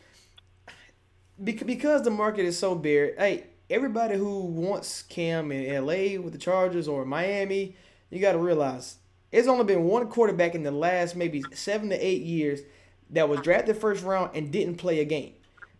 bec- 1.37 1.65
because 1.65 2.01
the 2.03 2.11
market 2.11 2.45
is 2.45 2.57
so 2.57 2.75
bare, 2.75 3.13
hey, 3.17 3.45
everybody 3.69 4.17
who 4.17 4.39
wants 4.39 5.03
Cam 5.03 5.51
in 5.51 5.85
LA 5.85 6.19
with 6.19 6.31
the 6.33 6.39
Chargers 6.39 6.87
or 6.87 7.05
Miami, 7.05 7.75
you 8.09 8.19
got 8.19 8.31
to 8.33 8.39
realize 8.39 8.97
it's 9.31 9.47
only 9.47 9.65
been 9.65 9.83
one 9.83 10.07
quarterback 10.07 10.55
in 10.55 10.63
the 10.63 10.71
last 10.71 11.15
maybe 11.15 11.43
seven 11.53 11.89
to 11.89 11.95
eight 11.95 12.23
years 12.23 12.61
that 13.09 13.27
was 13.27 13.41
drafted 13.41 13.77
first 13.77 14.03
round 14.03 14.35
and 14.35 14.51
didn't 14.51 14.75
play 14.75 14.99
a 14.99 15.05
game. 15.05 15.33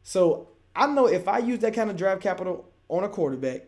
So 0.03 0.49
I 0.75 0.87
know 0.87 1.07
if 1.07 1.27
I 1.27 1.39
use 1.39 1.59
that 1.59 1.73
kind 1.73 1.89
of 1.89 1.97
draft 1.97 2.21
capital 2.21 2.65
on 2.87 3.03
a 3.03 3.09
quarterback, 3.09 3.63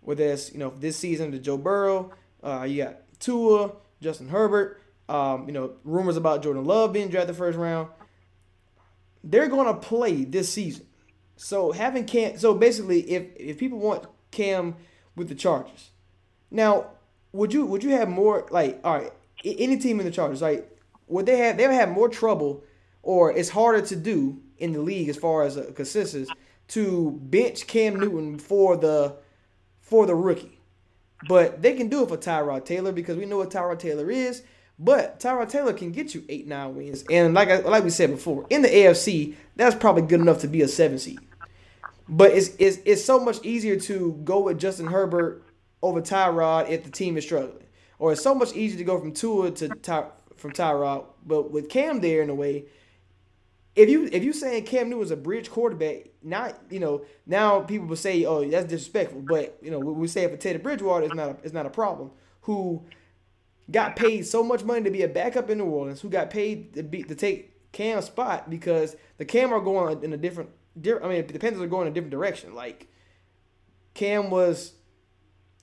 whether 0.00 0.24
it's 0.24 0.52
you 0.52 0.58
know 0.58 0.72
this 0.78 0.96
season 0.96 1.32
to 1.32 1.38
Joe 1.38 1.56
Burrow, 1.56 2.12
uh, 2.42 2.64
you 2.68 2.84
got 2.84 2.98
Tua, 3.20 3.72
Justin 4.00 4.28
Herbert, 4.28 4.80
um, 5.08 5.46
you 5.46 5.52
know 5.52 5.74
rumors 5.84 6.16
about 6.16 6.42
Jordan 6.42 6.64
Love 6.64 6.92
being 6.92 7.08
drafted 7.08 7.36
first 7.36 7.58
round 7.58 7.88
they're 9.24 9.48
going 9.48 9.66
to 9.66 9.74
play 9.74 10.24
this 10.24 10.52
season. 10.52 10.86
So 11.36 11.72
having 11.72 12.04
Cam, 12.04 12.38
so 12.38 12.54
basically, 12.54 13.00
if 13.10 13.24
if 13.36 13.58
people 13.58 13.78
want 13.78 14.06
Cam 14.30 14.76
with 15.16 15.28
the 15.28 15.34
Chargers, 15.34 15.90
now 16.50 16.88
would 17.32 17.52
you 17.52 17.64
would 17.66 17.82
you 17.82 17.90
have 17.90 18.08
more 18.08 18.46
like 18.50 18.80
all 18.84 18.98
right 18.98 19.12
any 19.44 19.76
team 19.78 19.98
in 19.98 20.06
the 20.06 20.12
Chargers 20.12 20.42
like 20.42 20.78
would 21.08 21.26
they 21.26 21.38
have 21.38 21.56
they 21.56 21.66
would 21.66 21.74
have 21.74 21.90
more 21.90 22.08
trouble 22.08 22.62
or 23.02 23.32
it's 23.32 23.50
harder 23.50 23.84
to 23.86 23.96
do 23.96 24.40
in 24.58 24.72
the 24.72 24.80
league 24.80 25.08
as 25.08 25.16
far 25.16 25.42
as 25.42 25.56
a 25.56 25.72
consensus 25.72 26.28
to 26.68 27.18
bench 27.22 27.66
Cam 27.66 27.98
Newton 27.98 28.38
for 28.38 28.76
the 28.76 29.16
for 29.80 30.06
the 30.06 30.14
rookie. 30.14 30.58
But 31.28 31.62
they 31.62 31.74
can 31.74 31.88
do 31.88 32.02
it 32.02 32.08
for 32.08 32.16
Tyrod 32.16 32.64
Taylor 32.64 32.92
because 32.92 33.16
we 33.16 33.26
know 33.26 33.38
what 33.38 33.50
Tyrod 33.50 33.78
Taylor 33.78 34.10
is. 34.10 34.42
But 34.78 35.20
Tyrod 35.20 35.48
Taylor 35.48 35.72
can 35.72 35.92
get 35.92 36.14
you 36.14 36.24
eight, 36.28 36.46
nine 36.46 36.74
wins, 36.74 37.04
and 37.10 37.34
like 37.34 37.48
I, 37.48 37.58
like 37.58 37.84
we 37.84 37.90
said 37.90 38.10
before, 38.10 38.46
in 38.50 38.62
the 38.62 38.68
AFC, 38.68 39.34
that's 39.54 39.76
probably 39.76 40.02
good 40.02 40.20
enough 40.20 40.40
to 40.40 40.48
be 40.48 40.62
a 40.62 40.68
seven 40.68 40.98
seed. 40.98 41.20
But 42.08 42.32
it's 42.32 42.50
it's, 42.58 42.78
it's 42.84 43.04
so 43.04 43.20
much 43.20 43.44
easier 43.44 43.78
to 43.80 44.20
go 44.24 44.40
with 44.40 44.58
Justin 44.58 44.86
Herbert 44.86 45.44
over 45.82 46.00
Tyrod 46.00 46.68
if 46.70 46.84
the 46.84 46.90
team 46.90 47.16
is 47.16 47.24
struggling, 47.24 47.64
or 47.98 48.12
it's 48.12 48.22
so 48.22 48.34
much 48.34 48.54
easier 48.54 48.78
to 48.78 48.84
go 48.84 48.98
from 48.98 49.12
Tua 49.12 49.50
to 49.52 49.68
Ty, 49.68 50.06
from 50.36 50.52
Tyrod. 50.52 51.04
But 51.24 51.52
with 51.52 51.68
Cam 51.68 52.00
there 52.00 52.22
in 52.22 52.30
a 52.30 52.34
way, 52.34 52.64
if 53.74 53.88
you 53.88 54.08
if 54.12 54.22
you 54.22 54.32
saying 54.32 54.64
Cam 54.64 54.90
Newton 54.90 55.04
is 55.04 55.10
a 55.10 55.16
bridge 55.16 55.50
quarterback, 55.50 56.08
not 56.22 56.58
you 56.70 56.80
know 56.80 57.04
now 57.26 57.60
people 57.60 57.86
will 57.86 57.96
say, 57.96 58.24
oh 58.24 58.48
that's 58.48 58.66
disrespectful. 58.66 59.22
But 59.22 59.58
you 59.62 59.70
know 59.70 59.78
we 59.78 60.08
say 60.08 60.28
for 60.28 60.36
Teddy 60.36 60.58
Bridgewater, 60.58 61.06
it's 61.06 61.14
not 61.14 61.28
a, 61.30 61.36
it's 61.42 61.54
not 61.54 61.66
a 61.66 61.70
problem. 61.70 62.10
Who 62.42 62.84
got 63.70 63.96
paid 63.96 64.26
so 64.26 64.42
much 64.42 64.64
money 64.64 64.82
to 64.84 64.90
be 64.90 65.02
a 65.02 65.08
backup 65.08 65.48
in 65.48 65.58
New 65.58 65.64
Orleans, 65.64 66.00
who 66.00 66.10
got 66.10 66.30
paid 66.30 66.74
to 66.74 66.82
be 66.82 67.02
to 67.04 67.14
take 67.14 67.72
Cam's 67.72 68.06
spot 68.06 68.50
because 68.50 68.96
the 69.16 69.24
Cam 69.24 69.52
are 69.52 69.60
going 69.60 70.02
in 70.04 70.12
a 70.12 70.16
different. 70.18 70.50
di- 70.78 71.00
I 71.00 71.08
mean, 71.08 71.26
the 71.26 71.38
Panthers 71.38 71.62
are 71.62 71.66
going 71.66 71.86
in 71.86 71.92
a 71.92 71.94
different 71.94 72.10
direction. 72.12 72.54
Like 72.54 72.88
Cam 73.94 74.28
was, 74.28 74.74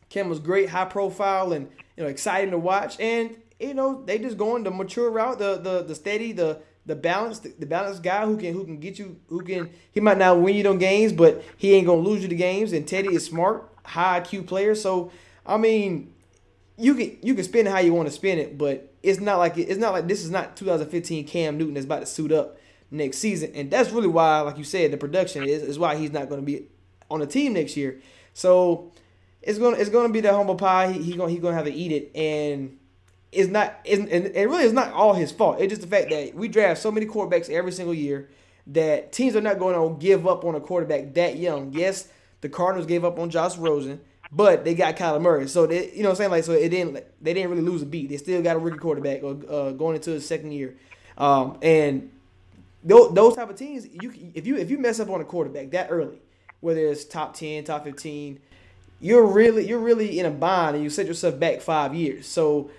Cam 0.09 0.29
was 0.29 0.39
great, 0.39 0.69
high 0.69 0.85
profile, 0.85 1.53
and 1.53 1.69
you 1.95 2.03
know 2.03 2.09
exciting 2.09 2.51
to 2.51 2.57
watch. 2.57 2.99
And 2.99 3.35
you 3.59 3.75
know 3.75 4.03
they 4.03 4.17
just 4.17 4.37
going 4.37 4.63
the 4.63 4.71
mature 4.71 5.11
route, 5.11 5.37
the 5.37 5.57
the 5.57 5.83
the 5.83 5.93
steady, 5.93 6.31
the 6.31 6.61
the 6.89 6.95
balanced, 6.95 7.43
the, 7.59 7.65
balanced 7.67 8.01
guy 8.01 8.25
who 8.25 8.35
can 8.35 8.53
who 8.53 8.65
can 8.65 8.79
get 8.79 8.97
you, 8.97 9.17
who 9.27 9.43
can 9.43 9.69
he 9.91 9.99
might 9.99 10.17
not 10.17 10.41
win 10.41 10.55
you 10.55 10.63
them 10.63 10.79
games, 10.79 11.13
but 11.13 11.43
he 11.55 11.73
ain't 11.73 11.85
gonna 11.85 12.01
lose 12.01 12.23
you 12.23 12.27
the 12.27 12.35
games. 12.35 12.73
And 12.73 12.87
Teddy 12.87 13.13
is 13.13 13.23
smart, 13.23 13.69
high 13.85 14.19
IQ 14.19 14.47
player. 14.47 14.73
So 14.73 15.11
I 15.45 15.57
mean, 15.57 16.11
you 16.77 16.95
can 16.95 17.17
you 17.21 17.35
can 17.35 17.43
spin 17.43 17.67
it 17.67 17.69
how 17.69 17.77
you 17.77 17.93
want 17.93 18.07
to 18.07 18.11
spin 18.13 18.39
it, 18.39 18.57
but 18.57 18.91
it's 19.03 19.19
not 19.19 19.37
like 19.37 19.55
it's 19.57 19.79
not 19.79 19.93
like 19.93 20.07
this 20.07 20.23
is 20.23 20.31
not 20.31 20.57
2015 20.57 21.27
Cam 21.27 21.59
Newton 21.59 21.75
that's 21.75 21.85
about 21.85 21.99
to 21.99 22.07
suit 22.07 22.31
up 22.31 22.57
next 22.89 23.19
season, 23.19 23.51
and 23.53 23.69
that's 23.69 23.91
really 23.91 24.07
why, 24.07 24.39
like 24.39 24.57
you 24.57 24.63
said, 24.63 24.91
the 24.91 24.97
production 24.97 25.43
is, 25.43 25.61
is 25.61 25.77
why 25.77 25.95
he's 25.95 26.11
not 26.11 26.27
going 26.27 26.41
to 26.41 26.45
be 26.45 26.65
on 27.11 27.19
the 27.19 27.27
team 27.27 27.53
next 27.53 27.77
year. 27.77 28.01
So 28.33 28.91
it's 29.43 29.59
gonna 29.59 29.77
it's 29.77 29.91
gonna 29.91 30.11
be 30.11 30.21
that 30.21 30.33
humble 30.33 30.55
pie. 30.55 30.91
He, 30.91 31.03
he 31.03 31.15
gonna 31.15 31.29
he's 31.29 31.39
gonna 31.39 31.55
have 31.55 31.65
to 31.65 31.73
eat 31.73 31.91
it, 31.91 32.11
and 32.15 32.78
it's 33.31 33.49
not 33.49 33.79
it's, 33.83 33.99
and 33.99 34.11
it 34.27 34.49
really 34.49 34.63
is 34.63 34.73
not 34.73 34.91
all 34.93 35.13
his 35.13 35.31
fault. 35.31 35.59
It's 35.59 35.69
just 35.69 35.81
the 35.81 35.87
fact 35.87 36.09
that 36.09 36.33
we 36.33 36.47
draft 36.47 36.81
so 36.81 36.91
many 36.91 37.05
quarterbacks 37.05 37.49
every 37.49 37.71
single 37.71 37.93
year 37.93 38.29
that 38.67 39.11
teams 39.11 39.35
are 39.35 39.41
not 39.41 39.59
going 39.59 39.75
to 39.75 39.99
give 39.99 40.27
up 40.27 40.45
on 40.45 40.55
a 40.55 40.59
quarterback 40.59 41.13
that 41.13 41.37
young. 41.37 41.73
Yes, 41.73 42.07
the 42.41 42.49
Cardinals 42.49 42.87
gave 42.87 43.03
up 43.03 43.19
on 43.19 43.29
Josh 43.29 43.57
Rosen, 43.57 43.99
but 44.31 44.63
they 44.63 44.73
got 44.73 44.95
Kyler 44.95 45.21
Murray. 45.21 45.47
So 45.47 45.67
they, 45.67 45.91
you 45.91 46.03
know 46.03 46.09
what 46.09 46.13
I'm 46.13 46.15
saying? 46.17 46.31
Like 46.31 46.43
so 46.43 46.53
it 46.53 46.69
didn't 46.69 47.03
they 47.21 47.33
didn't 47.33 47.49
really 47.51 47.63
lose 47.63 47.81
a 47.81 47.85
beat. 47.85 48.09
They 48.09 48.17
still 48.17 48.41
got 48.41 48.55
a 48.55 48.59
rookie 48.59 48.79
quarterback 48.79 49.23
uh, 49.23 49.71
going 49.71 49.95
into 49.95 50.11
his 50.11 50.27
second 50.27 50.51
year. 50.51 50.75
Um, 51.17 51.57
and 51.61 52.11
those, 52.83 53.13
those 53.13 53.35
type 53.35 53.49
of 53.49 53.55
teams, 53.57 53.87
you 53.91 54.13
if 54.33 54.47
you 54.47 54.57
if 54.57 54.71
you 54.71 54.77
mess 54.77 54.99
up 54.99 55.09
on 55.09 55.21
a 55.21 55.25
quarterback 55.25 55.71
that 55.71 55.87
early, 55.89 56.19
whether 56.61 56.79
it's 56.79 57.05
top 57.05 57.33
10, 57.33 57.65
top 57.65 57.83
15, 57.83 58.39
you're 58.99 59.25
really 59.25 59.67
you're 59.67 59.79
really 59.79 60.19
in 60.19 60.25
a 60.25 60.31
bind 60.31 60.75
and 60.75 60.83
you 60.83 60.89
set 60.89 61.05
yourself 61.05 61.39
back 61.39 61.61
5 61.61 61.93
years. 61.93 62.25
So 62.25 62.71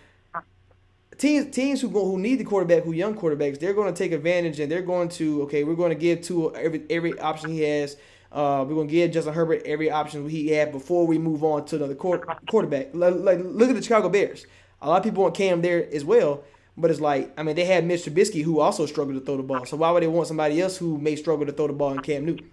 teams 1.20 1.54
teams 1.54 1.80
who 1.80 1.90
go, 1.90 2.04
who 2.04 2.18
need 2.18 2.37
the 2.37 2.44
quarterback, 2.44 2.83
who 2.83 2.92
young 2.92 3.14
quarterbacks, 3.14 3.61
they're 3.61 3.74
going 3.74 3.92
to 3.92 3.96
take 3.96 4.12
advantage 4.12 4.59
and 4.59 4.72
they're 4.72 4.83
going 4.83 5.09
to 5.11 5.42
okay, 5.42 5.62
we're 5.62 5.74
going 5.74 5.90
to 5.90 5.94
give 5.94 6.22
to 6.22 6.54
every 6.56 6.85
every 6.90 7.18
option 7.20 7.50
he 7.50 7.61
has. 7.62 7.96
Uh, 8.33 8.64
we're 8.66 8.74
going 8.74 8.88
to 8.88 8.92
give 8.92 9.11
Justin 9.11 9.35
Herbert 9.35 9.62
every 9.64 9.90
option 9.90 10.28
he 10.28 10.48
had 10.48 10.72
before 10.72 11.06
we 11.06 11.18
move 11.18 11.42
on 11.42 11.64
to 11.66 11.76
another 11.76 11.96
quar- 11.96 12.24
quarterback. 12.48 12.90
Like, 12.94 13.16
like, 13.16 13.40
look 13.42 13.68
at 13.68 13.74
the 13.74 13.83
Chicago 13.83 14.09
Bears. 14.09 14.46
A 14.80 14.88
lot 14.88 14.98
of 14.98 15.02
people 15.02 15.24
want 15.24 15.35
Cam 15.35 15.62
there 15.62 15.92
as 15.92 16.04
well, 16.04 16.44
but 16.76 16.90
it's 16.90 17.00
like 17.00 17.33
I 17.38 17.42
mean 17.42 17.54
they 17.54 17.64
had 17.64 17.85
Mitch 17.85 18.04
Trubisky 18.04 18.42
who 18.42 18.61
also 18.61 18.87
struggled 18.87 19.18
to 19.18 19.24
throw 19.24 19.37
the 19.37 19.42
ball. 19.42 19.66
So 19.66 19.76
why 19.76 19.90
would 19.90 20.02
they 20.02 20.09
want 20.09 20.28
somebody 20.28 20.61
else 20.61 20.78
who 20.78 20.96
may 20.98 21.16
struggle 21.16 21.44
to 21.46 21.52
throw 21.52 21.66
the 21.66 21.74
ball 21.74 21.92
in 21.92 22.00
Cam 22.00 22.24
Newton? 22.24 22.50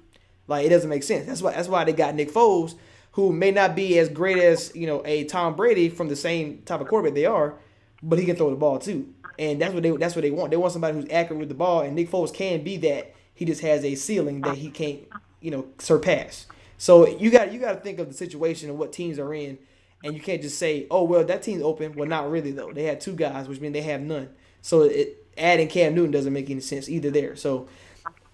Like 0.47 0.65
it 0.65 0.69
doesn't 0.69 0.89
make 0.89 1.03
sense. 1.03 1.25
That's 1.25 1.41
why 1.41 1.53
that's 1.53 1.69
why 1.69 1.85
they 1.85 1.93
got 1.93 2.15
Nick 2.15 2.31
Foles, 2.31 2.75
who 3.11 3.31
may 3.31 3.51
not 3.51 3.75
be 3.75 3.97
as 3.97 4.09
great 4.09 4.39
as 4.39 4.75
you 4.75 4.87
know 4.87 5.01
a 5.05 5.23
Tom 5.23 5.55
Brady 5.55 5.89
from 5.89 6.09
the 6.09 6.15
same 6.15 6.63
type 6.63 6.81
of 6.81 6.87
quarterback 6.87 7.15
they 7.15 7.25
are, 7.25 7.55
but 8.03 8.19
he 8.19 8.25
can 8.25 8.35
throw 8.35 8.49
the 8.49 8.55
ball 8.55 8.79
too. 8.79 9.13
And 9.39 9.61
that's 9.61 9.73
what 9.73 9.83
they 9.83 9.91
that's 9.91 10.15
what 10.15 10.21
they 10.21 10.31
want. 10.31 10.51
They 10.51 10.57
want 10.57 10.73
somebody 10.73 10.95
who's 10.95 11.09
accurate 11.11 11.39
with 11.39 11.49
the 11.49 11.55
ball, 11.55 11.81
and 11.81 11.95
Nick 11.95 12.09
Foles 12.09 12.33
can 12.33 12.63
be 12.63 12.77
that. 12.77 13.13
He 13.33 13.45
just 13.45 13.61
has 13.61 13.85
a 13.85 13.93
ceiling 13.95 14.41
that 14.41 14.57
he 14.57 14.69
can't 14.69 15.01
you 15.41 15.51
know 15.51 15.67
surpass. 15.77 16.47
So 16.77 17.07
you 17.07 17.29
got 17.29 17.51
you 17.51 17.59
got 17.59 17.73
to 17.73 17.79
think 17.79 17.99
of 17.99 18.07
the 18.07 18.13
situation 18.13 18.69
and 18.69 18.79
what 18.79 18.91
teams 18.91 19.19
are 19.19 19.33
in, 19.33 19.59
and 20.03 20.13
you 20.13 20.21
can't 20.21 20.41
just 20.41 20.57
say, 20.57 20.87
oh 20.89 21.03
well 21.03 21.23
that 21.23 21.43
team's 21.43 21.61
open. 21.61 21.93
Well, 21.93 22.07
not 22.07 22.29
really 22.31 22.51
though. 22.51 22.71
They 22.71 22.83
had 22.83 22.99
two 22.99 23.15
guys, 23.15 23.47
which 23.47 23.59
means 23.59 23.73
they 23.73 23.81
have 23.81 24.01
none. 24.01 24.29
So 24.61 24.83
it, 24.83 25.25
adding 25.37 25.67
Cam 25.67 25.93
Newton 25.93 26.11
doesn't 26.11 26.33
make 26.33 26.49
any 26.49 26.61
sense 26.61 26.89
either 26.89 27.11
there. 27.11 27.35
So 27.35 27.67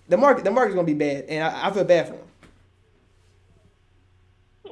the 0.08 0.17
market 0.17 0.43
the 0.43 0.52
market's 0.52 0.76
gonna 0.76 0.88
be 0.88 0.93
bad, 0.93 1.26
and 1.26 1.43
I, 1.43 1.67
I 1.67 1.71
feel 1.71 1.84
bad 1.84 2.08
for 2.08 2.13
him. 2.13 2.28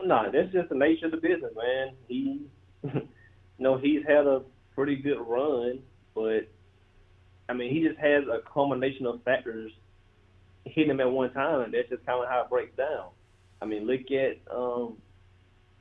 No, 0.04 0.30
that's 0.32 0.52
just 0.52 0.70
the 0.70 0.76
nature 0.76 1.06
of 1.06 1.12
the 1.12 1.18
business, 1.18 1.54
man. 1.56 1.94
He, 2.08 2.42
you 2.84 3.02
know, 3.60 3.78
he's 3.78 4.04
had 4.08 4.26
a 4.26 4.42
pretty 4.76 4.96
good 4.96 5.20
run, 5.20 5.80
but 6.16 6.50
I 7.50 7.54
mean, 7.54 7.74
he 7.74 7.86
just 7.86 8.00
has 8.00 8.24
a 8.28 8.40
combination 8.50 9.06
of 9.06 9.24
factors 9.24 9.72
hitting 10.66 10.92
him 10.92 11.02
at 11.02 11.12
one 11.12 11.34
time, 11.34 11.62
and 11.62 11.74
that's 11.74 11.90
just 11.90 12.06
kind 12.06 12.24
of 12.24 12.30
how 12.30 12.44
it 12.44 12.50
breaks 12.50 12.76
down. 12.78 13.10
I 13.62 13.66
mean, 13.66 13.86
look 13.86 14.12
at 14.12 14.38
um, 14.54 14.98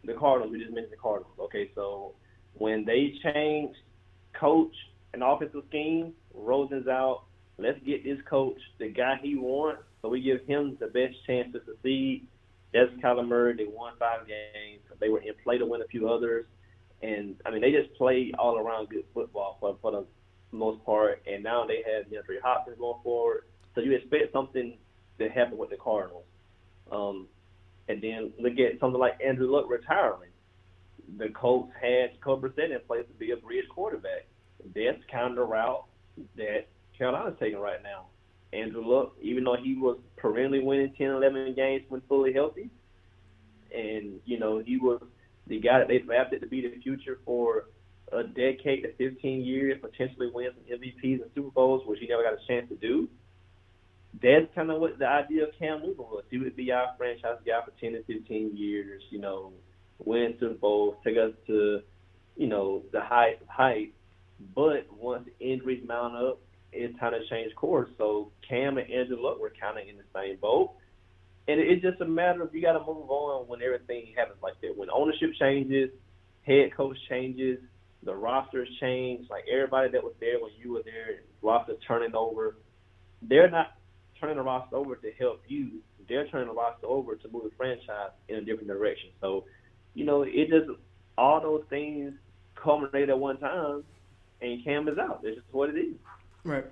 the 0.05 0.15
Cardinals. 0.15 0.53
We 0.53 0.59
just 0.59 0.73
mentioned 0.73 0.93
the 0.93 0.97
Cardinals. 0.97 1.35
Okay, 1.39 1.71
so 1.75 2.13
when 2.55 2.85
they 2.85 3.15
changed 3.23 3.77
coach 4.39 4.75
and 5.13 5.23
offensive 5.23 5.63
scheme, 5.69 6.13
Rosen's 6.35 6.89
out. 6.89 7.25
Let's 7.59 7.79
get 7.85 8.05
this 8.05 8.19
coach 8.29 8.57
the 8.79 8.89
guy 8.89 9.19
he 9.23 9.35
wants, 9.35 9.83
so 10.01 10.09
we 10.09 10.23
give 10.23 10.47
him 10.47 10.79
the 10.81 10.87
best 10.87 11.15
chance 11.27 11.53
to 11.53 11.61
succeed. 11.67 12.27
That's 12.73 12.91
Kyler 13.03 13.27
Murray. 13.27 13.55
They 13.55 13.67
won 13.67 13.93
five 13.99 14.27
games. 14.27 14.81
They 14.99 15.09
were 15.11 15.21
in 15.21 15.35
play 15.45 15.59
to 15.59 15.67
win 15.67 15.83
a 15.83 15.87
few 15.87 16.09
others, 16.09 16.47
and 17.03 17.37
I 17.45 17.51
mean 17.51 17.61
they 17.61 17.73
just 17.73 17.95
play 17.95 18.33
all 18.39 18.59
around 18.59 18.89
good 18.89 19.05
football 19.15 19.57
for 19.61 19.77
for 19.81 19.93
the 19.93 20.07
most 20.53 20.85
part. 20.85 21.23
And 21.27 21.43
now 21.43 21.67
they 21.67 21.83
have 21.87 22.07
DeAndre 22.07 22.41
Hopkins 22.43 22.79
going 22.79 23.01
forward, 23.03 23.45
so 23.75 23.81
you 23.81 23.93
expect 23.93 24.33
something 24.33 24.77
to 25.19 25.29
happen 25.29 25.59
with 25.59 25.71
the 25.71 25.77
Cardinals. 25.77 26.25
Um, 26.91 27.29
and 27.89 28.03
then 28.03 28.33
look 28.39 28.55
at 28.59 28.79
something 28.81 29.01
like 29.01 29.21
Andrew 29.25 29.51
Luck 29.51 29.67
retiring. 29.69 30.31
The 31.19 31.29
Colts 31.31 31.73
had 31.81 32.13
Jacoby 32.15 32.49
Brissett 32.49 32.73
in 32.73 32.81
place 32.87 33.05
to 33.09 33.15
be 33.19 33.33
a 33.33 33.37
bridge 33.37 33.69
quarterback. 33.69 34.27
That's 34.75 35.03
kind 35.11 35.31
of 35.31 35.37
the 35.37 35.43
route 35.43 35.85
that 36.37 36.69
Carolina's 36.97 37.37
taking 37.41 37.59
right 37.59 37.83
now. 37.83 38.07
Andrew 38.53 38.85
Luck, 38.85 39.15
even 39.21 39.45
though 39.45 39.57
he 39.57 39.75
was 39.75 39.99
perennially 40.17 40.61
winning 40.61 40.93
10, 40.97 41.07
11 41.07 41.55
games 41.55 41.85
when 41.89 42.01
fully 42.03 42.33
healthy, 42.33 42.71
and, 43.75 44.21
you 44.25 44.39
know, 44.39 44.59
he 44.59 44.77
was 44.77 45.01
the 45.51 45.59
guy 45.61 45.81
that 45.81 45.89
they 45.89 45.99
drafted 45.99 46.41
to 46.41 46.47
be 46.47 46.63
the 46.63 46.81
future 46.81 47.19
for 47.27 47.65
a 48.13 48.23
decade 48.23 48.85
to 48.85 48.93
15 48.97 49.45
years, 49.45 49.79
potentially 49.81 50.31
win 50.33 50.51
some 50.55 50.79
MVPs 50.79 51.23
and 51.23 51.31
Super 51.35 51.51
Bowls, 51.51 51.83
which 51.87 51.99
he 52.01 52.07
never 52.07 52.23
got 52.23 52.33
a 52.33 52.47
chance 52.49 52.69
to 52.69 52.77
do. 52.77 53.09
that's 54.23 54.47
kind 54.55 54.71
of 54.71 54.81
what 54.81 54.99
the 54.99 55.07
idea 55.07 55.45
of 55.45 55.51
Cam 55.59 55.81
Newton 55.81 56.05
was. 56.05 56.25
He 56.31 56.39
would 56.39 56.57
be 56.57 56.73
our 56.73 56.95
franchise 56.97 57.39
guy 57.45 57.61
for 57.65 57.73
10 57.81 57.93
to 57.93 58.03
15 58.05 58.57
years, 58.57 59.03
you 59.11 59.21
know, 59.21 59.53
win 59.99 60.35
Super 60.41 60.55
Bowl, 60.55 60.97
take 61.05 61.17
us 61.17 61.33
to, 61.49 61.81
you 62.37 62.47
know, 62.47 62.83
the 62.93 63.01
height, 63.01 63.39
height. 63.49 63.93
But 64.55 64.87
once 64.93 65.29
injuries 65.39 65.83
mount 65.87 66.17
up, 66.17 66.41
it's 66.73 66.99
time 66.99 67.13
to 67.13 67.29
change 67.29 67.55
course. 67.57 67.91
So 67.99 68.31
Cam 68.49 68.79
and 68.79 68.91
Andrew 68.91 69.21
Luck 69.21 69.41
were 69.41 69.53
kind 69.61 69.79
of 69.79 69.89
in 69.89 69.97
the 69.97 70.05
same 70.15 70.37
boat. 70.41 70.73
And 71.49 71.59
it's 71.61 71.83
just 71.83 72.01
a 72.01 72.05
matter 72.05 72.43
of 72.43 72.55
you 72.55 72.63
got 72.63 72.73
to 72.73 72.81
move 72.81 73.11
on 73.11 73.49
when 73.49 73.63
everything 73.63 74.13
happens 74.17 74.39
like 74.43 74.61
that. 74.61 74.77
When 74.77 74.89
ownership 74.91 75.31
changes, 75.39 75.91
head 76.43 76.75
coach 76.77 76.97
changes, 77.09 77.59
the 78.03 78.15
rosters 78.15 78.69
change. 78.81 79.29
Like 79.29 79.45
everybody 79.53 79.91
that 79.91 80.03
was 80.03 80.15
there 80.21 80.41
when 80.41 80.53
you 80.59 80.73
were 80.73 80.83
there, 80.85 81.21
rosters 81.43 81.79
turning 81.87 82.15
over. 82.15 82.57
They're 83.23 83.51
not 83.51 83.75
turning 84.21 84.37
the 84.37 84.43
roster 84.43 84.77
over 84.77 84.97
to 84.97 85.13
help 85.19 85.43
you. 85.49 85.81
They're 86.09 86.27
turning 86.29 86.49
the 86.49 86.55
roster 86.55 86.87
over 86.87 87.17
to 87.17 87.29
move 87.29 87.45
the 87.45 87.51
franchise 87.57 88.11
in 88.29 88.37
a 88.37 88.41
different 88.43 88.69
direction. 88.69 89.11
So, 89.21 89.45
you 89.95 90.05
know, 90.05 90.23
it 90.23 90.49
just 90.49 90.71
all 91.17 91.41
those 91.41 91.65
things 91.69 92.15
culminate 92.55 93.09
at 93.09 93.19
one 93.19 93.39
time, 93.39 93.85
and 94.41 94.63
Cam 94.65 94.89
is 94.89 94.99
out. 94.99 95.23
That's 95.23 95.37
just 95.37 95.47
what 95.53 95.71
it 95.71 95.79
is. 95.79 95.95
Right. 96.45 96.65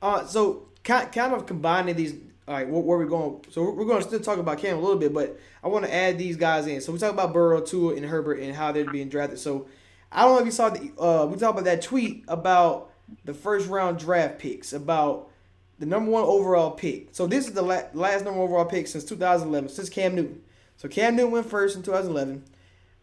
Uh, 0.00 0.26
so 0.26 0.68
kind 0.84 1.10
kind 1.12 1.32
of 1.32 1.46
combining 1.46 1.96
these. 1.96 2.14
All 2.48 2.54
right, 2.54 2.68
where, 2.68 2.82
where 2.82 2.98
we 2.98 3.06
going? 3.06 3.44
So 3.50 3.70
we're 3.70 3.84
going 3.84 4.02
to 4.02 4.08
still 4.08 4.20
talk 4.20 4.38
about 4.38 4.58
Cam 4.58 4.76
a 4.76 4.80
little 4.80 4.98
bit, 4.98 5.14
but 5.14 5.38
I 5.62 5.68
want 5.68 5.84
to 5.84 5.94
add 5.94 6.18
these 6.18 6.36
guys 6.36 6.66
in. 6.66 6.80
So 6.80 6.92
we 6.92 6.98
talk 6.98 7.12
about 7.12 7.32
Burrow, 7.32 7.60
Tua, 7.60 7.94
and 7.94 8.04
Herbert, 8.04 8.40
and 8.40 8.54
how 8.54 8.72
they're 8.72 8.90
being 8.90 9.08
drafted. 9.08 9.38
So 9.38 9.68
I 10.10 10.22
don't 10.22 10.34
know 10.34 10.40
if 10.40 10.46
you 10.46 10.50
saw 10.50 10.70
the. 10.70 10.80
Uh, 11.00 11.26
we 11.26 11.38
talked 11.38 11.52
about 11.58 11.64
that 11.64 11.82
tweet 11.82 12.24
about 12.26 12.90
the 13.24 13.34
first 13.34 13.68
round 13.68 13.98
draft 13.98 14.38
picks 14.38 14.72
about 14.72 15.30
the 15.78 15.86
number 15.86 16.10
one 16.10 16.24
overall 16.24 16.72
pick. 16.72 17.08
So 17.12 17.26
this 17.26 17.46
is 17.46 17.54
the 17.54 17.62
la- 17.62 17.84
last 17.92 18.24
number 18.24 18.40
overall 18.40 18.64
pick 18.64 18.88
since 18.88 19.04
2011, 19.04 19.68
since 19.68 19.88
Cam 19.88 20.14
Newton. 20.14 20.42
So 20.76 20.88
Cam 20.88 21.16
Newton 21.16 21.32
went 21.32 21.48
first 21.48 21.76
in 21.76 21.82
2011. 21.82 22.44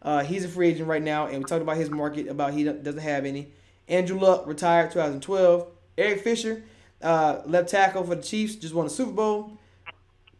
Uh, 0.02 0.24
he's 0.24 0.44
a 0.44 0.48
free 0.48 0.68
agent 0.68 0.88
right 0.88 1.02
now, 1.02 1.26
and 1.26 1.38
we 1.38 1.44
talked 1.44 1.62
about 1.62 1.76
his 1.76 1.90
market, 1.90 2.28
about 2.28 2.52
he 2.52 2.64
doesn't 2.64 2.98
have 2.98 3.24
any. 3.24 3.48
Andrew 3.88 4.18
Luck 4.18 4.46
retired 4.46 4.92
2012. 4.92 5.66
Eric 5.98 6.20
Fisher, 6.20 6.62
uh, 7.02 7.42
left 7.46 7.68
tackle 7.68 8.04
for 8.04 8.14
the 8.14 8.22
Chiefs, 8.22 8.56
just 8.56 8.74
won 8.74 8.86
a 8.86 8.90
Super 8.90 9.12
Bowl. 9.12 9.58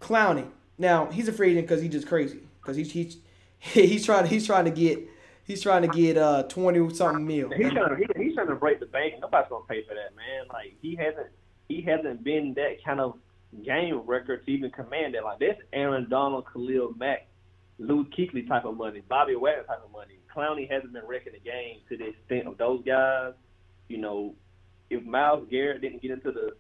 Clowney. 0.01 0.47
Now 0.79 1.07
he's 1.07 1.29
a 1.29 1.33
free 1.33 1.51
agent 1.51 1.67
because 1.67 1.83
he's 1.83 1.93
just 1.93 2.07
crazy. 2.07 2.41
Because 2.61 2.77
he's 2.77 2.91
he's 2.91 3.19
he's 3.59 4.05
trying 4.05 4.27
he's 4.27 4.47
trying 4.47 4.65
to 4.65 4.71
get 4.71 4.99
he's 5.45 5.63
trying 5.63 5.83
to 5.83 5.89
get 5.89 6.17
uh 6.17 6.45
twenty 6.45 6.93
something 6.95 7.27
mil. 7.27 7.51
He's 7.51 7.73
trying 7.73 7.91
to 7.91 7.97
he, 7.97 8.25
he's 8.25 8.35
trying 8.35 8.49
to 8.49 8.55
break 8.55 8.81
the 8.81 8.87
bank. 8.87 9.15
Nobody's 9.21 9.49
gonna 9.51 9.65
pay 9.67 9.85
for 9.85 9.95
that, 9.95 10.17
man. 10.17 10.47
Like 10.53 10.75
he 10.81 10.97
hasn't 10.97 11.29
he 11.69 11.83
hasn't 11.83 12.25
been 12.25 12.55
that 12.55 12.83
kind 12.85 13.01
of 13.01 13.17
game 13.65 14.01
record 14.07 14.45
to 14.47 14.53
even 14.53 14.71
command 14.71 15.15
that. 15.15 15.25
Like 15.25 15.39
that's 15.39 15.61
Aaron 15.73 16.09
Donald, 16.09 16.47
Khalil 16.53 16.95
Mack, 16.97 17.27
Luke 17.79 18.09
Kuechly 18.17 18.49
type 18.49 18.65
of 18.65 18.77
money, 18.77 19.03
Bobby 19.09 19.37
Wagner 19.37 19.65
type 19.65 19.83
of 19.85 19.93
money. 19.93 20.19
Clowney 20.35 20.71
hasn't 20.71 20.93
been 20.93 21.07
wrecking 21.07 21.33
the 21.33 21.41
game 21.41 21.79
to 21.89 21.97
the 21.97 22.09
extent 22.09 22.47
of 22.47 22.57
those 22.57 22.83
guys. 22.85 23.35
You 23.89 23.99
know, 23.99 24.35
if 24.91 25.05
Myles 25.05 25.47
Garrett 25.51 25.81
didn't 25.81 26.03
get 26.03 26.11
into 26.11 26.33
the 26.33 26.53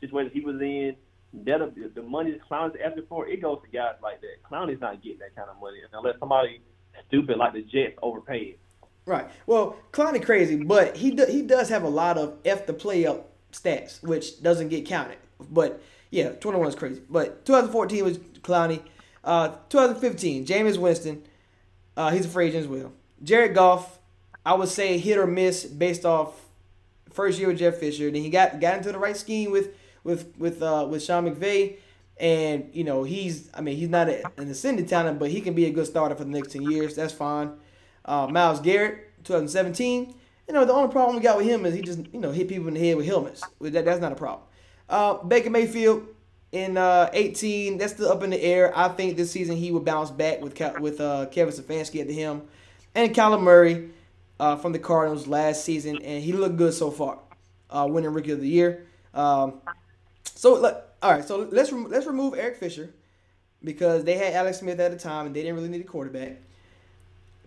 situation 0.00 0.30
he 0.34 0.40
was 0.40 0.60
in, 0.60 0.96
that 1.44 1.74
the 1.94 2.02
money 2.02 2.32
that 2.32 2.40
Clowney's 2.48 2.76
asking 2.84 3.04
for, 3.08 3.26
it 3.26 3.40
goes 3.40 3.60
to 3.64 3.70
guys 3.70 3.94
like 4.02 4.20
that. 4.20 4.42
Clowney's 4.50 4.80
not 4.80 5.02
getting 5.02 5.18
that 5.18 5.34
kind 5.36 5.48
of 5.48 5.60
money 5.60 5.78
unless 5.92 6.18
somebody 6.18 6.60
stupid 7.06 7.36
like 7.36 7.52
the 7.52 7.62
Jets 7.62 7.98
overpaid. 8.02 8.58
Right. 9.06 9.28
Well, 9.46 9.76
Clowney 9.92 10.24
crazy, 10.24 10.56
but 10.56 10.96
he 10.96 11.12
do, 11.12 11.24
he 11.26 11.42
does 11.42 11.68
have 11.68 11.82
a 11.82 11.88
lot 11.88 12.18
of 12.18 12.38
f 12.44 12.66
the 12.66 12.72
play 12.72 13.06
up 13.06 13.30
stats, 13.52 14.02
which 14.02 14.42
doesn't 14.42 14.68
get 14.68 14.86
counted. 14.86 15.18
But 15.50 15.80
yeah, 16.10 16.30
21 16.30 16.68
is 16.68 16.74
crazy. 16.74 17.02
But 17.08 17.44
2014 17.44 18.04
was 18.04 18.18
Clowney. 18.18 18.82
Uh, 19.24 19.48
2015, 19.68 20.46
Jameis 20.46 20.78
Winston. 20.78 21.22
Uh, 21.96 22.10
he's 22.10 22.24
a 22.24 22.28
free 22.28 22.48
agent 22.48 22.64
as 22.64 22.68
well. 22.68 22.92
Jared 23.22 23.54
Goff, 23.54 23.98
I 24.46 24.54
would 24.54 24.68
say 24.68 24.98
hit 24.98 25.18
or 25.18 25.26
miss 25.26 25.64
based 25.64 26.04
off 26.04 26.47
first 27.12 27.38
year 27.38 27.48
with 27.48 27.58
Jeff 27.58 27.76
Fisher. 27.76 28.10
Then 28.10 28.22
he 28.22 28.30
got 28.30 28.60
got 28.60 28.76
into 28.76 28.92
the 28.92 28.98
right 28.98 29.16
scheme 29.16 29.50
with 29.50 29.74
with 30.04 30.32
with 30.38 30.62
uh, 30.62 30.86
with 30.88 31.02
Sean 31.02 31.28
McVay, 31.28 31.76
and 32.18 32.70
you 32.72 32.84
know 32.84 33.04
he's 33.04 33.50
I 33.54 33.60
mean 33.60 33.76
he's 33.76 33.88
not 33.88 34.08
a, 34.08 34.22
an 34.36 34.48
ascended 34.48 34.88
talent, 34.88 35.18
but 35.18 35.30
he 35.30 35.40
can 35.40 35.54
be 35.54 35.66
a 35.66 35.70
good 35.70 35.86
starter 35.86 36.14
for 36.14 36.24
the 36.24 36.30
next 36.30 36.52
ten 36.52 36.62
years. 36.62 36.94
That's 36.94 37.12
fine. 37.12 37.52
Uh, 38.04 38.26
Myles 38.26 38.60
Garrett, 38.60 39.10
2017. 39.24 40.14
You 40.46 40.54
know 40.54 40.64
the 40.64 40.72
only 40.72 40.90
problem 40.90 41.16
we 41.16 41.22
got 41.22 41.36
with 41.36 41.46
him 41.46 41.66
is 41.66 41.74
he 41.74 41.82
just 41.82 42.00
you 42.12 42.20
know 42.20 42.32
hit 42.32 42.48
people 42.48 42.68
in 42.68 42.74
the 42.74 42.80
head 42.80 42.96
with 42.96 43.06
helmets. 43.06 43.42
That 43.60 43.84
that's 43.84 44.00
not 44.00 44.12
a 44.12 44.16
problem. 44.16 44.46
Uh, 44.88 45.14
Baker 45.22 45.50
Mayfield 45.50 46.06
in 46.50 46.78
uh, 46.78 47.10
18, 47.12 47.76
that's 47.76 47.92
still 47.92 48.10
up 48.10 48.22
in 48.22 48.30
the 48.30 48.42
air. 48.42 48.76
I 48.76 48.88
think 48.88 49.18
this 49.18 49.30
season 49.30 49.56
he 49.56 49.70
will 49.70 49.80
bounce 49.80 50.10
back 50.10 50.40
with 50.40 50.58
with 50.80 51.00
uh, 51.00 51.26
Kevin 51.26 51.52
Stefanski 51.52 52.00
at 52.00 52.08
the 52.08 52.18
helm, 52.18 52.42
and 52.94 53.14
Kyler 53.14 53.40
Murray 53.40 53.90
uh, 54.40 54.56
from 54.56 54.72
the 54.72 54.78
Cardinals 54.78 55.26
last 55.26 55.64
season, 55.64 56.00
and 56.02 56.22
he 56.22 56.32
looked 56.32 56.56
good 56.56 56.74
so 56.74 56.90
far, 56.90 57.18
uh, 57.70 57.86
winning 57.90 58.12
Rookie 58.12 58.30
of 58.30 58.40
the 58.40 58.48
Year. 58.48 58.86
Um, 59.14 59.60
so 60.24 60.64
all 61.02 61.12
right, 61.12 61.24
so 61.24 61.48
let's 61.50 61.72
rem- 61.72 61.88
let's 61.88 62.06
remove 62.06 62.34
Eric 62.34 62.56
Fisher 62.56 62.92
because 63.62 64.04
they 64.04 64.14
had 64.14 64.34
Alex 64.34 64.58
Smith 64.58 64.78
at 64.80 64.90
the 64.90 64.98
time, 64.98 65.26
and 65.26 65.34
they 65.34 65.42
didn't 65.42 65.56
really 65.56 65.68
need 65.68 65.80
a 65.80 65.84
quarterback. 65.84 66.42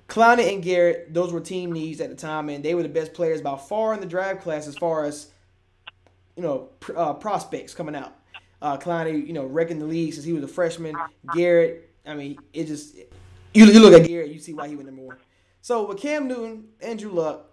Clowney 0.08 0.54
and 0.54 0.62
Garrett, 0.62 1.14
those 1.14 1.32
were 1.32 1.40
team 1.40 1.72
needs 1.72 2.02
at 2.02 2.10
the 2.10 2.16
time, 2.16 2.50
and 2.50 2.64
they 2.64 2.76
were 2.76 2.84
the 2.84 2.90
best 2.90 3.14
players 3.14 3.42
by 3.42 3.58
far 3.58 3.94
in 3.94 4.02
the 4.02 4.06
draft 4.06 4.42
class 4.42 4.68
as 4.68 4.76
far 4.76 5.06
as 5.06 5.28
you 6.36 6.44
know 6.44 6.70
pr- 6.82 6.98
uh, 6.98 7.14
prospects 7.14 7.74
coming 7.74 7.96
out. 7.96 8.14
Uh, 8.62 8.78
Clowney, 8.78 9.26
you 9.26 9.34
know, 9.34 9.46
wrecking 9.46 9.80
the 9.80 9.86
league 9.86 10.14
since 10.14 10.26
he 10.26 10.34
was 10.34 10.44
a 10.44 10.48
freshman. 10.48 10.96
Garrett, 11.34 11.90
I 12.06 12.14
mean, 12.14 12.38
it 12.54 12.66
just 12.68 12.96
you, 13.54 13.66
you 13.66 13.80
look 13.80 13.94
at 13.94 14.06
Garrett, 14.08 14.32
you 14.32 14.40
see 14.40 14.54
why 14.54 14.68
he 14.68 14.76
went 14.76 14.88
number 14.88 15.02
one. 15.02 15.18
So 15.62 15.88
with 15.88 16.00
Cam 16.00 16.28
Newton, 16.28 16.70
Andrew 16.82 17.12
Luck, 17.12 17.52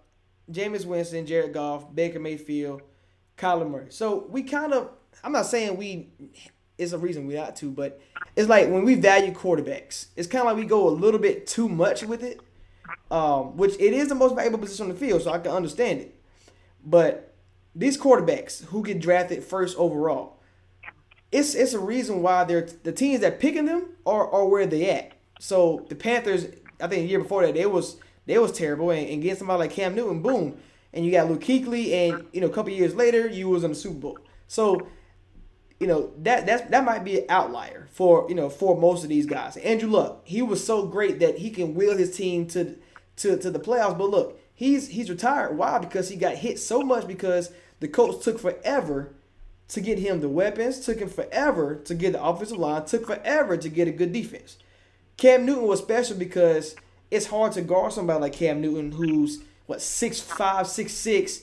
Jameis 0.51 0.85
Winston, 0.85 1.25
Jared 1.25 1.53
Goff, 1.53 1.93
Baker 1.93 2.19
Mayfield, 2.19 2.81
Kyler 3.37 3.69
Murray. 3.69 3.87
So 3.89 4.25
we 4.29 4.43
kind 4.43 4.73
of, 4.73 4.89
I'm 5.23 5.31
not 5.31 5.45
saying 5.45 5.77
we, 5.77 6.09
it's 6.77 6.91
a 6.91 6.97
reason 6.97 7.27
we 7.27 7.35
got 7.35 7.55
to, 7.57 7.69
but 7.69 8.01
it's 8.35 8.49
like 8.49 8.69
when 8.69 8.83
we 8.83 8.95
value 8.95 9.31
quarterbacks, 9.31 10.07
it's 10.15 10.27
kind 10.27 10.41
of 10.41 10.47
like 10.47 10.57
we 10.57 10.65
go 10.65 10.87
a 10.87 10.89
little 10.89 11.19
bit 11.19 11.45
too 11.45 11.69
much 11.69 12.03
with 12.03 12.23
it, 12.23 12.39
um, 13.11 13.57
which 13.57 13.75
it 13.79 13.93
is 13.93 14.07
the 14.09 14.15
most 14.15 14.35
valuable 14.35 14.59
position 14.59 14.87
on 14.87 14.93
the 14.93 14.97
field, 14.97 15.21
so 15.21 15.31
I 15.31 15.39
can 15.39 15.51
understand 15.51 15.99
it. 15.99 16.15
But 16.83 17.35
these 17.75 17.97
quarterbacks 17.97 18.65
who 18.65 18.83
get 18.83 18.99
drafted 18.99 19.43
first 19.43 19.77
overall, 19.77 20.39
it's 21.31 21.53
it's 21.53 21.73
a 21.73 21.79
reason 21.79 22.23
why 22.23 22.43
they're 22.43 22.67
the 22.83 22.91
teams 22.91 23.19
that 23.21 23.39
picking 23.39 23.65
them 23.65 23.89
are, 24.05 24.27
are 24.31 24.47
where 24.47 24.65
they 24.65 24.89
at. 24.89 25.11
So 25.39 25.85
the 25.89 25.95
Panthers 25.95 26.47
I 26.81 26.87
think 26.87 27.03
the 27.03 27.09
year 27.09 27.19
before 27.19 27.45
that, 27.45 27.55
they 27.55 27.65
was 27.65 27.97
they 28.25 28.37
was 28.37 28.51
terrible, 28.51 28.91
and, 28.91 29.07
and 29.09 29.21
getting 29.21 29.37
somebody 29.37 29.59
like 29.59 29.71
Cam 29.71 29.95
Newton, 29.95 30.21
boom, 30.21 30.57
and 30.93 31.05
you 31.05 31.11
got 31.11 31.29
Luke 31.29 31.41
Kuechly, 31.41 31.91
and 31.91 32.25
you 32.31 32.41
know 32.41 32.47
a 32.47 32.51
couple 32.51 32.71
years 32.71 32.95
later, 32.95 33.27
you 33.27 33.49
was 33.49 33.63
in 33.63 33.71
the 33.71 33.75
Super 33.75 33.99
Bowl. 33.99 34.19
So, 34.47 34.87
you 35.79 35.87
know 35.87 36.11
that 36.19 36.45
that's 36.45 36.69
that 36.69 36.83
might 36.83 37.03
be 37.03 37.19
an 37.19 37.25
outlier 37.29 37.87
for 37.91 38.27
you 38.29 38.35
know 38.35 38.49
for 38.49 38.77
most 38.79 39.03
of 39.03 39.09
these 39.09 39.25
guys. 39.25 39.57
Andrew 39.57 39.89
Luck, 39.89 40.21
he 40.25 40.41
was 40.41 40.65
so 40.65 40.85
great 40.85 41.19
that 41.19 41.39
he 41.39 41.49
can 41.49 41.75
wheel 41.75 41.97
his 41.97 42.15
team 42.15 42.47
to 42.47 42.75
to 43.17 43.37
to 43.37 43.51
the 43.51 43.59
playoffs. 43.59 43.97
But 43.97 44.09
look, 44.09 44.39
he's 44.53 44.89
he's 44.89 45.09
retired. 45.09 45.57
Why? 45.57 45.79
Because 45.79 46.09
he 46.09 46.15
got 46.15 46.35
hit 46.35 46.59
so 46.59 46.81
much 46.81 47.07
because 47.07 47.51
the 47.79 47.87
coach 47.87 48.23
took 48.23 48.39
forever 48.39 49.13
to 49.69 49.81
get 49.81 49.99
him 49.99 50.19
the 50.19 50.29
weapons, 50.29 50.79
took 50.79 50.99
him 50.99 51.09
forever 51.09 51.75
to 51.75 51.95
get 51.95 52.13
the 52.13 52.23
offensive 52.23 52.57
line, 52.57 52.85
took 52.85 53.05
forever 53.05 53.55
to 53.55 53.69
get 53.69 53.87
a 53.87 53.91
good 53.91 54.11
defense. 54.11 54.57
Cam 55.19 55.45
Newton 55.45 55.65
was 55.65 55.79
special 55.79 56.15
because 56.17 56.75
it's 57.11 57.25
hard 57.27 57.51
to 57.51 57.61
guard 57.61 57.91
somebody 57.91 58.21
like 58.21 58.33
Cam 58.33 58.61
Newton, 58.61 58.93
who's 58.93 59.43
what 59.65 59.81
six 59.81 60.19
five, 60.21 60.65
six 60.65 60.93
six, 60.93 61.41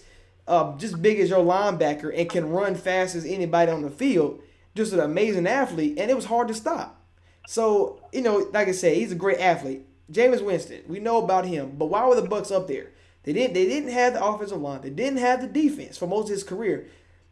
uh, 0.48 0.76
just 0.78 1.02
big 1.02 1.20
as 1.20 1.28
your 1.28 1.44
linebacker 1.44 2.10
and 2.18 2.30
can 2.30 2.48
run 2.48 2.74
fast 2.74 3.14
as 3.14 3.26
anybody 3.26 3.70
on 3.70 3.82
the 3.82 3.90
field. 3.90 4.42
Just 4.74 4.94
an 4.94 5.00
amazing 5.00 5.46
athlete, 5.46 5.98
and 5.98 6.10
it 6.10 6.14
was 6.14 6.24
hard 6.24 6.48
to 6.48 6.54
stop. 6.54 7.02
So 7.46 8.00
you 8.12 8.22
know, 8.22 8.48
like 8.52 8.68
I 8.68 8.72
said, 8.72 8.96
he's 8.96 9.12
a 9.12 9.16
great 9.16 9.40
athlete. 9.40 9.82
Jameis 10.10 10.44
Winston, 10.44 10.82
we 10.88 10.98
know 10.98 11.22
about 11.22 11.46
him, 11.46 11.74
but 11.76 11.86
why 11.86 12.06
were 12.06 12.14
the 12.14 12.28
Bucks 12.28 12.50
up 12.50 12.68
there? 12.68 12.92
They 13.24 13.34
didn't. 13.34 13.54
They 13.54 13.66
didn't 13.66 13.90
have 13.90 14.14
the 14.14 14.24
offensive 14.24 14.60
line. 14.60 14.80
They 14.80 14.90
didn't 14.90 15.18
have 15.18 15.42
the 15.42 15.48
defense 15.48 15.98
for 15.98 16.06
most 16.06 16.24
of 16.24 16.30
his 16.30 16.44
career. 16.44 16.86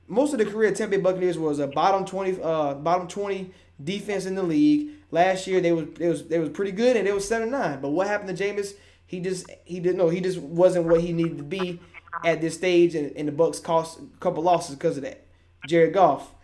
Most 0.08 0.32
of 0.34 0.38
the 0.38 0.44
career, 0.44 0.72
Tampa 0.72 0.96
Bay 0.96 1.02
Buccaneers 1.02 1.38
was 1.38 1.58
a 1.58 1.68
bottom 1.68 2.04
twenty, 2.04 2.36
uh, 2.42 2.74
bottom 2.74 3.08
twenty 3.08 3.54
defense 3.82 4.26
in 4.26 4.34
the 4.34 4.42
league. 4.42 4.90
Last 5.10 5.46
year 5.46 5.60
they 5.60 5.72
was 5.72 5.86
they 5.94 6.08
was 6.08 6.24
they 6.24 6.38
was 6.38 6.50
pretty 6.50 6.72
good 6.72 6.96
and 6.96 7.06
they 7.06 7.12
was 7.12 7.26
seven 7.26 7.50
nine. 7.50 7.80
But 7.80 7.90
what 7.90 8.06
happened 8.06 8.36
to 8.36 8.44
Jameis? 8.44 8.74
He 9.06 9.20
just 9.20 9.50
he 9.64 9.80
didn't 9.80 9.98
know 9.98 10.08
he 10.08 10.20
just 10.20 10.38
wasn't 10.38 10.86
what 10.86 11.00
he 11.00 11.12
needed 11.12 11.38
to 11.38 11.44
be 11.44 11.80
at 12.24 12.40
this 12.40 12.54
stage, 12.54 12.94
and, 12.94 13.14
and 13.16 13.28
the 13.28 13.32
Bucks 13.32 13.58
cost 13.58 13.98
a 13.98 14.18
couple 14.18 14.42
losses 14.42 14.76
because 14.76 14.96
of 14.96 15.02
that. 15.02 15.26
Jared 15.66 15.94
Goff, 15.94 16.34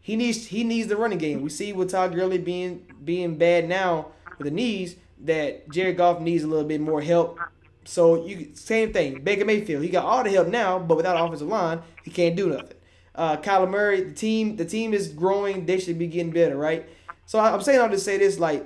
he 0.00 0.16
needs 0.16 0.46
he 0.46 0.64
needs 0.64 0.88
the 0.88 0.96
running 0.96 1.18
game. 1.18 1.42
We 1.42 1.50
see 1.50 1.72
with 1.72 1.90
Todd 1.90 2.14
Gurley 2.14 2.38
being 2.38 2.86
being 3.04 3.36
bad 3.36 3.68
now 3.68 4.08
with 4.38 4.46
the 4.46 4.50
knees 4.50 4.96
that 5.20 5.68
Jared 5.70 5.96
Goff 5.96 6.20
needs 6.20 6.42
a 6.42 6.46
little 6.46 6.66
bit 6.66 6.80
more 6.80 7.02
help. 7.02 7.38
So 7.84 8.26
you 8.26 8.50
same 8.54 8.92
thing. 8.92 9.22
Baker 9.22 9.44
Mayfield, 9.44 9.82
he 9.82 9.88
got 9.88 10.04
all 10.04 10.24
the 10.24 10.30
help 10.30 10.48
now, 10.48 10.78
but 10.78 10.96
without 10.96 11.22
offensive 11.22 11.48
line, 11.48 11.82
he 12.04 12.10
can't 12.10 12.36
do 12.36 12.48
nothing. 12.48 12.76
Uh, 13.14 13.36
Kyler 13.36 13.68
Murray, 13.68 14.02
the 14.02 14.12
team, 14.14 14.56
the 14.56 14.64
team 14.64 14.94
is 14.94 15.08
growing. 15.08 15.66
They 15.66 15.78
should 15.78 15.98
be 15.98 16.06
getting 16.06 16.30
better, 16.32 16.56
right? 16.56 16.86
So 17.26 17.38
I- 17.38 17.52
I'm 17.52 17.60
saying 17.62 17.80
I'll 17.80 17.88
just 17.88 18.04
say 18.04 18.18
this, 18.18 18.38
like 18.38 18.64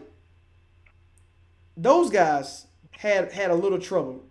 those 1.76 2.10
guys 2.10 2.66
had 2.92 3.32
had 3.32 3.50
a 3.50 3.54
little 3.54 3.78
trouble 3.78 4.22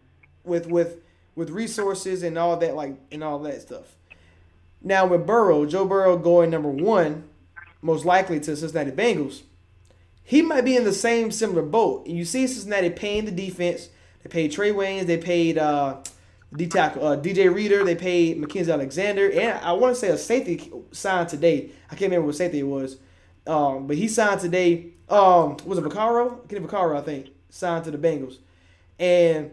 with 0.44 0.68
with 0.68 1.02
with 1.36 1.50
resources 1.50 2.24
and 2.24 2.38
all 2.38 2.58
that, 2.58 2.76
like 2.76 2.96
and 3.12 3.24
all 3.24 3.40
that 3.40 3.62
stuff. 3.62 3.96
Now 4.82 5.06
with 5.06 5.26
Burrow, 5.26 5.66
Joe 5.66 5.86
Burrow 5.86 6.18
going 6.18 6.50
number 6.50 6.70
one, 6.70 7.24
most 7.82 8.06
likely 8.06 8.40
to 8.42 8.56
Cincinnati 8.56 8.92
Bengals, 8.92 9.42
he 10.24 10.42
might 10.42 10.62
be 10.66 10.76
in 10.76 10.84
the 10.84 10.94
same 10.94 11.32
similar 11.32 11.62
boat. 11.64 12.06
You 12.08 12.26
see 12.26 12.48
Cincinnati 12.48 12.90
paying 12.90 13.26
the 13.26 13.32
defense. 13.32 13.90
They 14.24 14.30
paid 14.30 14.52
Trae 14.52 14.74
Waynes. 14.74 15.06
They 15.06 15.18
paid 15.18 15.58
uh, 15.58 15.98
D 16.56 16.68
tackle 16.68 17.06
uh, 17.06 17.18
DJ 17.18 17.54
Reader. 17.54 17.84
They 17.84 17.96
paid 17.96 18.42
Mackensie 18.42 18.72
Alexander, 18.72 19.32
and 19.32 19.60
I 19.60 19.74
want 19.74 19.96
to 19.96 20.00
say 20.00 20.10
a 20.10 20.18
safety 20.18 20.72
signed 20.92 21.30
today. 21.30 21.72
I 21.88 21.96
can't 21.96 22.12
remember 22.12 22.28
what 22.28 22.36
safety 22.36 22.60
it 22.60 22.64
was, 22.64 22.98
um, 23.48 23.88
but 23.88 23.98
he 23.98 24.08
signed 24.08 24.40
today. 24.40 24.88
Um, 25.10 25.58
was 25.66 25.78
it 25.78 25.84
Vaccaro? 25.84 26.48
Kenny 26.48 26.66
Vaccaro, 26.66 26.98
I 26.98 27.02
think, 27.02 27.30
signed 27.50 27.86
to 27.86 27.92
the 27.92 27.98
Bengals, 27.98 28.38
and 29.00 29.52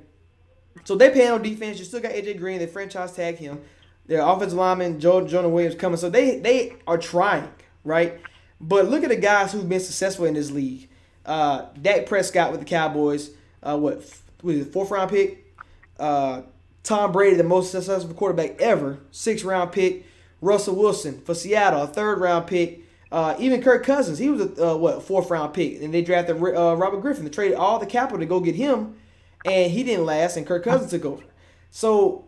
so 0.85 0.95
they 0.95 1.11
pay 1.11 1.29
on 1.29 1.43
defense. 1.43 1.79
You 1.79 1.85
still 1.85 2.01
got 2.01 2.13
AJ 2.13 2.39
Green. 2.39 2.59
They 2.59 2.67
franchise 2.67 3.13
tag 3.13 3.37
him. 3.37 3.61
Their 4.07 4.23
offensive 4.23 4.59
lineman 4.59 5.01
Joe 5.01 5.27
Jonah 5.27 5.49
Williams 5.49 5.77
coming. 5.77 5.97
So 5.97 6.11
they 6.11 6.39
they 6.39 6.77
are 6.87 6.99
trying, 6.99 7.49
right? 7.85 8.21
But 8.61 8.91
look 8.91 9.03
at 9.03 9.09
the 9.09 9.17
guys 9.17 9.53
who've 9.53 9.69
been 9.69 9.81
successful 9.81 10.27
in 10.27 10.35
this 10.35 10.51
league. 10.51 10.89
Uh, 11.25 11.67
Dak 11.81 12.07
Prescott 12.07 12.51
with 12.51 12.61
the 12.61 12.67
Cowboys. 12.67 13.31
Uh, 13.63 13.79
what 13.79 14.05
was 14.43 14.57
it, 14.57 14.73
fourth 14.73 14.91
round 14.91 15.11
pick? 15.11 15.55
Uh, 15.99 16.43
Tom 16.83 17.13
Brady, 17.13 17.37
the 17.37 17.45
most 17.45 17.71
successful 17.71 18.15
quarterback 18.15 18.61
ever, 18.61 19.01
six 19.11 19.45
round 19.45 19.73
pick. 19.73 20.07
Russell 20.41 20.75
Wilson 20.75 21.21
for 21.21 21.35
Seattle, 21.35 21.83
a 21.83 21.87
third 21.87 22.19
round 22.21 22.47
pick. 22.47 22.87
Uh, 23.13 23.35
even 23.39 23.61
Kirk 23.63 23.85
Cousins, 23.85 24.19
he 24.19 24.31
was 24.31 24.41
a 24.41 24.71
uh, 24.71 24.77
what 24.77 25.03
fourth 25.03 25.31
round 25.31 25.53
pick, 25.53 25.83
and 25.83 25.93
they 25.93 26.03
drafted 26.03 26.37
uh, 26.37 26.77
Robert 26.77 27.01
Griffin. 27.01 27.25
They 27.25 27.31
traded 27.31 27.59
all 27.59 27.79
the 27.79 27.87
capital 27.87 28.21
to 28.21 28.27
go 28.27 28.41
get 28.41 28.55
him, 28.55 28.97
and 29.45 29.71
he 29.71 29.83
didn't 29.83 30.07
last, 30.07 30.37
and 30.37 30.47
Kirk 30.47 30.65
Cousins 30.65 30.93
took 30.93 31.05
over. 31.05 31.25
So, 31.71 32.25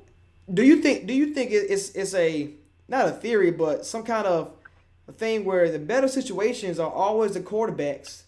do 0.53 0.63
you 0.63 0.83
think? 0.83 1.07
Do 1.07 1.15
you 1.15 1.33
think 1.33 1.51
it's 1.53 1.91
it's 1.91 2.15
a 2.15 2.51
not 2.89 3.09
a 3.09 3.13
theory, 3.13 3.51
but 3.51 3.87
some 3.87 4.03
kind 4.03 4.27
of 4.27 4.53
a 5.09 5.13
thing 5.13 5.45
where 5.45 5.71
the 5.71 5.79
better 5.79 6.09
situations 6.09 6.79
are 6.79 6.91
always 6.91 7.35
the 7.35 7.41
quarterbacks 7.41 8.23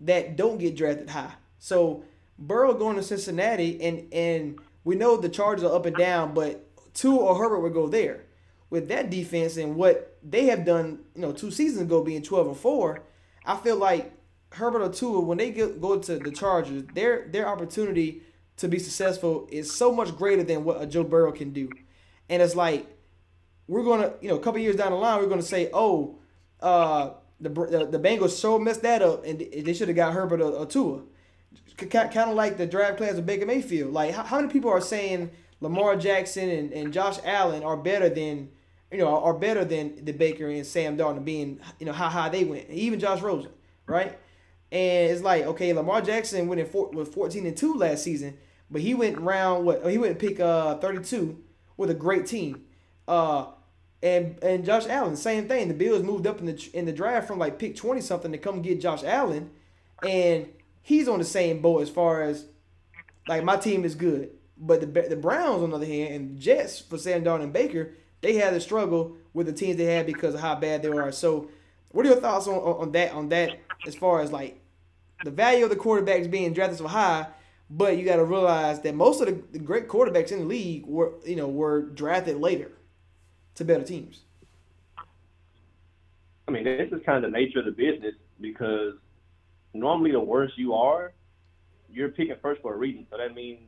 that 0.00 0.36
don't 0.36 0.58
get 0.58 0.76
drafted 0.76 1.10
high. 1.10 1.34
So 1.58 2.04
Burrow 2.38 2.74
going 2.74 2.96
to 2.96 3.02
Cincinnati, 3.02 3.80
and 3.82 4.12
and 4.12 4.58
we 4.84 4.94
know 4.94 5.16
the 5.16 5.28
Chargers 5.28 5.64
are 5.64 5.74
up 5.74 5.86
and 5.86 5.96
down, 5.96 6.34
but 6.34 6.66
Tua 6.94 7.16
or 7.16 7.36
Herbert 7.36 7.60
would 7.60 7.74
go 7.74 7.88
there. 7.88 8.26
With 8.70 8.88
that 8.88 9.10
defense 9.10 9.56
and 9.56 9.74
what 9.74 10.16
they 10.22 10.46
have 10.46 10.64
done, 10.64 11.00
you 11.14 11.22
know, 11.22 11.32
two 11.32 11.50
seasons 11.50 11.82
ago 11.82 12.04
being 12.04 12.22
twelve 12.22 12.46
and 12.46 12.56
four, 12.56 13.02
I 13.44 13.56
feel 13.56 13.76
like 13.76 14.12
Herbert 14.52 14.82
or 14.82 14.92
Tua 14.92 15.20
when 15.20 15.38
they 15.38 15.50
get, 15.50 15.80
go 15.80 15.98
to 15.98 16.18
the 16.18 16.30
Chargers, 16.30 16.84
their 16.94 17.26
their 17.28 17.48
opportunity 17.48 18.22
to 18.58 18.68
be 18.68 18.78
successful 18.78 19.48
is 19.50 19.74
so 19.74 19.92
much 19.92 20.16
greater 20.16 20.44
than 20.44 20.64
what 20.64 20.80
a 20.80 20.86
Joe 20.86 21.02
Burrow 21.02 21.32
can 21.32 21.52
do, 21.52 21.68
and 22.28 22.40
it's 22.40 22.54
like 22.54 22.86
we're 23.66 23.84
gonna, 23.84 24.12
you 24.20 24.28
know, 24.28 24.36
a 24.36 24.40
couple 24.40 24.60
years 24.60 24.76
down 24.76 24.92
the 24.92 24.98
line, 24.98 25.20
we're 25.20 25.28
gonna 25.28 25.42
say, 25.42 25.70
oh, 25.72 26.18
uh, 26.60 27.10
the 27.40 27.48
the, 27.48 27.88
the 27.90 27.98
Bengals 27.98 28.30
so 28.30 28.58
messed 28.58 28.82
that 28.82 29.02
up, 29.02 29.24
and 29.24 29.40
they 29.40 29.72
should 29.72 29.88
have 29.88 29.96
got 29.96 30.12
Herbert 30.12 30.40
or, 30.40 30.52
or 30.52 30.66
Tua. 30.66 31.02
Kind 31.76 32.16
of 32.16 32.34
like 32.34 32.58
the 32.58 32.66
draft 32.66 32.98
class 32.98 33.14
of 33.14 33.26
Baker 33.26 33.46
Mayfield. 33.46 33.92
Like, 33.92 34.12
how, 34.12 34.22
how 34.22 34.36
many 34.36 34.52
people 34.52 34.70
are 34.70 34.80
saying 34.80 35.30
Lamar 35.60 35.96
Jackson 35.96 36.48
and, 36.48 36.72
and 36.72 36.92
Josh 36.92 37.18
Allen 37.24 37.62
are 37.62 37.76
better 37.76 38.08
than, 38.08 38.50
you 38.92 38.98
know, 38.98 39.22
are 39.22 39.34
better 39.34 39.64
than 39.64 40.04
the 40.04 40.12
Baker 40.12 40.48
and 40.48 40.66
Sam 40.66 40.96
Darnold 40.96 41.24
being, 41.24 41.60
you 41.78 41.86
know, 41.86 41.92
how 41.92 42.08
high 42.08 42.28
they 42.28 42.44
went, 42.44 42.68
even 42.70 43.00
Josh 43.00 43.20
Rosen, 43.20 43.52
right? 43.86 44.18
And 44.72 45.10
it's 45.10 45.22
like, 45.22 45.44
okay, 45.44 45.72
Lamar 45.72 46.00
Jackson 46.00 46.48
went 46.48 46.60
in 46.60 46.66
four, 46.66 46.90
with 46.90 47.12
14 47.12 47.46
and 47.46 47.56
2 47.56 47.74
last 47.74 48.04
season, 48.04 48.36
but 48.70 48.80
he 48.80 48.94
went 48.94 49.18
round 49.18 49.64
what 49.64 49.84
he 49.90 49.98
went 49.98 50.18
pick 50.18 50.38
uh 50.38 50.76
32 50.78 51.42
with 51.76 51.90
a 51.90 51.94
great 51.94 52.26
team. 52.26 52.64
Uh 53.08 53.46
and 54.02 54.42
and 54.42 54.64
Josh 54.64 54.86
Allen, 54.86 55.16
same 55.16 55.48
thing. 55.48 55.68
The 55.68 55.74
Bills 55.74 56.02
moved 56.02 56.26
up 56.26 56.38
in 56.40 56.46
the 56.46 56.70
in 56.72 56.86
the 56.86 56.92
draft 56.92 57.26
from 57.26 57.38
like 57.38 57.58
pick 57.58 57.76
20 57.76 58.00
something 58.00 58.32
to 58.32 58.38
come 58.38 58.62
get 58.62 58.80
Josh 58.80 59.02
Allen 59.02 59.50
and 60.06 60.48
he's 60.82 61.08
on 61.08 61.18
the 61.18 61.24
same 61.24 61.60
boat 61.60 61.82
as 61.82 61.90
far 61.90 62.22
as 62.22 62.46
like 63.28 63.44
my 63.44 63.56
team 63.56 63.84
is 63.84 63.94
good. 63.94 64.30
But 64.58 64.80
the 64.80 64.86
the 64.86 65.16
Browns 65.16 65.62
on 65.62 65.70
the 65.70 65.76
other 65.76 65.86
hand 65.86 66.14
and 66.14 66.40
Jets 66.40 66.80
for 66.80 66.98
Sam 66.98 67.24
Darnold 67.24 67.44
and 67.44 67.52
Baker, 67.52 67.94
they 68.20 68.34
had 68.34 68.50
to 68.50 68.60
struggle 68.60 69.16
with 69.32 69.46
the 69.46 69.52
teams 69.52 69.76
they 69.76 69.84
had 69.84 70.06
because 70.06 70.34
of 70.34 70.40
how 70.40 70.54
bad 70.54 70.82
they 70.82 70.88
are. 70.88 71.12
So 71.12 71.48
what 71.92 72.04
are 72.06 72.10
your 72.10 72.20
thoughts 72.20 72.46
on, 72.46 72.56
on, 72.56 72.82
on 72.82 72.92
that 72.92 73.12
on 73.12 73.28
that 73.30 73.58
as 73.86 73.94
far 73.94 74.20
as 74.20 74.32
like 74.32 74.60
the 75.24 75.30
value 75.30 75.64
of 75.64 75.70
the 75.70 75.76
quarterbacks 75.76 76.30
being 76.30 76.52
drafted 76.52 76.78
so 76.78 76.86
high, 76.86 77.26
but 77.70 77.96
you 77.96 78.04
got 78.04 78.16
to 78.16 78.24
realize 78.24 78.80
that 78.80 78.94
most 78.94 79.20
of 79.20 79.26
the, 79.26 79.42
the 79.52 79.58
great 79.58 79.88
quarterbacks 79.88 80.32
in 80.32 80.40
the 80.40 80.44
league 80.44 80.86
were 80.86 81.12
you 81.24 81.36
know 81.36 81.48
were 81.48 81.82
drafted 81.82 82.38
later 82.38 82.72
to 83.54 83.64
better 83.64 83.84
teams. 83.84 84.20
I 86.48 86.52
mean, 86.52 86.64
this 86.64 86.90
is 86.90 87.00
kind 87.06 87.24
of 87.24 87.30
the 87.30 87.38
nature 87.38 87.60
of 87.60 87.64
the 87.64 87.70
business 87.70 88.14
because 88.40 88.94
normally 89.74 90.12
the 90.12 90.20
worse 90.20 90.52
you 90.56 90.74
are, 90.74 91.12
you're 91.90 92.10
picking 92.10 92.36
first 92.42 92.62
for 92.62 92.74
a 92.74 92.76
reason. 92.76 93.06
So 93.10 93.16
that 93.18 93.34
means, 93.34 93.60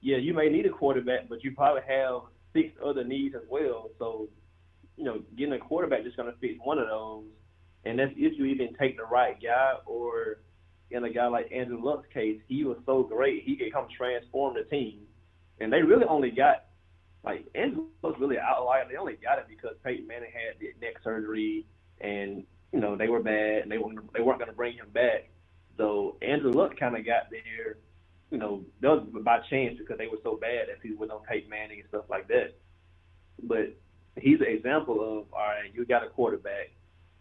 yeah, 0.00 0.16
you 0.16 0.34
may 0.34 0.48
need 0.48 0.66
a 0.66 0.70
quarterback, 0.70 1.28
but 1.28 1.42
you 1.42 1.52
probably 1.52 1.82
have 1.88 2.22
six 2.52 2.72
other 2.84 3.04
needs 3.04 3.34
as 3.34 3.42
well. 3.48 3.90
So, 3.98 4.28
you 4.96 5.04
know, 5.04 5.22
getting 5.36 5.54
a 5.54 5.58
quarterback 5.58 6.04
just 6.04 6.16
going 6.16 6.32
to 6.32 6.38
fix 6.38 6.54
one 6.62 6.78
of 6.78 6.88
those. 6.88 7.24
And 7.84 7.98
that's 7.98 8.12
if 8.16 8.38
you 8.38 8.44
even 8.46 8.74
take 8.78 8.96
the 8.96 9.04
right 9.04 9.36
guy 9.42 9.74
or 9.86 10.40
in 10.90 11.04
a 11.04 11.10
guy 11.10 11.26
like 11.26 11.50
Andrew 11.52 11.82
Luck's 11.82 12.06
case, 12.12 12.40
he 12.48 12.64
was 12.64 12.76
so 12.86 13.02
great, 13.02 13.44
he 13.44 13.56
could 13.56 13.72
come 13.72 13.86
transform 13.96 14.54
the 14.54 14.64
team. 14.64 15.00
And 15.60 15.72
they 15.72 15.82
really 15.82 16.04
only 16.04 16.30
got 16.30 16.66
like 17.24 17.46
Andrew 17.54 17.86
was 18.02 18.14
really 18.18 18.38
outlier. 18.38 18.84
They 18.88 18.96
only 18.96 19.14
got 19.14 19.38
it 19.38 19.46
because 19.48 19.76
Peyton 19.84 20.06
Manning 20.06 20.30
had 20.32 20.58
the 20.60 20.74
neck 20.84 20.96
surgery, 21.04 21.66
and 22.00 22.44
you 22.72 22.80
know 22.80 22.96
they 22.96 23.08
were 23.08 23.22
bad, 23.22 23.62
and 23.62 23.70
they 23.70 23.78
weren't 23.78 24.12
they 24.12 24.20
weren't 24.20 24.38
going 24.38 24.50
to 24.50 24.56
bring 24.56 24.74
him 24.76 24.90
back. 24.92 25.28
So 25.76 26.16
Andrew 26.22 26.52
Luck 26.52 26.78
kind 26.78 26.96
of 26.96 27.04
got 27.06 27.30
there, 27.30 27.78
you 28.30 28.38
know, 28.38 28.64
that 28.80 28.88
was 28.90 29.22
by 29.24 29.40
chance 29.50 29.78
because 29.78 29.98
they 29.98 30.06
were 30.06 30.18
so 30.22 30.36
bad 30.36 30.68
that 30.68 30.80
people 30.80 30.98
would 30.98 31.10
on 31.10 31.22
Peyton 31.22 31.48
Manning 31.48 31.80
and 31.80 31.88
stuff 31.88 32.04
like 32.10 32.28
that. 32.28 32.54
But 33.42 33.74
he's 34.20 34.40
an 34.40 34.48
example 34.48 34.96
of 34.96 35.32
all 35.32 35.40
right, 35.40 35.72
you 35.72 35.84
got 35.84 36.04
a 36.04 36.10
quarterback 36.10 36.70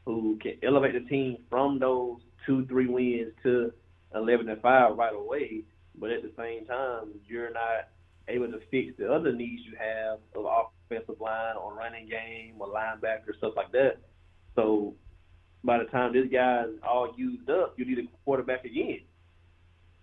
who 0.05 0.37
can 0.41 0.57
elevate 0.63 0.93
the 0.93 1.09
team 1.09 1.37
from 1.49 1.79
those 1.79 2.19
two 2.45 2.65
three 2.65 2.87
wins 2.87 3.33
to 3.43 3.71
eleven 4.15 4.49
and 4.49 4.61
five 4.61 4.97
right 4.97 5.13
away, 5.13 5.63
but 5.95 6.11
at 6.11 6.23
the 6.23 6.31
same 6.37 6.65
time 6.65 7.09
you're 7.27 7.51
not 7.51 7.89
able 8.27 8.47
to 8.47 8.59
fix 8.69 8.93
the 8.97 9.11
other 9.11 9.33
needs 9.33 9.63
you 9.65 9.75
have 9.77 10.19
of 10.35 10.67
offensive 10.89 11.19
line 11.19 11.55
or 11.57 11.73
running 11.73 12.07
game 12.07 12.55
or 12.59 12.67
linebacker 12.67 13.35
stuff 13.37 13.53
like 13.55 13.71
that. 13.71 13.97
So 14.55 14.95
by 15.63 15.77
the 15.77 15.85
time 15.85 16.13
this 16.13 16.27
guy's 16.31 16.67
all 16.87 17.13
used 17.15 17.49
up, 17.49 17.75
you 17.77 17.85
need 17.85 17.99
a 17.99 18.07
quarterback 18.25 18.65
again. 18.65 19.01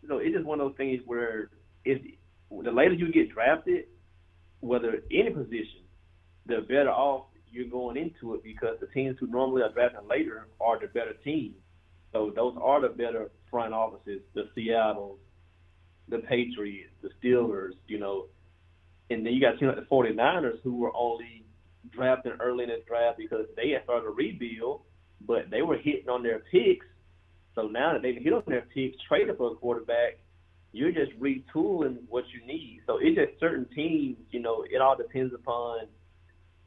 So 0.08 0.18
it's 0.18 0.34
just 0.34 0.46
one 0.46 0.60
of 0.60 0.68
those 0.68 0.76
things 0.76 1.00
where 1.04 1.50
it's 1.84 2.04
the 2.50 2.70
later 2.70 2.94
you 2.94 3.12
get 3.12 3.32
drafted, 3.32 3.84
whether 4.60 5.02
any 5.12 5.30
position, 5.30 5.82
the 6.46 6.60
better 6.62 6.90
off 6.90 7.26
you're 7.50 7.68
going 7.68 7.96
into 7.96 8.34
it 8.34 8.42
because 8.42 8.76
the 8.80 8.86
teams 8.88 9.16
who 9.18 9.26
normally 9.26 9.62
are 9.62 9.72
drafting 9.72 10.06
later 10.08 10.48
are 10.60 10.78
the 10.78 10.86
better 10.86 11.14
teams. 11.24 11.56
So 12.12 12.32
those 12.34 12.54
are 12.60 12.80
the 12.80 12.88
better 12.88 13.30
front 13.50 13.74
offices, 13.74 14.20
the 14.34 14.48
Seattle's, 14.54 15.18
the 16.08 16.18
Patriots, 16.18 16.92
the 17.02 17.10
Steelers, 17.22 17.72
you 17.86 17.98
know. 17.98 18.26
And 19.10 19.24
then 19.24 19.32
you 19.32 19.40
got 19.40 19.58
teams 19.58 19.74
like 19.74 19.88
the 19.88 19.94
49ers 19.94 20.60
who 20.62 20.76
were 20.76 20.94
only 20.94 21.44
drafting 21.90 22.32
early 22.40 22.64
in 22.64 22.70
the 22.70 22.82
draft 22.86 23.18
because 23.18 23.46
they 23.56 23.70
had 23.70 23.84
started 23.84 24.06
a 24.06 24.10
rebuild, 24.10 24.82
but 25.26 25.50
they 25.50 25.62
were 25.62 25.76
hitting 25.76 26.08
on 26.08 26.22
their 26.22 26.40
picks. 26.50 26.86
So 27.54 27.62
now 27.62 27.92
that 27.92 28.02
they've 28.02 28.22
hit 28.22 28.32
on 28.32 28.42
their 28.46 28.66
picks, 28.74 28.96
traded 29.08 29.36
for 29.36 29.52
a 29.52 29.54
quarterback, 29.56 30.18
you're 30.72 30.92
just 30.92 31.18
retooling 31.18 31.98
what 32.08 32.24
you 32.32 32.46
need. 32.46 32.82
So 32.86 32.98
it's 33.00 33.16
just 33.16 33.40
certain 33.40 33.66
teams, 33.74 34.18
you 34.30 34.40
know, 34.40 34.64
it 34.70 34.80
all 34.80 34.96
depends 34.96 35.34
upon 35.34 35.86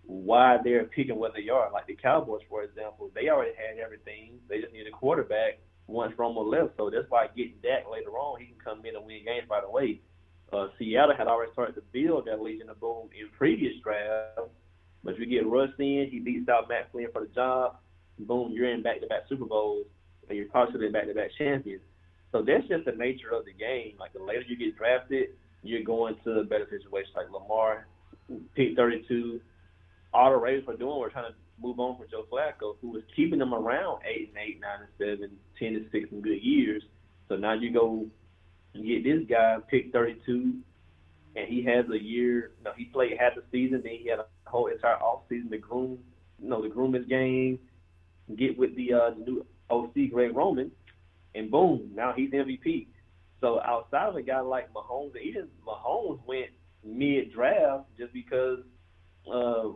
why 0.04 0.58
they're 0.64 0.86
picking 0.86 1.18
what 1.18 1.34
they 1.34 1.50
are. 1.50 1.72
Like 1.72 1.88
the 1.88 1.96
Cowboys, 1.96 2.42
for 2.50 2.64
example, 2.64 3.12
they 3.14 3.30
already 3.30 3.54
had 3.56 3.80
everything. 3.80 4.40
They 4.50 4.60
just 4.60 4.74
need 4.74 4.88
a 4.88 4.92
quarterback 4.92 5.60
once 5.88 6.14
Romo 6.18 6.46
left. 6.46 6.78
So 6.78 6.90
that's 6.90 7.10
why 7.10 7.28
getting 7.28 7.56
Dak 7.62 7.84
later 7.92 8.12
on, 8.12 8.40
he 8.40 8.48
can 8.48 8.56
come 8.64 8.86
in 8.86 8.96
and 8.96 9.06
win 9.06 9.24
games 9.24 9.48
right 9.50 9.64
away. 9.64 10.02
Uh, 10.52 10.68
Seattle 10.78 11.16
had 11.16 11.28
already 11.28 11.52
started 11.54 11.76
to 11.76 11.84
build 11.94 12.26
that 12.26 12.42
Legion 12.42 12.70
of 12.70 12.80
Boom 12.80 13.10
in 13.18 13.30
previous 13.38 13.74
drafts. 13.84 14.52
But 15.04 15.18
you 15.18 15.26
get 15.26 15.48
Russ 15.48 15.70
in, 15.80 16.10
he 16.12 16.20
beats 16.20 16.50
out 16.50 16.70
Matt 16.70 16.92
Flynn 16.92 17.08
for 17.14 17.22
the 17.22 17.34
job. 17.34 17.78
Boom, 18.20 18.52
you're 18.52 18.72
in 18.72 18.84
back-to-back 18.84 19.24
Super 19.28 19.46
Bowls, 19.46 19.86
and 20.30 20.38
you're 20.38 20.48
possibly 20.48 20.90
back-to-back 20.90 21.32
champions. 21.38 21.82
So 22.32 22.42
that's 22.42 22.68
just 22.68 22.86
the 22.86 22.94
nature 22.94 23.32
of 23.32 23.46
the 23.46 23.54
game. 23.54 23.96
Like 24.00 24.14
the 24.14 24.24
later 24.24 24.44
you 24.48 24.56
get 24.56 24.78
drafted, 24.78 25.30
you're 25.64 25.84
going 25.84 26.16
to 26.24 26.40
a 26.40 26.44
better 26.44 26.68
situation. 26.70 27.12
Like 27.16 27.32
Lamar, 27.32 27.88
pick 28.56 28.76
32, 28.76 29.42
all 30.14 30.32
the 30.32 30.38
Raiders 30.38 30.66
were 30.66 30.78
doing 30.78 30.98
were 30.98 31.10
trying 31.10 31.32
to 31.32 31.38
move 31.62 31.80
on 31.80 31.98
from 31.98 32.08
Joe 32.10 32.26
Flacco, 32.32 32.76
who 32.82 32.90
was 32.90 33.04
keeping 33.16 33.40
them 33.40 33.54
around 33.54 34.02
eight 34.06 34.30
and 34.30 34.38
eight, 34.38 34.60
nine 34.62 34.80
and 34.82 34.90
seven, 34.98 35.38
ten 35.60 35.76
and 35.76 35.86
six 35.92 36.10
in 36.12 36.22
good 36.22 36.42
years. 36.42 36.84
So 37.30 37.36
now 37.36 37.54
you 37.54 37.72
go 37.72 38.06
and 38.74 38.86
get 38.86 39.04
this 39.04 39.28
guy 39.30 39.58
pick 39.70 39.92
32, 39.92 40.56
and 41.36 41.48
he 41.48 41.64
has 41.64 41.86
a 41.90 42.02
year. 42.02 42.52
You 42.58 42.64
know, 42.66 42.72
he 42.76 42.86
played 42.86 43.18
half 43.20 43.36
the 43.36 43.44
season, 43.52 43.82
then 43.84 43.94
he 44.00 44.10
had 44.10 44.20
a 44.20 44.26
whole 44.46 44.68
entire 44.68 44.96
off 44.96 45.24
season 45.30 45.50
to 45.52 45.58
groom, 45.58 46.00
you 46.42 46.50
know, 46.50 46.62
to 46.62 46.70
groom 46.70 46.94
his 46.94 47.06
game, 47.06 47.60
get 48.38 48.58
with 48.58 48.76
the 48.76 48.94
uh, 48.94 49.10
new 49.26 49.46
OC 49.70 50.12
Greg 50.12 50.36
Roman, 50.36 50.72
and 51.36 51.50
boom, 51.50 51.92
now 51.94 52.14
he's 52.16 52.32
MVP. 52.32 52.88
So 53.40 53.60
outside 53.62 54.10
of 54.10 54.16
a 54.16 54.22
guy 54.22 54.40
like 54.40 54.72
Mahomes, 54.74 55.16
even 55.22 55.48
Mahomes 55.66 56.20
went 56.26 56.50
mid 56.84 57.34
draft 57.34 57.86
just 57.98 58.14
because 58.14 58.60
uh, 59.32 59.70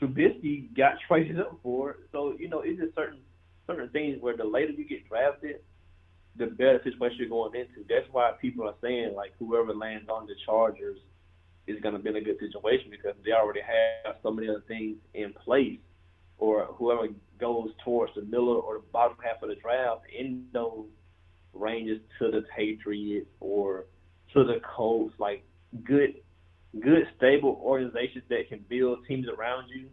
Trubisky 0.00 0.74
got 0.76 0.94
traded 1.08 1.40
up 1.40 1.58
for 1.62 1.90
it. 1.90 1.96
So 2.12 2.34
you 2.38 2.48
know, 2.48 2.60
it's 2.60 2.80
just 2.80 2.94
certain 2.94 3.20
certain 3.66 3.88
things 3.90 4.20
where 4.20 4.36
the 4.36 4.44
later 4.44 4.72
you 4.72 4.86
get 4.86 5.08
drafted, 5.08 5.56
the 6.36 6.46
better 6.46 6.80
situation 6.82 7.18
you're 7.20 7.28
going 7.28 7.54
into. 7.54 7.86
That's 7.88 8.06
why 8.10 8.32
people 8.40 8.66
are 8.66 8.74
saying 8.82 9.14
like 9.14 9.32
whoever 9.38 9.74
lands 9.74 10.08
on 10.08 10.26
the 10.26 10.34
Chargers 10.44 10.98
is 11.66 11.80
going 11.80 11.94
to 11.94 12.00
be 12.00 12.10
in 12.10 12.16
a 12.16 12.20
good 12.20 12.38
situation 12.40 12.90
because 12.90 13.14
they 13.24 13.32
already 13.32 13.60
have 13.60 14.16
so 14.22 14.30
many 14.30 14.48
other 14.48 14.64
things 14.66 14.96
in 15.14 15.32
place, 15.32 15.78
or 16.42 16.64
whoever 16.76 17.06
goes 17.38 17.70
towards 17.84 18.12
the 18.16 18.22
middle 18.22 18.48
or 18.48 18.78
the 18.78 18.84
bottom 18.92 19.16
half 19.22 19.40
of 19.44 19.48
the 19.48 19.54
draft 19.54 20.00
in 20.12 20.44
those 20.52 20.86
ranges 21.52 22.00
to 22.18 22.32
the 22.32 22.42
Patriots 22.56 23.28
or 23.38 23.84
to 24.32 24.42
the 24.42 24.60
Colts, 24.74 25.14
like 25.20 25.44
good, 25.84 26.16
good 26.80 27.06
stable 27.16 27.60
organizations 27.62 28.24
that 28.28 28.48
can 28.48 28.64
build 28.68 29.06
teams 29.06 29.28
around 29.28 29.68
you. 29.68 29.86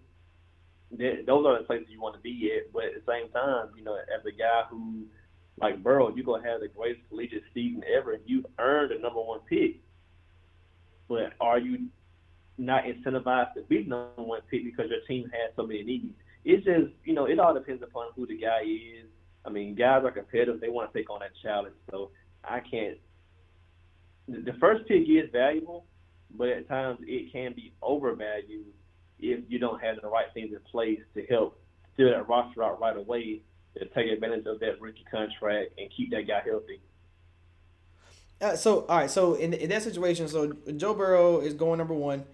Those 1.27 1.45
are 1.45 1.59
the 1.59 1.65
places 1.65 1.85
you 1.91 2.01
want 2.01 2.15
to 2.15 2.21
be 2.21 2.51
at. 2.57 2.73
But 2.73 2.85
at 2.85 3.05
the 3.05 3.11
same 3.11 3.29
time, 3.29 3.67
you 3.77 3.83
know, 3.83 3.95
as 3.95 4.25
a 4.25 4.31
guy 4.31 4.63
who 4.71 5.03
like 5.61 5.83
Burrow, 5.83 6.11
you're 6.15 6.25
gonna 6.25 6.49
have 6.49 6.61
the 6.61 6.67
greatest 6.67 7.07
collegiate 7.09 7.43
season 7.53 7.83
ever. 7.95 8.17
You've 8.25 8.47
earned 8.57 8.91
a 8.91 8.99
number 8.99 9.21
one 9.21 9.41
pick, 9.47 9.81
but 11.07 11.33
are 11.39 11.59
you 11.59 11.89
not 12.57 12.85
incentivized 12.85 13.53
to 13.53 13.61
be 13.69 13.83
the 13.83 13.89
number 13.89 14.23
one 14.23 14.41
pick 14.49 14.63
because 14.63 14.89
your 14.89 15.01
team 15.07 15.25
has 15.25 15.51
so 15.55 15.67
many 15.67 15.83
needs? 15.83 16.15
It's 16.49 16.65
just 16.65 16.91
you 17.03 17.13
know 17.13 17.25
it 17.25 17.37
all 17.37 17.53
depends 17.53 17.83
upon 17.83 18.07
who 18.15 18.25
the 18.25 18.37
guy 18.37 18.61
is. 18.63 19.05
I 19.45 19.49
mean, 19.49 19.75
guys 19.75 20.03
are 20.03 20.11
competitive; 20.11 20.59
they 20.59 20.69
want 20.69 20.91
to 20.91 20.99
take 20.99 21.09
on 21.11 21.19
that 21.19 21.31
challenge. 21.43 21.75
So 21.91 22.09
I 22.43 22.59
can't. 22.59 22.97
The 24.27 24.53
first 24.59 24.87
pick 24.87 25.03
is 25.07 25.29
valuable, 25.31 25.85
but 26.35 26.49
at 26.49 26.67
times 26.67 26.99
it 27.03 27.31
can 27.31 27.53
be 27.53 27.73
overvalued 27.83 28.65
if 29.19 29.41
you 29.47 29.59
don't 29.59 29.79
have 29.81 29.97
the 30.01 30.07
right 30.07 30.27
things 30.33 30.51
in 30.51 30.59
place 30.71 30.99
to 31.13 31.23
help 31.27 31.59
fill 31.95 32.09
that 32.09 32.27
roster 32.27 32.63
out 32.63 32.79
right 32.79 32.97
away 32.97 33.41
to 33.77 33.85
take 33.89 34.11
advantage 34.11 34.45
of 34.47 34.59
that 34.59 34.81
rookie 34.81 35.05
contract 35.11 35.71
and 35.77 35.89
keep 35.95 36.09
that 36.11 36.27
guy 36.27 36.41
healthy. 36.43 36.81
Uh, 38.41 38.55
so 38.55 38.85
all 38.87 38.97
right, 38.97 39.11
so 39.11 39.35
in, 39.35 39.53
in 39.53 39.69
that 39.69 39.83
situation, 39.83 40.27
so 40.27 40.53
Joe 40.77 40.95
Burrow 40.95 41.41
is 41.41 41.53
going 41.53 41.77
number 41.77 41.93
one. 41.93 42.25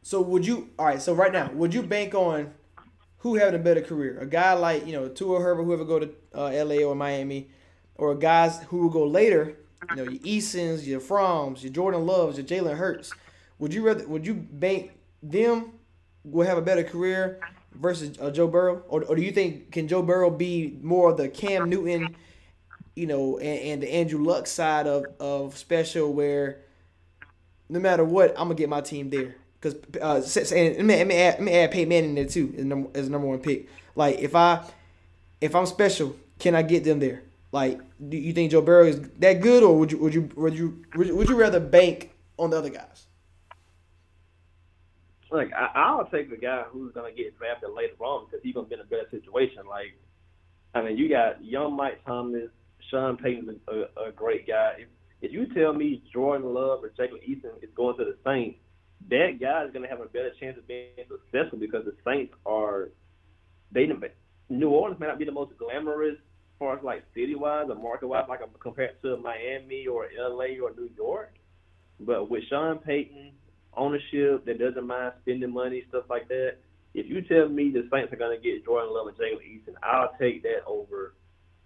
So 0.00 0.22
would 0.22 0.46
you 0.46 0.70
all 0.78 0.86
right? 0.86 1.02
So 1.02 1.12
right 1.12 1.32
now, 1.32 1.50
would 1.52 1.74
you 1.74 1.82
bank 1.82 2.14
on 2.14 2.54
who 3.24 3.36
having 3.36 3.58
a 3.58 3.62
better 3.62 3.80
career? 3.80 4.18
A 4.20 4.26
guy 4.26 4.52
like 4.52 4.86
you 4.86 4.92
know 4.92 5.08
Tua 5.08 5.40
Herbert, 5.40 5.64
whoever 5.64 5.84
go 5.86 5.98
to 5.98 6.10
uh, 6.34 6.44
L.A. 6.48 6.84
or 6.84 6.94
Miami, 6.94 7.48
or 7.94 8.14
guys 8.14 8.62
who 8.64 8.76
will 8.76 8.90
go 8.90 9.06
later? 9.06 9.56
You 9.88 9.96
know 9.96 10.02
your 10.02 10.20
Easons, 10.22 10.86
your 10.86 11.00
Fromms, 11.00 11.62
your 11.62 11.72
Jordan 11.72 12.04
Loves, 12.04 12.36
your 12.36 12.46
Jalen 12.46 12.76
Hurts. 12.76 13.14
Would 13.58 13.72
you 13.72 13.82
rather? 13.82 14.06
Would 14.06 14.26
you 14.26 14.34
bank 14.34 14.90
them 15.22 15.72
will 16.22 16.46
have 16.46 16.58
a 16.58 16.62
better 16.62 16.84
career 16.84 17.40
versus 17.72 18.18
uh, 18.20 18.30
Joe 18.30 18.46
Burrow, 18.46 18.82
or, 18.88 19.04
or 19.04 19.16
do 19.16 19.22
you 19.22 19.32
think 19.32 19.72
can 19.72 19.88
Joe 19.88 20.02
Burrow 20.02 20.28
be 20.28 20.78
more 20.82 21.10
of 21.10 21.16
the 21.16 21.30
Cam 21.30 21.70
Newton, 21.70 22.14
you 22.94 23.06
know, 23.06 23.38
and, 23.38 23.58
and 23.60 23.82
the 23.82 23.90
Andrew 23.90 24.22
Luck 24.22 24.46
side 24.46 24.86
of 24.86 25.06
of 25.18 25.56
special 25.56 26.12
where 26.12 26.60
no 27.70 27.80
matter 27.80 28.04
what, 28.04 28.32
I'm 28.32 28.48
gonna 28.48 28.54
get 28.54 28.68
my 28.68 28.82
team 28.82 29.08
there. 29.08 29.36
Because 29.64 30.52
uh, 30.52 30.54
and 30.54 30.76
let 30.76 30.84
me, 30.84 30.96
let 30.96 31.06
me 31.06 31.14
add, 31.16 31.34
let 31.34 31.42
me 31.42 31.52
add 31.52 31.70
Peyton 31.70 31.88
Manning 31.88 32.14
there 32.14 32.26
too 32.26 32.54
as 32.58 32.64
number 32.64 32.98
as 32.98 33.08
number 33.08 33.26
one 33.26 33.38
pick. 33.38 33.66
Like 33.94 34.18
if 34.18 34.34
I 34.34 34.62
if 35.40 35.54
I'm 35.54 35.64
special, 35.64 36.14
can 36.38 36.54
I 36.54 36.62
get 36.62 36.84
them 36.84 36.98
there? 36.98 37.22
Like, 37.50 37.80
do 38.08 38.16
you 38.16 38.32
think 38.32 38.50
Joe 38.50 38.60
Burrow 38.60 38.84
is 38.84 39.00
that 39.20 39.40
good, 39.40 39.62
or 39.62 39.78
would 39.78 39.90
you 39.90 39.98
would 39.98 40.14
you 40.14 40.28
would 40.36 40.54
you 40.54 40.84
would 40.94 41.06
you, 41.06 41.16
would 41.16 41.28
you 41.30 41.36
rather 41.36 41.60
bank 41.60 42.12
on 42.36 42.50
the 42.50 42.58
other 42.58 42.68
guys? 42.68 43.06
Like 45.30 45.52
I, 45.54 45.70
I'll 45.74 46.06
take 46.06 46.28
the 46.28 46.36
guy 46.36 46.64
who's 46.68 46.92
gonna 46.92 47.12
get 47.12 47.38
drafted 47.38 47.70
later 47.70 47.94
on 48.00 48.26
because 48.26 48.42
he's 48.42 48.54
gonna 48.54 48.66
be 48.66 48.74
in 48.74 48.80
a 48.80 48.84
better 48.84 49.08
situation. 49.10 49.62
Like, 49.66 49.96
I 50.74 50.82
mean, 50.82 50.98
you 50.98 51.08
got 51.08 51.42
young 51.42 51.74
Mike 51.74 52.04
Thomas, 52.04 52.50
Sean 52.90 53.16
Payton's 53.16 53.60
a, 53.68 54.08
a 54.08 54.12
great 54.12 54.46
guy. 54.46 54.74
If, 54.80 54.88
if 55.22 55.32
you 55.32 55.46
tell 55.54 55.72
me 55.72 56.02
Jordan 56.12 56.52
Love 56.52 56.84
or 56.84 56.90
Jacob 56.96 57.18
Eason 57.26 57.62
is 57.62 57.70
going 57.74 57.96
to 57.96 58.04
the 58.04 58.16
Saints, 58.24 58.58
that 59.10 59.38
guy 59.40 59.64
is 59.64 59.72
going 59.72 59.82
to 59.82 59.88
have 59.88 60.00
a 60.00 60.06
better 60.06 60.32
chance 60.40 60.56
of 60.58 60.66
being 60.66 60.88
successful 61.08 61.58
because 61.58 61.84
the 61.84 61.94
Saints 62.04 62.32
are 62.46 62.88
they 63.72 63.88
New 64.48 64.68
Orleans 64.68 65.00
may 65.00 65.06
not 65.06 65.18
be 65.18 65.24
the 65.24 65.32
most 65.32 65.56
glamorous 65.58 66.14
as 66.14 66.58
far 66.58 66.78
as 66.78 66.84
like 66.84 67.04
city 67.14 67.34
wise 67.34 67.66
or 67.68 67.74
market 67.74 68.06
wise, 68.06 68.26
like 68.28 68.40
compared 68.60 69.00
to 69.02 69.16
Miami 69.16 69.86
or 69.86 70.06
LA 70.16 70.62
or 70.62 70.72
New 70.76 70.90
York. 70.96 71.34
But 72.00 72.30
with 72.30 72.44
Sean 72.48 72.78
Payton, 72.78 73.32
ownership 73.76 74.44
that 74.46 74.58
doesn't 74.58 74.86
mind 74.86 75.12
spending 75.22 75.52
money, 75.52 75.84
stuff 75.88 76.04
like 76.08 76.28
that. 76.28 76.56
If 76.94 77.06
you 77.06 77.22
tell 77.22 77.48
me 77.48 77.70
the 77.70 77.88
Saints 77.92 78.12
are 78.12 78.16
going 78.16 78.36
to 78.36 78.42
get 78.42 78.64
Jordan 78.64 78.94
Love 78.94 79.08
and 79.08 79.16
Jacob 79.16 79.40
Eason, 79.40 79.74
I'll 79.82 80.12
take 80.20 80.42
that 80.42 80.64
over 80.66 81.14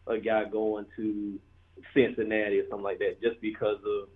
a 0.06 0.18
guy 0.18 0.44
going 0.44 0.86
to 0.96 1.38
Cincinnati 1.94 2.60
or 2.60 2.68
something 2.70 2.84
like 2.84 2.98
that, 2.98 3.20
just 3.20 3.40
because 3.40 3.76
of 3.84 4.08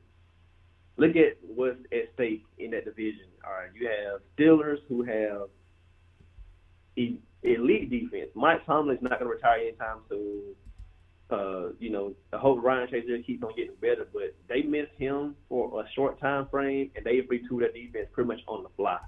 look 0.97 1.17
at 1.17 1.39
what's 1.43 1.79
at 1.93 2.13
stake 2.15 2.45
in 2.59 2.71
that 2.73 2.85
division. 2.85 3.27
All 3.45 3.53
right, 3.53 3.71
you 3.75 3.89
have 3.89 4.21
Steelers 4.37 4.79
who 4.89 5.03
have 5.03 5.49
elite 7.43 7.91
defense. 7.91 8.31
Mike 8.35 8.65
Tomlin's 8.67 9.03
not 9.03 9.19
going 9.19 9.31
to 9.31 9.35
retire 9.35 9.59
anytime 9.61 9.99
soon. 10.09 10.55
Uh, 11.31 11.73
you 11.79 11.91
know, 11.91 12.13
I 12.33 12.37
hope 12.37 12.63
Ryan 12.63 12.89
Shazier 12.89 13.25
keeps 13.25 13.43
on 13.43 13.57
getting 13.57 13.75
better, 13.81 14.07
but 14.13 14.35
they 14.49 14.63
missed 14.63 14.93
him 14.99 15.35
for 15.49 15.81
a 15.81 15.85
short 15.95 16.21
time 16.21 16.47
frame, 16.51 16.91
and 16.95 17.07
they 17.07 17.21
retooled 17.23 17.61
their 17.61 17.73
defense 17.73 18.09
pretty 18.13 18.29
much 18.29 18.41
on 18.47 18.63
the 18.63 18.69
fly. 18.77 18.99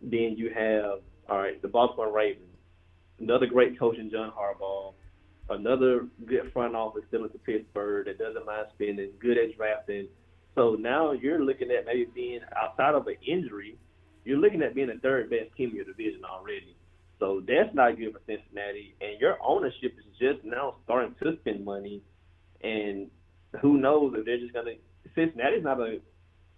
Then 0.00 0.34
you 0.36 0.50
have, 0.54 1.00
all 1.28 1.38
right, 1.38 1.60
the 1.60 1.68
Baltimore 1.68 2.12
Ravens, 2.12 2.46
another 3.18 3.46
great 3.46 3.78
coach 3.78 3.98
in 3.98 4.10
John 4.10 4.30
Harbaugh, 4.30 4.92
another 5.50 6.06
good 6.24 6.52
front 6.52 6.76
office 6.76 7.02
similar 7.10 7.30
to 7.30 7.38
Pittsburgh 7.38 8.06
that 8.06 8.18
doesn't 8.18 8.46
mind 8.46 8.66
spending, 8.74 9.10
good 9.18 9.36
at 9.36 9.56
drafting. 9.56 10.06
So 10.56 10.74
now 10.78 11.12
you're 11.12 11.44
looking 11.44 11.70
at 11.70 11.84
maybe 11.84 12.06
being 12.14 12.40
outside 12.56 12.94
of 12.94 13.06
an 13.06 13.16
injury, 13.24 13.76
you're 14.24 14.38
looking 14.38 14.62
at 14.62 14.74
being 14.74 14.88
the 14.88 14.98
third 15.00 15.30
best 15.30 15.54
team 15.56 15.70
in 15.70 15.76
your 15.76 15.84
division 15.84 16.22
already. 16.24 16.74
So 17.20 17.42
that's 17.46 17.74
not 17.74 17.96
good 17.96 18.12
for 18.12 18.20
Cincinnati. 18.26 18.96
And 19.00 19.20
your 19.20 19.36
ownership 19.42 19.94
is 19.98 20.04
just 20.18 20.44
now 20.44 20.76
starting 20.84 21.14
to 21.22 21.36
spend 21.40 21.64
money. 21.64 22.02
And 22.62 23.10
who 23.60 23.78
knows 23.78 24.14
if 24.16 24.24
they're 24.24 24.38
just 24.38 24.52
going 24.52 24.66
to. 24.66 24.74
Cincinnati's 25.14 25.62
not 25.62 25.80
a 25.80 25.98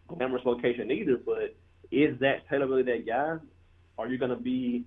glamorous 0.09 0.45
location 0.45 0.91
either, 0.91 1.17
but 1.17 1.55
is 1.91 2.19
Zac 2.19 2.49
Taylor 2.49 2.67
really 2.67 2.83
that 2.85 3.07
guy? 3.07 3.37
Are 3.99 4.09
you 4.09 4.17
going 4.19 4.31
to 4.31 4.37
be 4.37 4.85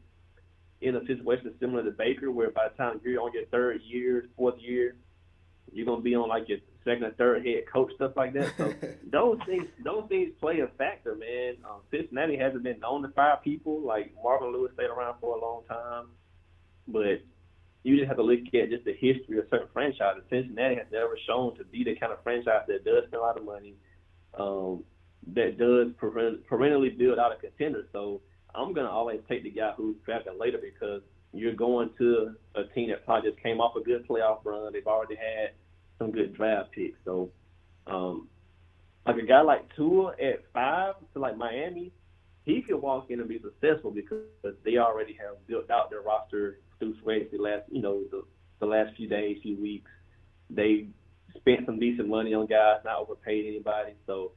in 0.82 0.96
a 0.96 1.06
situation 1.06 1.54
similar 1.60 1.84
to 1.84 1.92
Baker, 1.92 2.32
where 2.32 2.50
by 2.50 2.70
the 2.70 2.76
time 2.76 3.00
you're 3.04 3.22
on 3.22 3.32
your 3.34 3.46
third 3.46 3.82
year, 3.84 4.30
fourth 4.36 4.56
year, 4.60 4.96
you're 5.72 5.86
going 5.86 6.00
to 6.00 6.04
be 6.04 6.16
on 6.16 6.28
like 6.28 6.50
your 6.50 6.58
second 6.84 7.04
or 7.04 7.12
third 7.12 7.46
head 7.46 7.64
coach, 7.72 7.92
stuff 7.96 8.14
like 8.16 8.34
that. 8.34 8.54
So 8.58 8.74
those 9.12 9.40
things, 9.46 9.68
those 9.84 10.06
things 10.10 10.32
play 10.40 10.60
a 10.60 10.68
factor, 10.78 11.16
man. 11.16 11.56
Um, 11.66 11.82
Cincinnati 11.92 12.38
hasn't 12.38 12.64
been 12.64 12.80
known 12.80 13.02
to 13.04 13.10
fire 13.10 13.38
people. 13.44 13.82
Like 13.82 14.14
Marvin 14.24 14.52
Lewis 14.52 14.72
stayed 14.74 14.90
around 14.90 15.16
for 15.20 15.38
a 15.38 15.42
long 15.42 15.64
time, 15.68 16.08
but 16.88 17.22
you 17.84 17.98
just 17.98 18.08
have 18.08 18.18
to 18.18 18.24
look 18.24 18.40
at 18.54 18.70
just 18.70 18.86
the 18.86 18.94
history 18.94 19.40
of 19.40 19.46
certain 19.50 19.68
franchises. 19.74 20.24
Cincinnati 20.30 20.76
has 20.76 20.88
never 20.92 21.18
shown 21.28 21.56
to 21.58 21.64
be 21.64 21.84
the 21.84 21.96
kind 21.96 22.12
of 22.12 22.22
franchise 22.24 22.64
that 22.68 22.86
does 22.86 23.04
spend 23.08 23.16
a 23.16 23.20
lot 23.22 23.38
of 23.38 23.46
money, 23.46 23.76
um, 24.38 24.84
that 25.34 25.58
does 25.58 25.88
perennially 26.48 26.90
build 26.90 27.20
out 27.20 27.32
a 27.32 27.36
contender. 27.36 27.88
So 27.92 28.22
I'm 28.54 28.74
gonna 28.74 28.90
always 28.90 29.22
take 29.28 29.44
the 29.44 29.52
guy 29.52 29.72
who's 29.76 29.96
drafted 30.06 30.34
later 30.40 30.60
because 30.62 31.02
you're 31.34 31.54
going 31.54 31.90
to 31.98 32.36
a 32.56 32.64
team 32.76 32.90
that 32.90 33.06
probably 33.06 33.32
just 33.32 33.42
came 33.42 33.62
off 33.62 33.76
a 33.76 33.82
good 33.82 34.08
playoff 34.08 34.40
run. 34.44 34.74
They've 34.74 34.86
already 34.86 35.16
had 35.16 35.52
some 36.02 36.12
good 36.12 36.36
draft 36.36 36.72
picks. 36.72 36.98
So, 37.06 37.30
um, 37.86 38.28
like 39.06 39.18
a 39.18 39.26
guy 39.26 39.42
like 39.42 39.76
Tua 39.76 40.14
at 40.22 40.44
five 40.54 40.96
to 41.14 41.20
like 41.20 41.38
Miami, 41.38 41.92
he 42.44 42.62
could 42.62 42.82
walk 42.82 43.10
in 43.10 43.20
and 43.20 43.30
be 43.30 43.40
successful 43.40 43.92
because 43.92 44.24
they 44.66 44.78
already 44.78 45.14
have 45.14 45.36
built 45.48 45.70
out 45.70 45.90
their 45.90 46.02
roster 46.02 46.60
through 46.80 46.96
free 47.04 47.28
the 47.32 47.38
last, 47.38 47.64
you 47.72 47.82
know, 47.82 48.02
the, 48.10 48.24
the 48.60 48.66
last 48.66 48.96
few 48.98 49.08
days, 49.08 49.38
few 49.44 49.60
weeks. 49.62 49.90
They 50.50 50.88
spent 51.38 51.66
some 51.66 51.80
decent 51.80 52.10
money 52.10 52.34
on 52.34 52.48
guys, 52.48 52.82
not 52.84 53.00
overpaid 53.00 53.46
anybody. 53.48 53.94
So, 54.08 54.32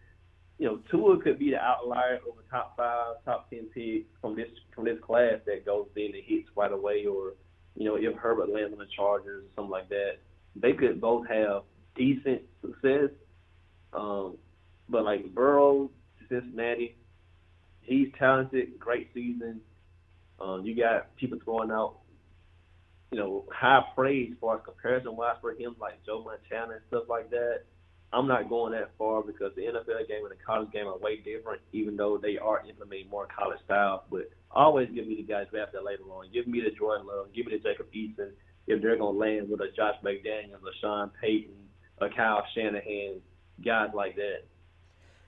you 0.58 0.66
know, 0.66 0.80
Tua 0.90 1.20
could 1.20 1.38
be 1.38 1.50
the 1.50 1.58
outlier 1.58 2.20
over 2.28 2.42
top 2.50 2.76
five, 2.76 3.16
top 3.24 3.48
ten 3.50 3.66
picks 3.74 4.06
from 4.20 4.36
this 4.36 4.48
from 4.74 4.84
this 4.84 4.98
class 5.02 5.40
that 5.46 5.64
goes 5.64 5.86
in 5.96 6.14
and 6.14 6.24
hits 6.24 6.48
right 6.56 6.72
away, 6.72 7.06
or 7.06 7.32
you 7.74 7.84
know, 7.84 7.96
if 7.96 8.14
Herbert 8.16 8.50
lands 8.50 8.72
on 8.72 8.78
the 8.78 8.86
Chargers 8.94 9.44
or 9.44 9.48
something 9.56 9.70
like 9.70 9.88
that, 9.88 10.18
they 10.56 10.72
could 10.72 11.00
both 11.00 11.26
have 11.28 11.62
decent 11.94 12.42
success. 12.60 13.10
Um, 13.92 14.36
but 14.88 15.04
like 15.04 15.34
Burrow, 15.34 15.90
Cincinnati, 16.28 16.96
he's 17.80 18.08
talented, 18.18 18.78
great 18.78 19.10
season. 19.14 19.60
Um, 20.40 20.64
you 20.64 20.76
got 20.76 21.14
people 21.16 21.38
throwing 21.44 21.70
out, 21.70 21.98
you 23.12 23.18
know, 23.18 23.44
high 23.52 23.82
praise 23.94 24.30
as 24.32 24.38
far 24.40 24.56
as 24.56 24.64
comparison 24.64 25.16
wise 25.16 25.36
for 25.40 25.52
him, 25.52 25.76
like 25.80 26.04
Joe 26.04 26.24
Montana 26.24 26.74
and 26.74 26.82
stuff 26.88 27.04
like 27.08 27.30
that. 27.30 27.62
I'm 28.12 28.28
not 28.28 28.48
going 28.48 28.72
that 28.72 28.90
far 28.96 29.22
because 29.22 29.52
the 29.56 29.62
NFL 29.62 30.06
game 30.06 30.22
and 30.22 30.30
the 30.30 30.44
college 30.46 30.70
game 30.70 30.86
are 30.86 30.98
way 30.98 31.16
different, 31.16 31.60
even 31.72 31.96
though 31.96 32.16
they 32.16 32.38
are 32.38 32.62
implementing 32.68 33.10
more 33.10 33.26
college 33.26 33.58
style. 33.64 34.04
But 34.10 34.30
always 34.52 34.88
give 34.94 35.06
me 35.06 35.16
the 35.16 35.22
guys 35.22 35.46
drafted 35.50 35.82
later 35.84 36.04
on. 36.04 36.30
Give 36.32 36.46
me 36.46 36.60
the 36.60 36.70
Jordan 36.76 37.06
Love. 37.06 37.32
Give 37.34 37.46
me 37.46 37.58
the 37.58 37.68
Jacob 37.68 37.86
Eason. 37.92 38.30
If 38.66 38.80
they're 38.80 38.96
going 38.96 39.14
to 39.14 39.18
land 39.18 39.50
with 39.50 39.60
a 39.60 39.70
Josh 39.76 39.96
McDaniels, 40.02 40.62
a 40.62 40.74
Sean 40.80 41.10
Payton, 41.20 41.54
a 41.98 42.08
Kyle 42.08 42.44
Shanahan, 42.54 43.20
guys 43.62 43.90
like 43.94 44.16
that. 44.16 44.44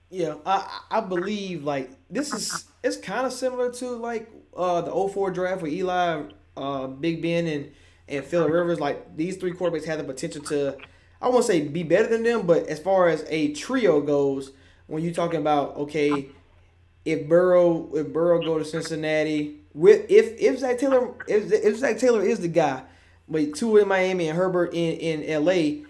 Yeah, 0.09 0.35
I 0.45 0.81
I 0.89 1.01
believe 1.01 1.65
like 1.65 1.91
this 2.09 2.33
is 2.33 2.65
it's 2.81 2.95
kind 2.95 3.27
of 3.27 3.33
similar 3.33 3.71
to 3.73 3.89
like 3.89 4.29
uh 4.55 4.81
the 4.81 5.09
04 5.09 5.31
draft 5.31 5.61
with 5.61 5.73
Eli, 5.73 6.23
uh, 6.55 6.87
Big 6.87 7.21
Ben, 7.21 7.45
and 7.45 7.71
and 8.07 8.23
Phil 8.23 8.47
Rivers. 8.47 8.79
Like 8.79 9.17
these 9.17 9.35
three 9.35 9.51
quarterbacks 9.51 9.85
have 9.85 9.97
the 9.97 10.05
potential 10.05 10.41
to 10.45 10.77
I 11.21 11.29
won't 11.29 11.45
say 11.45 11.61
be 11.61 11.83
better 11.83 12.07
than 12.07 12.23
them, 12.23 12.47
but 12.47 12.67
as 12.67 12.79
far 12.79 13.09
as 13.09 13.25
a 13.27 13.53
trio 13.53 14.01
goes, 14.01 14.51
when 14.87 15.03
you're 15.03 15.13
talking 15.13 15.41
about 15.41 15.75
okay, 15.75 16.29
if 17.03 17.27
Burrow 17.27 17.89
if 17.93 18.13
Burrow 18.13 18.41
go 18.41 18.57
to 18.57 18.65
Cincinnati 18.65 19.57
with 19.73 20.09
if 20.09 20.39
if 20.39 20.59
Zac 20.59 20.77
Taylor 20.77 21.15
if 21.27 21.51
if 21.51 21.77
Zac 21.77 21.97
Taylor 21.97 22.23
is 22.23 22.39
the 22.39 22.47
guy, 22.47 22.83
but 23.29 23.55
Tua 23.55 23.81
in 23.81 23.87
Miami 23.87 24.29
and 24.29 24.37
Herbert 24.37 24.73
in 24.73 24.97
in 24.97 25.29
L.A. 25.29 25.83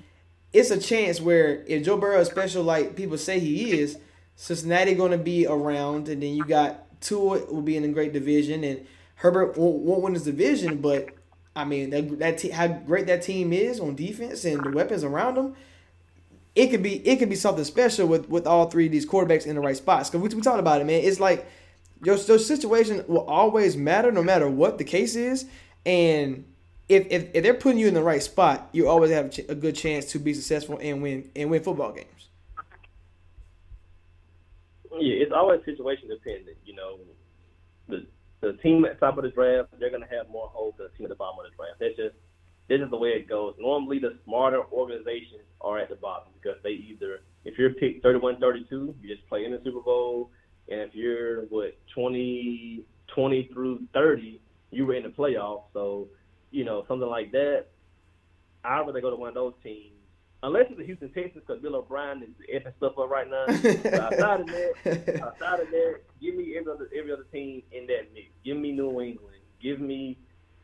It's 0.54 0.72
a 0.72 0.80
chance 0.80 1.22
where 1.22 1.64
if 1.68 1.84
Joe 1.84 1.98
Burrow 1.98 2.20
is 2.20 2.28
special 2.28 2.64
like 2.64 2.96
people 2.96 3.18
say 3.18 3.40
he 3.40 3.80
is, 3.80 3.98
Cincinnati 4.36 4.96
going 4.96 5.12
to 5.12 5.18
be 5.18 5.46
around, 5.46 6.08
and 6.08 6.22
then 6.22 6.36
you 6.36 6.46
got 6.46 7.02
Tua 7.02 7.46
will 7.46 7.62
be 7.62 7.78
in 7.78 7.84
a 7.84 7.90
great 7.90 8.14
division, 8.14 8.64
and 8.64 8.86
Herbert 9.16 9.58
won't, 9.58 9.78
won't 9.78 10.02
win 10.02 10.14
his 10.14 10.24
division, 10.24 10.78
but 10.78 11.10
I 11.56 11.66
mean 11.66 11.90
that 11.90 12.20
that 12.20 12.38
te- 12.38 12.50
how 12.50 12.68
great 12.68 13.08
that 13.08 13.24
team 13.24 13.52
is 13.52 13.80
on 13.80 13.96
defense 13.96 14.46
and 14.46 14.64
the 14.64 14.72
weapons 14.72 15.04
around 15.04 15.36
them. 15.36 15.56
It 16.56 16.68
could 16.68 16.82
be 16.82 17.08
it 17.08 17.18
could 17.18 17.30
be 17.30 17.36
something 17.36 17.64
special 17.64 18.08
with 18.08 18.30
with 18.30 18.48
all 18.48 18.70
three 18.70 18.88
of 18.88 18.92
these 18.92 19.06
quarterbacks 19.06 19.46
in 19.46 19.56
the 19.56 19.62
right 19.62 19.78
spots. 19.78 20.10
Because 20.10 20.22
we, 20.22 20.36
we 20.36 20.42
talked 20.42 20.60
about 20.60 20.82
it, 20.82 20.86
man. 20.86 21.02
It's 21.04 21.20
like 21.20 21.48
your, 22.04 22.16
your 22.16 22.40
situation 22.40 23.04
will 23.08 23.26
always 23.26 23.76
matter 23.76 24.12
no 24.12 24.24
matter 24.24 24.50
what 24.50 24.78
the 24.78 24.84
case 24.84 25.16
is, 25.16 25.46
and 25.86 26.46
if, 26.90 27.08
if, 27.10 27.30
if 27.34 27.44
they're 27.44 27.54
putting 27.54 27.80
you 27.80 27.88
in 27.88 27.94
the 27.94 28.04
right 28.04 28.24
spot, 28.24 28.70
you 28.72 28.88
always 28.88 29.12
have 29.12 29.26
a, 29.26 29.30
ch- 29.30 29.50
a 29.50 29.56
good 29.56 29.76
chance 29.76 30.06
to 30.12 30.20
be 30.20 30.34
successful 30.34 30.80
and 30.82 31.02
win 31.02 31.30
and 31.36 31.50
win 31.50 31.62
football 31.62 31.92
games. 31.92 32.30
Yeah, 34.92 35.24
it's 35.24 35.32
always 35.34 35.64
situation 35.66 36.10
dependent. 36.10 36.58
You 36.66 36.76
know, 36.76 37.00
the 37.88 38.08
the 38.42 38.54
team 38.64 38.86
at 38.86 39.00
the 39.00 39.06
top 39.06 39.18
of 39.18 39.24
the 39.24 39.32
draft, 39.32 39.70
they're 39.80 39.90
going 39.90 40.04
to 40.04 40.16
have 40.16 40.30
more 40.30 40.48
hope 40.48 40.78
than 40.78 40.88
the 40.92 40.98
team 40.98 41.06
at 41.06 41.10
the 41.10 41.16
bottom 41.16 41.40
of 41.40 41.52
the 41.52 41.56
draft. 41.56 41.80
That's 41.80 41.96
just 41.96 42.16
this 42.68 42.82
is 42.82 42.90
the 42.90 42.98
way 42.98 43.10
it 43.10 43.30
goes. 43.30 43.56
Normally, 43.60 44.00
the 44.00 44.18
smarter 44.26 44.62
organizations 44.72 45.44
are 45.62 45.80
at 45.80 45.90
the 45.90 45.96
bottom 45.96 46.30
because 46.42 46.58
they 46.64 46.72
either, 46.72 47.22
if 47.46 47.58
you're 47.58 47.74
picked 47.74 48.04
31 48.04 48.40
32, 48.40 48.96
you 49.02 49.16
just 49.16 49.28
play 49.28 49.46
in 49.46 49.52
the 49.52 49.62
Super 49.64 49.80
Bowl. 49.80 50.32
And 50.70 50.82
if 50.82 50.94
you're, 50.94 51.44
what, 51.44 51.78
20, 51.96 52.84
20 53.16 53.50
through 53.54 53.80
30, 53.94 54.42
you 54.72 54.86
were 54.86 54.96
in 54.96 55.04
the 55.04 55.10
playoffs. 55.10 55.64
So, 55.74 56.10
you 56.52 56.66
know, 56.66 56.86
something 56.88 57.08
like 57.08 57.32
that, 57.32 57.66
I'd 58.64 58.82
rather 58.86 59.02
go 59.02 59.10
to 59.10 59.16
one 59.16 59.30
of 59.30 59.36
those 59.36 59.54
teams. 59.64 59.94
Unless 60.44 60.66
it's 60.70 60.78
the 60.78 60.86
Houston 60.86 61.12
Texans 61.14 61.44
because 61.46 61.62
Bill 61.62 61.76
O'Brien 61.76 62.22
is 62.22 62.30
effing 62.54 62.76
stuff 62.78 62.94
up 63.00 63.10
right 63.10 63.28
now. 63.28 63.46
but 63.48 63.94
outside 63.96 64.42
of 64.42 64.48
that, 64.48 65.22
outside 65.24 65.60
of 65.62 65.70
that, 65.72 66.02
give 66.22 66.36
me 66.36 66.56
every 66.58 66.72
other 66.72 66.90
every 66.98 67.12
other 67.12 67.26
team 67.32 67.64
in 67.72 67.88
that 67.88 68.14
mix. 68.14 68.28
Give 68.46 68.56
me 68.56 68.72
New 68.72 69.02
England. 69.02 69.42
Give 69.62 69.82
me, 69.82 70.18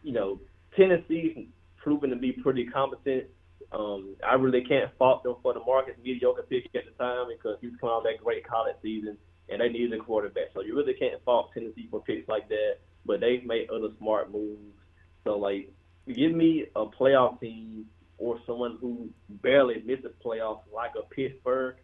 you 0.03 0.13
know, 0.13 0.39
Tennessee's 0.77 1.47
proven 1.77 2.11
to 2.11 2.15
be 2.15 2.31
pretty 2.31 2.65
competent. 2.65 3.25
Um, 3.71 4.15
I 4.27 4.35
really 4.35 4.63
can't 4.63 4.91
fault 4.99 5.23
them 5.23 5.35
for 5.41 5.53
the 5.53 5.59
Marcus 5.61 5.95
Mariota 6.05 6.43
pick 6.43 6.65
at 6.75 6.83
the 6.85 7.03
time 7.03 7.25
because 7.35 7.57
he 7.59 7.67
was 7.67 7.75
coming 7.81 7.93
out 7.95 7.97
of 7.99 8.03
that 8.03 8.23
great 8.23 8.47
college 8.47 8.75
season 8.83 9.17
and 9.49 9.59
they 9.59 9.69
needed 9.69 9.99
a 9.99 10.03
quarterback. 10.03 10.49
So 10.53 10.61
you 10.61 10.75
really 10.75 10.93
can't 10.93 11.21
fault 11.23 11.49
Tennessee 11.53 11.87
for 11.89 12.01
picks 12.01 12.27
like 12.29 12.47
that. 12.49 12.77
But 13.05 13.19
they've 13.19 13.43
made 13.43 13.69
other 13.69 13.89
smart 13.99 14.31
moves. 14.31 14.77
So 15.23 15.37
like, 15.37 15.71
give 16.07 16.33
me 16.33 16.65
a 16.75 16.85
playoff 16.85 17.39
team 17.39 17.85
or 18.17 18.39
someone 18.45 18.77
who 18.79 19.09
barely 19.29 19.81
misses 19.85 20.11
playoffs 20.23 20.61
like 20.73 20.91
a 20.97 21.03
Pittsburgh, 21.13 21.75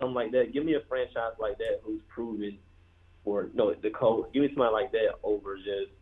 something 0.00 0.14
like 0.14 0.32
that. 0.32 0.52
Give 0.52 0.64
me 0.64 0.74
a 0.74 0.80
franchise 0.88 1.32
like 1.38 1.58
that 1.58 1.80
who's 1.82 2.00
proven, 2.08 2.58
or 3.24 3.50
no, 3.54 3.74
the 3.74 3.90
Colts. 3.90 4.30
Give 4.32 4.42
me 4.42 4.48
somebody 4.48 4.72
like 4.72 4.92
that 4.92 5.14
over 5.22 5.56
just 5.56 5.92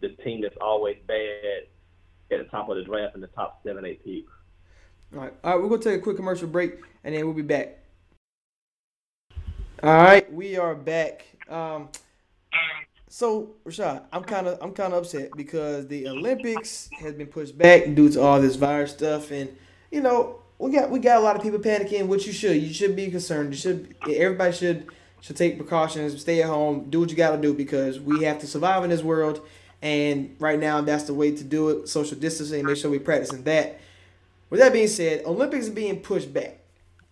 the 0.00 0.10
team 0.22 0.42
that's 0.42 0.56
always 0.60 0.96
bad 1.06 1.68
at 2.30 2.38
the 2.38 2.44
top 2.50 2.68
of 2.68 2.76
the 2.76 2.82
draft 2.82 3.14
and 3.14 3.22
the 3.22 3.28
top 3.28 3.60
seven, 3.64 3.84
eight 3.84 4.04
picks. 4.04 4.30
All 5.14 5.20
right, 5.20 5.34
all 5.44 5.52
right, 5.52 5.62
we're 5.62 5.68
gonna 5.68 5.82
take 5.82 6.00
a 6.00 6.02
quick 6.02 6.16
commercial 6.16 6.48
break 6.48 6.80
and 7.04 7.14
then 7.14 7.24
we'll 7.24 7.34
be 7.34 7.42
back. 7.42 7.78
All 9.82 10.02
right, 10.02 10.30
we 10.32 10.56
are 10.56 10.74
back. 10.74 11.24
Um, 11.48 11.90
so 13.08 13.54
Rashad, 13.64 14.04
I'm 14.12 14.24
kind 14.24 14.46
of 14.46 14.58
I'm 14.60 14.72
kind 14.72 14.92
of 14.92 15.04
upset 15.04 15.30
because 15.36 15.86
the 15.86 16.08
Olympics 16.08 16.88
has 16.98 17.14
been 17.14 17.28
pushed 17.28 17.56
back 17.56 17.94
due 17.94 18.10
to 18.10 18.20
all 18.20 18.40
this 18.40 18.56
virus 18.56 18.92
stuff, 18.92 19.30
and 19.30 19.56
you 19.90 20.00
know 20.00 20.40
we 20.58 20.72
got 20.72 20.90
we 20.90 20.98
got 20.98 21.18
a 21.18 21.20
lot 21.20 21.36
of 21.36 21.42
people 21.42 21.58
panicking. 21.58 22.08
Which 22.08 22.26
you 22.26 22.32
should 22.32 22.60
you 22.60 22.72
should 22.72 22.96
be 22.96 23.10
concerned. 23.10 23.52
You 23.52 23.58
should 23.58 23.94
everybody 24.08 24.52
should 24.52 24.88
should 25.20 25.36
take 25.36 25.56
precautions, 25.56 26.20
stay 26.20 26.42
at 26.42 26.48
home, 26.48 26.90
do 26.90 27.00
what 27.00 27.10
you 27.10 27.16
got 27.16 27.34
to 27.34 27.40
do 27.42 27.54
because 27.54 28.00
we 28.00 28.24
have 28.24 28.38
to 28.40 28.46
survive 28.46 28.84
in 28.84 28.90
this 28.90 29.02
world. 29.02 29.40
And 29.82 30.34
right 30.38 30.58
now, 30.58 30.80
that's 30.80 31.04
the 31.04 31.14
way 31.14 31.34
to 31.34 31.44
do 31.44 31.68
it. 31.70 31.88
Social 31.88 32.18
distancing. 32.18 32.64
Make 32.64 32.76
sure 32.76 32.90
we 32.90 32.98
practicing 32.98 33.42
that. 33.44 33.78
With 34.50 34.60
that 34.60 34.72
being 34.72 34.88
said, 34.88 35.24
Olympics 35.24 35.68
being 35.68 36.00
pushed 36.00 36.32
back. 36.32 36.60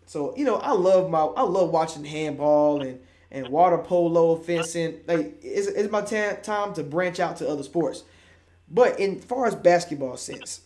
So 0.07 0.35
you 0.37 0.45
know, 0.45 0.57
I 0.57 0.73
love 0.73 1.11
my 1.11 1.21
I 1.21 1.43
love 1.43 1.71
watching 1.71 2.05
handball 2.05 2.83
and 2.83 3.01
and 3.31 3.49
water 3.49 3.79
polo, 3.79 4.37
fencing. 4.37 5.01
Like 5.07 5.39
it's, 5.43 5.67
it's 5.69 5.91
my 5.91 6.03
ta- 6.03 6.37
time 6.43 6.75
to 6.75 6.83
branch 6.83 7.21
out 7.21 7.37
to 7.39 7.49
other 7.49 7.63
sports. 7.63 8.05
But 8.71 8.99
in 8.99 9.21
far 9.21 9.47
as 9.47 9.55
basketball 9.55 10.17
sense, 10.17 10.63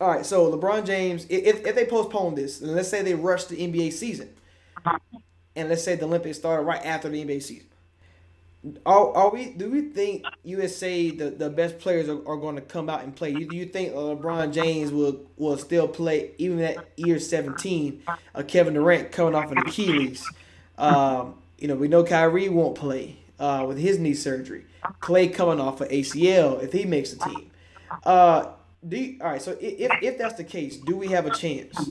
all 0.00 0.08
right. 0.08 0.26
So 0.26 0.50
LeBron 0.56 0.86
James, 0.86 1.26
if 1.28 1.66
if 1.66 1.74
they 1.74 1.86
postpone 1.86 2.34
this, 2.34 2.60
and 2.60 2.74
let's 2.74 2.88
say 2.88 3.02
they 3.02 3.14
rush 3.14 3.44
the 3.44 3.56
NBA 3.56 3.92
season, 3.92 4.30
and 5.54 5.68
let's 5.68 5.82
say 5.82 5.96
the 5.96 6.04
Olympics 6.04 6.38
started 6.38 6.62
right 6.64 6.84
after 6.84 7.08
the 7.08 7.24
NBA 7.24 7.42
season. 7.42 7.66
Are, 8.84 9.14
are 9.14 9.30
we? 9.30 9.50
Do 9.50 9.70
we 9.70 9.82
think 9.82 10.24
USA 10.42 11.10
the, 11.10 11.30
the 11.30 11.48
best 11.48 11.78
players 11.78 12.08
are, 12.08 12.26
are 12.28 12.36
going 12.36 12.56
to 12.56 12.60
come 12.60 12.90
out 12.90 13.04
and 13.04 13.14
play? 13.14 13.32
Do 13.32 13.56
you 13.56 13.66
think 13.66 13.94
LeBron 13.94 14.52
James 14.52 14.90
will 14.90 15.24
will 15.36 15.56
still 15.56 15.86
play 15.86 16.32
even 16.38 16.60
at 16.60 16.88
year 16.96 17.18
seventeen? 17.18 18.02
Uh, 18.34 18.42
Kevin 18.42 18.74
Durant 18.74 19.12
coming 19.12 19.34
off 19.34 19.52
an 19.52 19.58
Achilles. 19.58 20.26
Um, 20.78 21.34
you 21.58 21.68
know 21.68 21.74
we 21.74 21.88
know 21.88 22.04
Kyrie 22.04 22.48
won't 22.48 22.76
play 22.76 23.16
uh, 23.38 23.64
with 23.66 23.78
his 23.78 23.98
knee 23.98 24.14
surgery. 24.14 24.66
Klay 25.00 25.32
coming 25.32 25.60
off 25.60 25.80
of 25.80 25.88
ACL 25.88 26.62
if 26.62 26.72
he 26.72 26.84
makes 26.84 27.12
the 27.12 27.24
team. 27.24 27.50
Uh, 28.04 28.52
do 28.86 28.96
you, 28.96 29.18
all 29.20 29.30
right. 29.30 29.42
So 29.42 29.56
if 29.60 29.90
if 30.02 30.18
that's 30.18 30.34
the 30.34 30.44
case, 30.44 30.76
do 30.76 30.96
we 30.96 31.08
have 31.08 31.26
a 31.26 31.30
chance? 31.30 31.90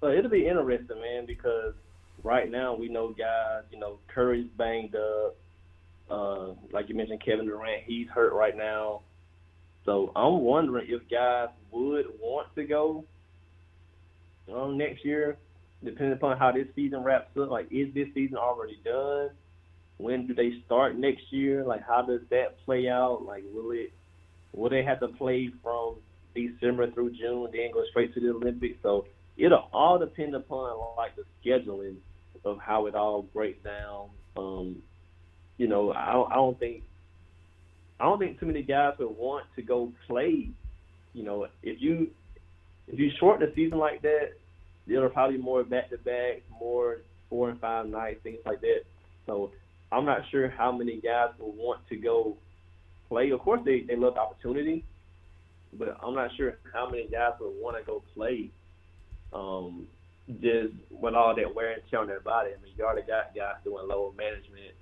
So 0.00 0.08
it'll 0.08 0.30
be 0.30 0.46
interesting, 0.46 1.00
man, 1.00 1.26
because 1.26 1.74
right 2.22 2.50
now 2.50 2.74
we 2.74 2.88
know 2.88 3.08
guys, 3.08 3.64
you 3.72 3.78
know, 3.78 3.98
Curry's 4.06 4.46
banged 4.56 4.94
up. 4.94 5.36
Uh, 6.10 6.46
like 6.72 6.88
you 6.88 6.94
mentioned, 6.94 7.22
Kevin 7.22 7.46
Durant, 7.46 7.82
he's 7.84 8.08
hurt 8.08 8.32
right 8.32 8.56
now. 8.56 9.02
So 9.84 10.12
I'm 10.14 10.40
wondering 10.40 10.86
if 10.88 11.08
guys 11.10 11.48
would 11.70 12.06
want 12.20 12.54
to 12.54 12.64
go 12.64 13.04
um, 14.52 14.78
next 14.78 15.04
year, 15.04 15.36
depending 15.84 16.12
upon 16.12 16.38
how 16.38 16.52
this 16.52 16.66
season 16.74 17.02
wraps 17.02 17.36
up. 17.40 17.50
Like, 17.50 17.66
is 17.70 17.92
this 17.94 18.08
season 18.14 18.36
already 18.36 18.78
done? 18.84 19.30
When 19.98 20.26
do 20.26 20.34
they 20.34 20.52
start 20.66 20.96
next 20.96 21.22
year? 21.30 21.64
Like, 21.64 21.82
how 21.86 22.02
does 22.02 22.20
that 22.30 22.64
play 22.64 22.88
out? 22.88 23.22
Like, 23.24 23.44
will 23.52 23.72
it 23.72 23.92
will 24.52 24.70
they 24.70 24.82
have 24.82 25.00
to 25.00 25.08
play 25.08 25.50
from 25.62 25.96
December 26.34 26.90
through 26.90 27.10
June, 27.10 27.48
then 27.52 27.70
go 27.72 27.84
straight 27.90 28.14
to 28.14 28.20
the 28.20 28.30
Olympics? 28.30 28.78
So 28.82 29.06
it'll 29.36 29.68
all 29.72 29.98
depend 29.98 30.34
upon 30.34 30.78
like 30.96 31.12
the 31.16 31.24
scheduling 31.44 31.96
of 32.44 32.58
how 32.58 32.86
it 32.86 32.94
all 32.94 33.22
breaks 33.22 33.62
down. 33.64 34.10
Um, 34.36 34.82
you 35.56 35.66
know, 35.66 35.92
I 35.92 36.12
don't, 36.12 36.32
I 36.32 36.36
don't 36.36 36.58
think 36.58 36.84
I 38.00 38.04
don't 38.04 38.18
think 38.18 38.38
too 38.38 38.46
many 38.46 38.62
guys 38.62 38.94
would 38.98 39.16
want 39.16 39.46
to 39.56 39.62
go 39.62 39.92
play. 40.06 40.50
You 41.14 41.22
know, 41.24 41.48
if 41.62 41.80
you 41.80 42.10
if 42.86 42.98
you 42.98 43.10
shorten 43.18 43.48
the 43.48 43.54
season 43.54 43.78
like 43.78 44.02
that, 44.02 44.32
there 44.88 45.04
are 45.04 45.08
probably 45.08 45.38
more 45.38 45.62
back 45.64 45.90
to 45.90 45.98
back, 45.98 46.42
more 46.60 46.98
four 47.28 47.50
and 47.50 47.60
five 47.60 47.86
nights, 47.86 48.20
things 48.22 48.38
like 48.46 48.60
that. 48.60 48.82
So 49.26 49.50
I'm 49.92 50.04
not 50.04 50.22
sure 50.30 50.48
how 50.48 50.72
many 50.72 51.00
guys 51.00 51.28
will 51.38 51.52
want 51.52 51.86
to 51.88 51.96
go 51.96 52.36
play. 53.08 53.30
Of 53.30 53.40
course, 53.40 53.60
they 53.64 53.84
they 53.86 53.96
love 53.96 54.14
the 54.14 54.20
opportunity, 54.20 54.84
but 55.72 55.96
I'm 56.02 56.14
not 56.14 56.30
sure 56.36 56.58
how 56.72 56.88
many 56.88 57.06
guys 57.08 57.32
will 57.40 57.54
want 57.62 57.76
to 57.76 57.84
go 57.84 58.02
play. 58.14 58.50
Um, 59.32 59.86
just 60.40 60.74
with 60.90 61.14
all 61.14 61.34
that 61.34 61.54
wear 61.54 61.72
and 61.72 61.82
tear 61.90 62.00
on 62.00 62.06
their 62.06 62.20
body. 62.20 62.50
I 62.50 62.62
mean, 62.62 62.74
you 62.76 62.84
already 62.84 63.06
got 63.06 63.34
guys 63.34 63.54
doing 63.64 63.88
load 63.88 64.14
management, 64.16 64.74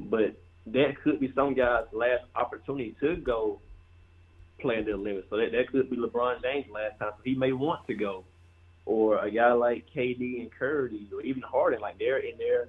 but 0.00 0.34
that 0.72 0.94
could 1.02 1.20
be 1.20 1.30
some 1.34 1.54
guys' 1.54 1.84
last 1.92 2.24
opportunity 2.34 2.96
to 3.00 3.16
go 3.16 3.60
play 4.60 4.78
in 4.78 4.86
the 4.86 4.92
Olympics. 4.92 5.26
So 5.28 5.36
that, 5.36 5.52
that 5.52 5.70
could 5.70 5.90
be 5.90 5.96
LeBron 5.96 6.42
James' 6.42 6.66
last 6.72 6.98
time. 6.98 7.12
So 7.16 7.22
he 7.22 7.34
may 7.34 7.52
want 7.52 7.86
to 7.86 7.94
go. 7.94 8.24
Or 8.86 9.24
a 9.24 9.30
guy 9.30 9.52
like 9.52 9.86
KD 9.94 10.40
and 10.40 10.50
Curry, 10.52 11.08
or 11.12 11.22
even 11.22 11.42
Harden, 11.42 11.80
like 11.80 11.98
they're 11.98 12.18
in 12.18 12.36
their 12.36 12.68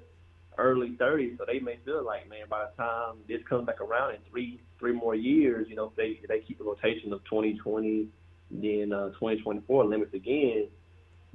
early 0.57 0.95
30s, 0.99 1.37
so 1.37 1.43
they 1.45 1.59
may 1.59 1.77
feel 1.83 2.05
like, 2.05 2.29
man, 2.29 2.45
by 2.49 2.65
the 2.65 2.81
time 2.81 3.17
this 3.27 3.41
comes 3.49 3.65
back 3.65 3.81
around 3.81 4.15
in 4.15 4.21
three 4.29 4.61
three 4.79 4.93
more 4.93 5.15
years, 5.15 5.67
you 5.69 5.75
know, 5.75 5.87
if 5.87 5.95
they 5.95 6.19
if 6.21 6.27
they 6.27 6.39
keep 6.39 6.57
the 6.57 6.63
rotation 6.63 7.11
of 7.11 7.23
2020, 7.25 8.07
then 8.51 8.93
uh, 8.93 9.09
2024 9.09 9.85
limits 9.85 10.13
again, 10.13 10.67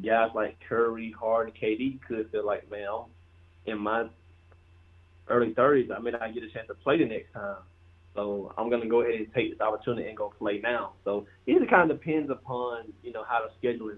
guys 0.05 0.31
like 0.35 0.57
Curry, 0.69 1.15
Harden, 1.19 1.53
KD 1.61 2.01
could 2.07 2.31
feel 2.31 2.47
like, 2.47 2.71
man, 2.71 2.87
I'm 2.89 3.73
in 3.73 3.79
my 3.79 4.07
early 5.29 5.53
30s, 5.55 5.95
I 5.95 6.01
may 6.01 6.11
not 6.11 6.35
get 6.35 6.43
a 6.43 6.51
chance 6.51 6.67
to 6.69 6.75
play 6.75 6.99
the 6.99 7.05
next 7.07 7.33
time. 7.33 7.57
So 8.15 8.53
I'm 8.59 8.71
to 8.71 8.89
go 8.89 9.03
ahead 9.03 9.15
and 9.15 9.33
take 9.33 9.53
this 9.53 9.61
opportunity 9.61 10.09
and 10.09 10.17
go 10.17 10.33
play 10.37 10.61
now. 10.63 10.95
So 11.05 11.27
it 11.47 11.71
kind 11.71 11.91
of 11.91 12.01
depends 12.01 12.31
upon, 12.31 12.93
you 13.03 13.13
know, 13.13 13.25
how 13.29 13.41
the 13.47 13.53
schedule 13.59 13.91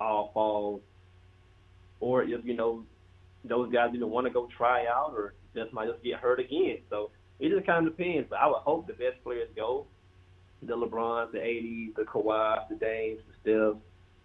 all 0.00 0.30
falls. 0.32 0.80
Or 2.00 2.22
if, 2.22 2.44
you 2.44 2.54
know, 2.54 2.84
those 3.44 3.72
guys 3.72 3.90
either 3.94 4.06
want 4.06 4.26
to 4.26 4.32
go 4.32 4.48
try 4.56 4.86
out 4.86 5.12
or 5.14 5.34
just 5.54 5.72
might 5.72 5.88
just 5.88 6.02
get 6.02 6.18
hurt 6.18 6.40
again. 6.40 6.78
So 6.88 7.10
it 7.38 7.50
just 7.50 7.66
kind 7.66 7.86
of 7.86 7.96
depends. 7.96 8.28
But 8.30 8.38
I 8.40 8.46
would 8.46 8.62
hope 8.62 8.86
the 8.86 8.94
best 8.94 9.22
players 9.22 9.48
go. 9.54 9.86
The 10.62 10.76
LeBrons, 10.76 11.32
the 11.32 11.38
ADs, 11.38 11.96
the 11.96 12.02
Kawhi, 12.02 12.68
the 12.68 12.76
Dames, 12.76 13.20
the 13.28 13.50
Stephs. 13.50 13.78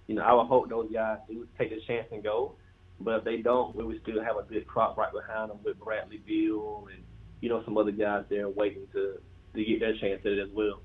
You 0.08 0.16
know, 0.16 0.22
I 0.22 0.34
would 0.34 0.48
hope 0.48 0.70
those 0.70 0.92
guys 0.92 1.18
do 1.28 1.48
take 1.58 1.70
the 1.72 1.82
chance 1.88 2.08
and 2.12 2.24
go. 2.24 2.56
But 3.00 3.20
if 3.20 3.24
they 3.24 3.38
don't, 3.38 3.76
we 3.76 3.84
would 3.84 4.02
still 4.04 4.24
have 4.24 4.38
a 4.38 4.44
good 4.44 4.68
crop 4.68 4.98
right 4.98 5.12
behind 5.12 5.50
them 5.50 5.60
with 5.64 5.80
Bradley 5.80 6.22
Beal 6.26 6.88
and 6.92 7.04
you 7.42 7.50
know 7.50 7.62
some 7.66 7.78
other 7.78 7.92
guys 7.92 8.24
there 8.30 8.48
waiting 8.50 8.88
to 8.94 9.20
to 9.54 9.66
get 9.66 9.80
their 9.80 9.98
chance 9.98 10.22
at 10.26 10.32
it 10.32 10.40
as 10.40 10.50
well. 10.54 10.82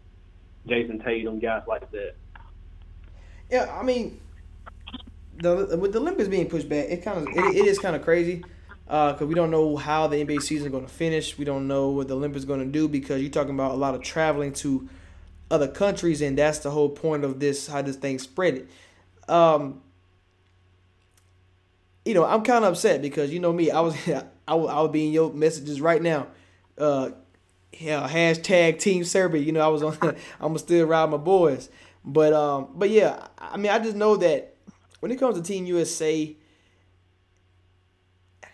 Jayson 0.66 1.02
Tatum, 1.04 1.38
guys 1.38 1.62
like 1.66 1.90
that. 1.92 2.14
Yeah, 3.50 3.74
I 3.78 3.82
mean, 3.82 4.20
the 5.40 5.76
with 5.78 5.92
the 5.92 6.00
Olympics 6.00 6.28
being 6.28 6.48
pushed 6.48 6.68
back, 6.68 6.86
it 6.88 7.02
kind 7.02 7.18
of 7.18 7.28
it, 7.28 7.56
it 7.56 7.66
is 7.66 7.78
kind 7.78 7.96
of 7.96 8.02
crazy 8.02 8.44
because 8.84 9.22
uh, 9.22 9.26
we 9.26 9.34
don't 9.34 9.50
know 9.50 9.76
how 9.76 10.06
the 10.06 10.16
NBA 10.16 10.42
season 10.42 10.66
is 10.66 10.72
going 10.72 10.84
to 10.84 10.92
finish. 10.92 11.38
We 11.38 11.44
don't 11.44 11.68
know 11.68 11.90
what 11.90 12.08
the 12.08 12.16
Olympics 12.16 12.44
going 12.44 12.60
to 12.60 12.66
do 12.66 12.88
because 12.88 13.20
you're 13.20 13.30
talking 13.30 13.54
about 13.54 13.72
a 13.72 13.76
lot 13.76 13.94
of 13.94 14.02
traveling 14.02 14.52
to 14.54 14.88
other 15.50 15.68
countries, 15.68 16.20
and 16.22 16.36
that's 16.36 16.58
the 16.58 16.70
whole 16.70 16.88
point 16.88 17.24
of 17.24 17.40
this 17.40 17.68
how 17.68 17.82
this 17.82 17.96
thing 17.96 18.18
spread 18.18 18.54
it. 18.54 19.30
Um, 19.30 19.80
you 22.04 22.14
know, 22.14 22.24
I'm 22.24 22.42
kind 22.42 22.64
of 22.64 22.72
upset 22.72 23.00
because 23.00 23.32
you 23.32 23.38
know 23.38 23.52
me, 23.52 23.70
I 23.70 23.80
was 23.80 23.94
I 24.48 24.54
would, 24.54 24.68
I 24.68 24.80
would 24.80 24.92
be 24.92 25.06
in 25.06 25.12
your 25.12 25.32
messages 25.32 25.80
right 25.80 26.02
now. 26.02 26.26
Uh, 26.76 27.10
yeah, 27.72 28.08
hashtag 28.08 28.80
Team 28.80 29.04
Serbia. 29.04 29.40
You 29.40 29.52
know, 29.52 29.60
I 29.60 29.68
was 29.68 29.82
on. 29.82 30.16
I'm 30.40 30.58
still 30.58 30.86
ride 30.86 31.10
my 31.10 31.16
boys, 31.16 31.70
but 32.04 32.32
um, 32.32 32.70
but 32.74 32.90
yeah, 32.90 33.28
I 33.38 33.56
mean, 33.56 33.70
I 33.70 33.78
just 33.78 33.96
know 33.96 34.16
that 34.16 34.49
when 35.00 35.10
it 35.10 35.18
comes 35.18 35.36
to 35.36 35.42
Team 35.42 35.66
USA, 35.66 36.36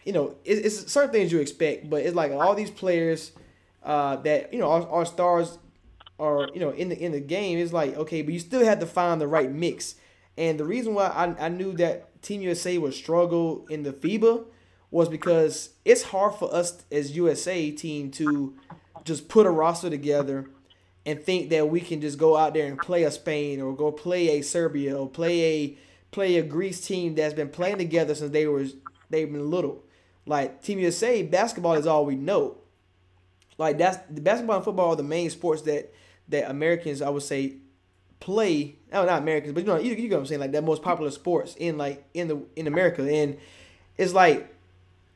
you 0.04 0.12
know, 0.12 0.36
it, 0.44 0.64
it's 0.64 0.90
certain 0.90 1.10
things 1.10 1.32
you 1.32 1.40
expect, 1.40 1.90
but 1.90 2.02
it's 2.02 2.14
like 2.14 2.32
all 2.32 2.54
these 2.54 2.70
players 2.70 3.32
uh, 3.82 4.16
that 4.16 4.52
you 4.52 4.58
know 4.58 4.70
our, 4.70 4.88
our 4.88 5.06
stars 5.06 5.58
are 6.18 6.48
you 6.54 6.60
know 6.60 6.70
in 6.70 6.88
the 6.88 6.98
in 6.98 7.12
the 7.12 7.20
game. 7.20 7.58
It's 7.58 7.72
like 7.72 7.96
okay, 7.96 8.22
but 8.22 8.32
you 8.32 8.40
still 8.40 8.64
have 8.64 8.80
to 8.80 8.86
find 8.86 9.20
the 9.20 9.28
right 9.28 9.50
mix. 9.50 9.96
And 10.38 10.60
the 10.60 10.64
reason 10.64 10.94
why 10.94 11.06
I, 11.06 11.46
I 11.46 11.48
knew 11.48 11.72
that 11.74 12.22
Team 12.22 12.42
USA 12.42 12.78
would 12.78 12.94
struggle 12.94 13.66
in 13.70 13.84
the 13.84 13.92
FIBA 13.92 14.44
was 14.90 15.08
because 15.08 15.70
it's 15.84 16.02
hard 16.04 16.34
for 16.34 16.52
us 16.54 16.84
as 16.90 17.16
USA 17.16 17.70
team 17.70 18.10
to 18.12 18.54
just 19.04 19.28
put 19.28 19.46
a 19.46 19.50
roster 19.50 19.88
together 19.88 20.46
and 21.06 21.22
think 21.22 21.50
that 21.50 21.68
we 21.68 21.80
can 21.80 22.00
just 22.00 22.18
go 22.18 22.36
out 22.36 22.54
there 22.54 22.66
and 22.66 22.78
play 22.78 23.04
a 23.04 23.10
Spain 23.10 23.60
or 23.60 23.74
go 23.74 23.92
play 23.92 24.38
a 24.38 24.42
Serbia 24.42 24.96
or 24.96 25.08
play 25.08 25.42
a 25.42 25.78
play 26.16 26.36
a 26.38 26.42
Greece 26.42 26.80
team 26.80 27.14
that's 27.14 27.34
been 27.34 27.50
playing 27.50 27.76
together 27.76 28.14
since 28.14 28.30
they 28.32 28.46
were 28.46 28.64
they've 29.10 29.30
been 29.30 29.50
little. 29.50 29.84
Like 30.24 30.62
Team 30.62 30.78
USA 30.78 31.22
basketball 31.22 31.74
is 31.74 31.86
all 31.86 32.06
we 32.06 32.16
know. 32.16 32.56
Like 33.58 33.76
that's 33.76 33.98
the 34.08 34.22
basketball 34.22 34.56
and 34.56 34.64
football 34.64 34.92
are 34.92 34.96
the 34.96 35.02
main 35.02 35.28
sports 35.28 35.60
that 35.62 35.92
that 36.28 36.50
Americans 36.50 37.02
I 37.02 37.10
would 37.10 37.22
say 37.22 37.56
play. 38.18 38.76
No, 38.90 39.04
not 39.04 39.20
Americans, 39.20 39.52
but 39.52 39.60
you 39.60 39.66
know 39.66 39.76
you, 39.76 39.92
you 39.92 40.08
know 40.08 40.16
what 40.16 40.20
I'm 40.20 40.26
saying. 40.26 40.40
Like 40.40 40.52
that 40.52 40.64
most 40.64 40.80
popular 40.80 41.10
sports 41.10 41.54
in 41.56 41.76
like 41.76 42.02
in 42.14 42.28
the 42.28 42.40
in 42.56 42.66
America, 42.66 43.02
and 43.02 43.36
it's 43.98 44.14
like 44.14 44.54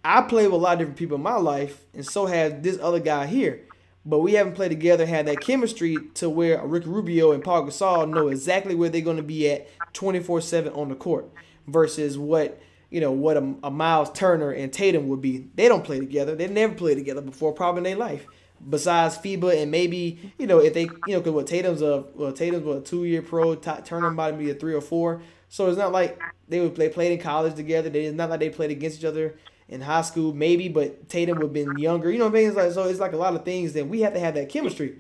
I 0.05 0.21
play 0.21 0.45
with 0.45 0.53
a 0.53 0.57
lot 0.57 0.75
of 0.75 0.81
different 0.81 0.99
people 0.99 1.17
in 1.17 1.23
my 1.23 1.37
life, 1.37 1.83
and 1.95 2.05
so 2.07 2.27
has 2.27 2.61
this 2.61 2.79
other 2.79 3.01
guy 3.01 3.25
here. 3.25 3.63
But 4.05 4.21
we 4.21 4.33
haven't 4.33 4.55
played 4.55 4.71
together, 4.71 5.05
had 5.05 5.27
that 5.27 5.41
chemistry 5.41 5.97
to 6.15 6.31
where 6.31 6.65
Ricky 6.65 6.89
Rubio 6.89 7.33
and 7.33 7.45
Pau 7.45 7.63
Gasol 7.63 8.09
know 8.09 8.29
exactly 8.29 8.75
where 8.75 8.89
they're 8.89 9.03
going 9.03 9.19
to 9.19 9.23
be 9.23 9.51
at 9.51 9.69
24/7 9.93 10.75
on 10.77 10.89
the 10.89 10.95
court, 10.95 11.31
versus 11.67 12.17
what 12.17 12.61
you 12.89 13.01
know 13.01 13.13
what 13.13 13.37
a, 13.37 13.55
a 13.63 13.71
Myles 13.71 14.11
Turner 14.13 14.53
and 14.53 14.73
Tatum 14.73 15.09
would 15.09 15.21
be. 15.21 15.49
They 15.55 15.69
don't 15.69 15.85
play 15.85 16.01
together. 16.01 16.35
They 16.35 16.49
never 16.49 16.75
played 16.75 16.97
together 16.97 17.21
before, 17.21 17.53
probably 17.53 17.81
in 17.81 17.85
their 17.85 17.97
life. 17.97 18.27
Besides 18.69 19.17
FIBA 19.19 19.63
and 19.63 19.71
maybe 19.71 20.33
you 20.39 20.47
know 20.47 20.59
if 20.59 20.75
they 20.75 20.83
you 20.83 21.15
know 21.15 21.21
because 21.21 21.33
what 21.33 21.47
Tatum's 21.47 21.83
a 21.83 22.05
well 22.15 22.33
Tatum's 22.33 22.67
a 22.67 22.81
two 22.81 23.05
year 23.05 23.23
pro, 23.23 23.55
Turner 23.55 24.11
might 24.11 24.39
be 24.39 24.51
a 24.51 24.55
three 24.55 24.75
or 24.75 24.81
four. 24.81 25.21
So 25.49 25.69
it's 25.69 25.79
not 25.79 25.93
like 25.93 26.19
they 26.49 26.61
would 26.61 26.75
play 26.75 26.89
played 26.89 27.13
in 27.13 27.19
college 27.19 27.55
together. 27.55 27.91
They, 27.91 28.07
it's 28.07 28.17
not 28.17 28.31
like 28.31 28.41
they 28.41 28.51
played 28.51 28.71
against 28.71 28.99
each 28.99 29.05
other 29.05 29.35
in 29.71 29.81
high 29.81 30.03
school, 30.03 30.35
maybe, 30.35 30.69
but 30.69 31.09
Tatum 31.09 31.39
would 31.39 31.45
have 31.45 31.53
been 31.53 31.79
younger. 31.79 32.11
You 32.11 32.19
know 32.19 32.27
what 32.27 32.35
I 32.35 32.41
mean? 32.41 32.49
It's 32.49 32.57
like 32.57 32.73
so 32.73 32.85
it's 32.85 32.99
like 32.99 33.13
a 33.13 33.17
lot 33.17 33.35
of 33.35 33.45
things 33.45 33.73
that 33.75 33.89
we 33.89 34.01
have 34.01 34.13
to 34.15 34.21
have 34.21 34.35
that 34.35 34.49
chemistry. 34.49 34.99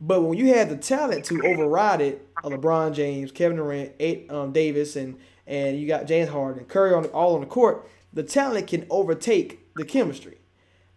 But 0.00 0.20
when 0.22 0.36
you 0.38 0.54
have 0.54 0.68
the 0.68 0.76
talent 0.76 1.24
to 1.26 1.42
override 1.42 2.02
it, 2.02 2.34
LeBron 2.42 2.92
James, 2.94 3.32
Kevin 3.32 3.56
Durant, 3.56 3.92
eight, 3.98 4.30
um, 4.30 4.52
Davis, 4.52 4.94
and 4.96 5.18
and 5.46 5.78
you 5.78 5.88
got 5.88 6.06
James 6.06 6.28
Harden, 6.28 6.66
Curry 6.66 6.92
on 6.92 7.06
all 7.06 7.34
on 7.34 7.40
the 7.40 7.46
court, 7.46 7.88
the 8.12 8.22
talent 8.22 8.66
can 8.66 8.86
overtake 8.90 9.74
the 9.74 9.84
chemistry. 9.84 10.38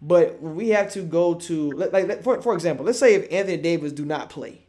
But 0.01 0.41
we 0.41 0.70
have 0.70 0.91
to 0.91 1.01
go 1.01 1.34
to 1.34 1.72
like 1.72 2.24
for 2.24 2.41
for 2.41 2.53
example, 2.53 2.86
let's 2.86 2.99
say 2.99 3.16
if 3.16 3.32
Anthony 3.32 3.58
Davis 3.58 3.93
do 3.93 4.03
not 4.03 4.30
play, 4.30 4.66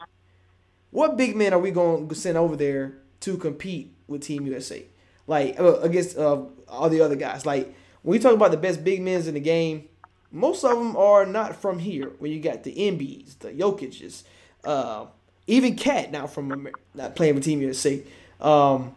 what 0.91 1.16
big 1.16 1.34
men 1.34 1.53
are 1.53 1.59
we 1.59 1.72
going 1.72 2.09
to 2.09 2.14
send 2.14 2.39
over 2.39 2.55
there 2.55 2.99
to 3.20 3.36
compete 3.36 3.97
with 4.07 4.22
Team 4.22 4.47
USA, 4.47 4.86
like 5.26 5.59
uh, 5.59 5.80
against 5.80 6.16
uh, 6.16 6.43
all 6.68 6.89
the 6.89 7.01
other 7.01 7.16
guys? 7.16 7.45
Like 7.45 7.74
when 8.09 8.18
we 8.18 8.22
talk 8.22 8.32
about 8.32 8.50
the 8.50 8.56
best 8.56 8.82
big 8.82 9.02
men 9.02 9.20
in 9.28 9.34
the 9.34 9.40
game, 9.40 9.86
most 10.32 10.64
of 10.64 10.78
them 10.78 10.96
are 10.96 11.26
not 11.26 11.54
from 11.54 11.78
here. 11.78 12.11
When 12.18 12.32
you 12.32 12.40
got 12.40 12.62
the 12.64 12.74
Embiids, 12.74 13.38
the 13.38 13.50
Jokic's, 13.50 14.24
uh, 14.64 15.04
even 15.46 15.76
KAT 15.76 16.11
now 16.11 16.26
from 16.26 16.70
not 16.94 17.14
playing 17.14 17.34
with 17.34 17.44
Team 17.44 17.61
USA. 17.61 18.02
Um, 18.40 18.96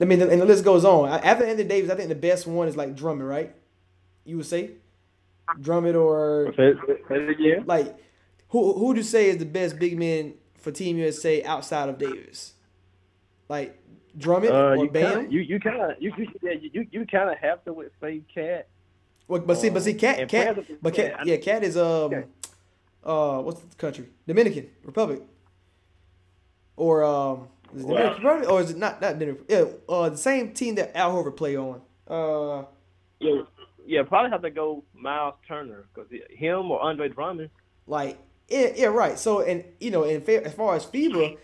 I 0.00 0.04
mean, 0.04 0.22
and 0.22 0.40
the 0.40 0.44
list 0.44 0.64
goes 0.64 0.84
on. 0.84 1.08
After 1.08 1.44
Anthony 1.44 1.68
Davis, 1.68 1.90
I 1.90 1.96
think 1.96 2.10
the 2.10 2.14
best 2.14 2.46
one 2.46 2.68
is 2.68 2.76
like 2.76 2.94
Drummond, 2.94 3.28
right? 3.28 3.52
You 4.24 4.36
would 4.36 4.46
say 4.46 4.70
Drummond 5.60 5.96
or 5.96 6.54
like 7.66 7.98
who 8.50 8.72
who 8.74 8.86
would 8.86 8.98
you 8.98 9.02
say 9.02 9.30
is 9.30 9.38
the 9.38 9.46
best 9.46 9.80
big 9.80 9.98
man 9.98 10.34
for 10.58 10.70
Team 10.70 10.96
USA 10.98 11.42
outside 11.42 11.88
of 11.88 11.98
Davis? 11.98 12.52
Like 13.48 13.76
Drummond 14.16 14.52
Uh, 14.52 14.74
or 14.76 14.84
you 14.84 14.90
Bam? 14.90 15.14
kinda, 15.20 15.32
you 15.32 15.40
you 15.40 15.60
kind 15.60 15.80
of 15.82 15.96
you 16.02 16.12
you 16.16 16.26
yeah, 16.42 16.52
you, 16.52 16.86
you 16.90 17.06
kind 17.06 17.30
of 17.30 17.36
have 17.38 17.64
to 17.64 17.72
with 17.72 17.92
say 18.00 18.22
KAT. 18.34 18.66
Well, 19.28 19.40
but 19.42 19.58
see, 19.58 19.68
but 19.68 19.82
see, 19.82 19.94
KAT, 19.94 20.28
KAT, 20.28 20.82
but 20.82 20.94
KAT, 20.94 21.26
yeah, 21.26 21.36
KAT 21.36 21.62
is 21.62 21.76
um, 21.76 21.84
Okay. 21.84 22.24
uh, 23.04 23.40
what's 23.42 23.60
the 23.60 23.76
country? 23.76 24.08
Dominican 24.26 24.68
Republic, 24.84 25.20
or 26.76 27.04
um, 27.04 27.48
is 27.74 27.82
it 27.84 27.88
Dominican 27.88 28.22
Republic, 28.24 28.48
or 28.50 28.60
is 28.60 28.70
it 28.70 28.76
not 28.78 29.00
not 29.00 29.18
Dominican? 29.18 29.44
Yeah, 29.48 29.64
uh, 29.88 30.08
the 30.08 30.16
same 30.16 30.52
team 30.52 30.74
that 30.76 30.96
Al 30.96 31.14
Horford 31.14 31.36
play 31.36 31.56
on. 31.56 31.82
Uh, 32.06 32.64
Yeah, 33.20 33.42
yeah, 33.86 34.02
probably 34.02 34.30
have 34.30 34.42
to 34.42 34.50
go 34.50 34.84
Myles 34.94 35.34
Turner 35.46 35.86
because 35.94 36.10
him 36.30 36.70
or 36.70 36.80
Andre 36.80 37.08
Drummond. 37.08 37.50
like 37.86 38.18
yeah, 38.48 38.68
yeah, 38.74 38.86
right. 38.86 39.18
So 39.18 39.40
and 39.42 39.64
you 39.80 39.90
know, 39.90 40.04
and 40.04 40.26
as 40.26 40.54
far 40.54 40.74
as 40.74 40.86
FIBA 40.86 41.36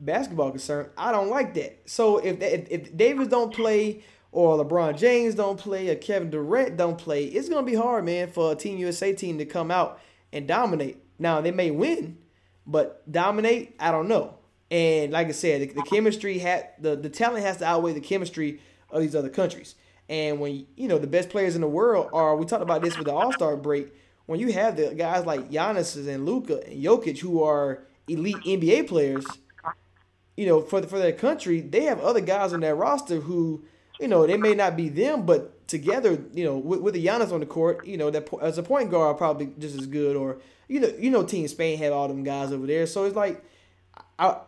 basketball 0.00 0.50
concerned, 0.50 0.90
I 0.96 1.12
don't 1.12 1.28
like 1.28 1.54
that. 1.54 1.88
So 1.88 2.18
if 2.18 2.40
if, 2.40 2.68
if 2.70 2.96
Davis 2.96 3.28
don't 3.28 3.54
play. 3.54 4.02
Or 4.32 4.64
LeBron 4.64 4.96
James 4.96 5.34
don't 5.34 5.58
play, 5.58 5.88
or 5.88 5.96
Kevin 5.96 6.30
Durant 6.30 6.76
don't 6.76 6.96
play. 6.96 7.24
It's 7.24 7.48
gonna 7.48 7.66
be 7.66 7.74
hard, 7.74 8.04
man, 8.04 8.30
for 8.30 8.52
a 8.52 8.54
Team 8.54 8.78
USA 8.78 9.12
team 9.12 9.38
to 9.38 9.44
come 9.44 9.72
out 9.72 9.98
and 10.32 10.46
dominate. 10.46 10.98
Now 11.18 11.40
they 11.40 11.50
may 11.50 11.72
win, 11.72 12.16
but 12.64 13.10
dominate, 13.10 13.74
I 13.80 13.90
don't 13.90 14.06
know. 14.06 14.36
And 14.70 15.12
like 15.12 15.26
I 15.26 15.32
said, 15.32 15.62
the, 15.62 15.66
the 15.74 15.82
chemistry 15.82 16.38
had 16.38 16.70
the, 16.78 16.94
the 16.94 17.10
talent 17.10 17.44
has 17.44 17.56
to 17.58 17.64
outweigh 17.64 17.92
the 17.92 18.00
chemistry 18.00 18.60
of 18.90 19.02
these 19.02 19.16
other 19.16 19.28
countries. 19.28 19.74
And 20.08 20.40
when 20.40 20.66
you 20.76 20.88
know 20.88 20.98
the 20.98 21.06
best 21.06 21.28
players 21.28 21.54
in 21.54 21.60
the 21.60 21.68
world 21.68 22.10
are, 22.12 22.36
we 22.36 22.44
talked 22.44 22.62
about 22.62 22.82
this 22.82 22.96
with 22.96 23.06
the 23.06 23.12
All 23.12 23.32
Star 23.32 23.56
break. 23.56 23.92
When 24.26 24.38
you 24.38 24.52
have 24.52 24.76
the 24.76 24.94
guys 24.94 25.26
like 25.26 25.50
Giannis 25.50 25.96
and 25.96 26.24
Luka 26.24 26.64
and 26.66 26.82
Jokic 26.82 27.18
who 27.18 27.42
are 27.42 27.82
elite 28.08 28.36
NBA 28.38 28.88
players, 28.88 29.26
you 30.40 30.46
know, 30.46 30.62
for 30.62 30.80
for 30.84 30.98
their 30.98 31.12
country, 31.12 31.60
they 31.60 31.82
have 31.82 32.00
other 32.00 32.22
guys 32.22 32.54
on 32.54 32.60
that 32.60 32.74
roster 32.74 33.20
who, 33.20 33.62
you 34.00 34.08
know, 34.08 34.26
they 34.26 34.38
may 34.38 34.54
not 34.54 34.74
be 34.74 34.88
them, 34.88 35.26
but 35.26 35.68
together, 35.68 36.18
you 36.32 36.42
know, 36.42 36.56
with, 36.56 36.80
with 36.80 36.94
the 36.94 37.04
Giannis 37.04 37.30
on 37.30 37.40
the 37.40 37.46
court, 37.46 37.86
you 37.86 37.98
know, 37.98 38.08
that 38.08 38.26
as 38.40 38.56
a 38.56 38.62
point 38.62 38.90
guard, 38.90 39.18
probably 39.18 39.52
just 39.58 39.78
as 39.78 39.84
good. 39.84 40.16
Or 40.16 40.38
you 40.66 40.80
know, 40.80 40.90
you 40.98 41.10
know, 41.10 41.24
Team 41.24 41.46
Spain 41.46 41.76
have 41.80 41.92
all 41.92 42.08
them 42.08 42.22
guys 42.22 42.52
over 42.52 42.66
there, 42.66 42.86
so 42.86 43.04
it's 43.04 43.14
like, 43.14 43.44
I, 44.18 44.38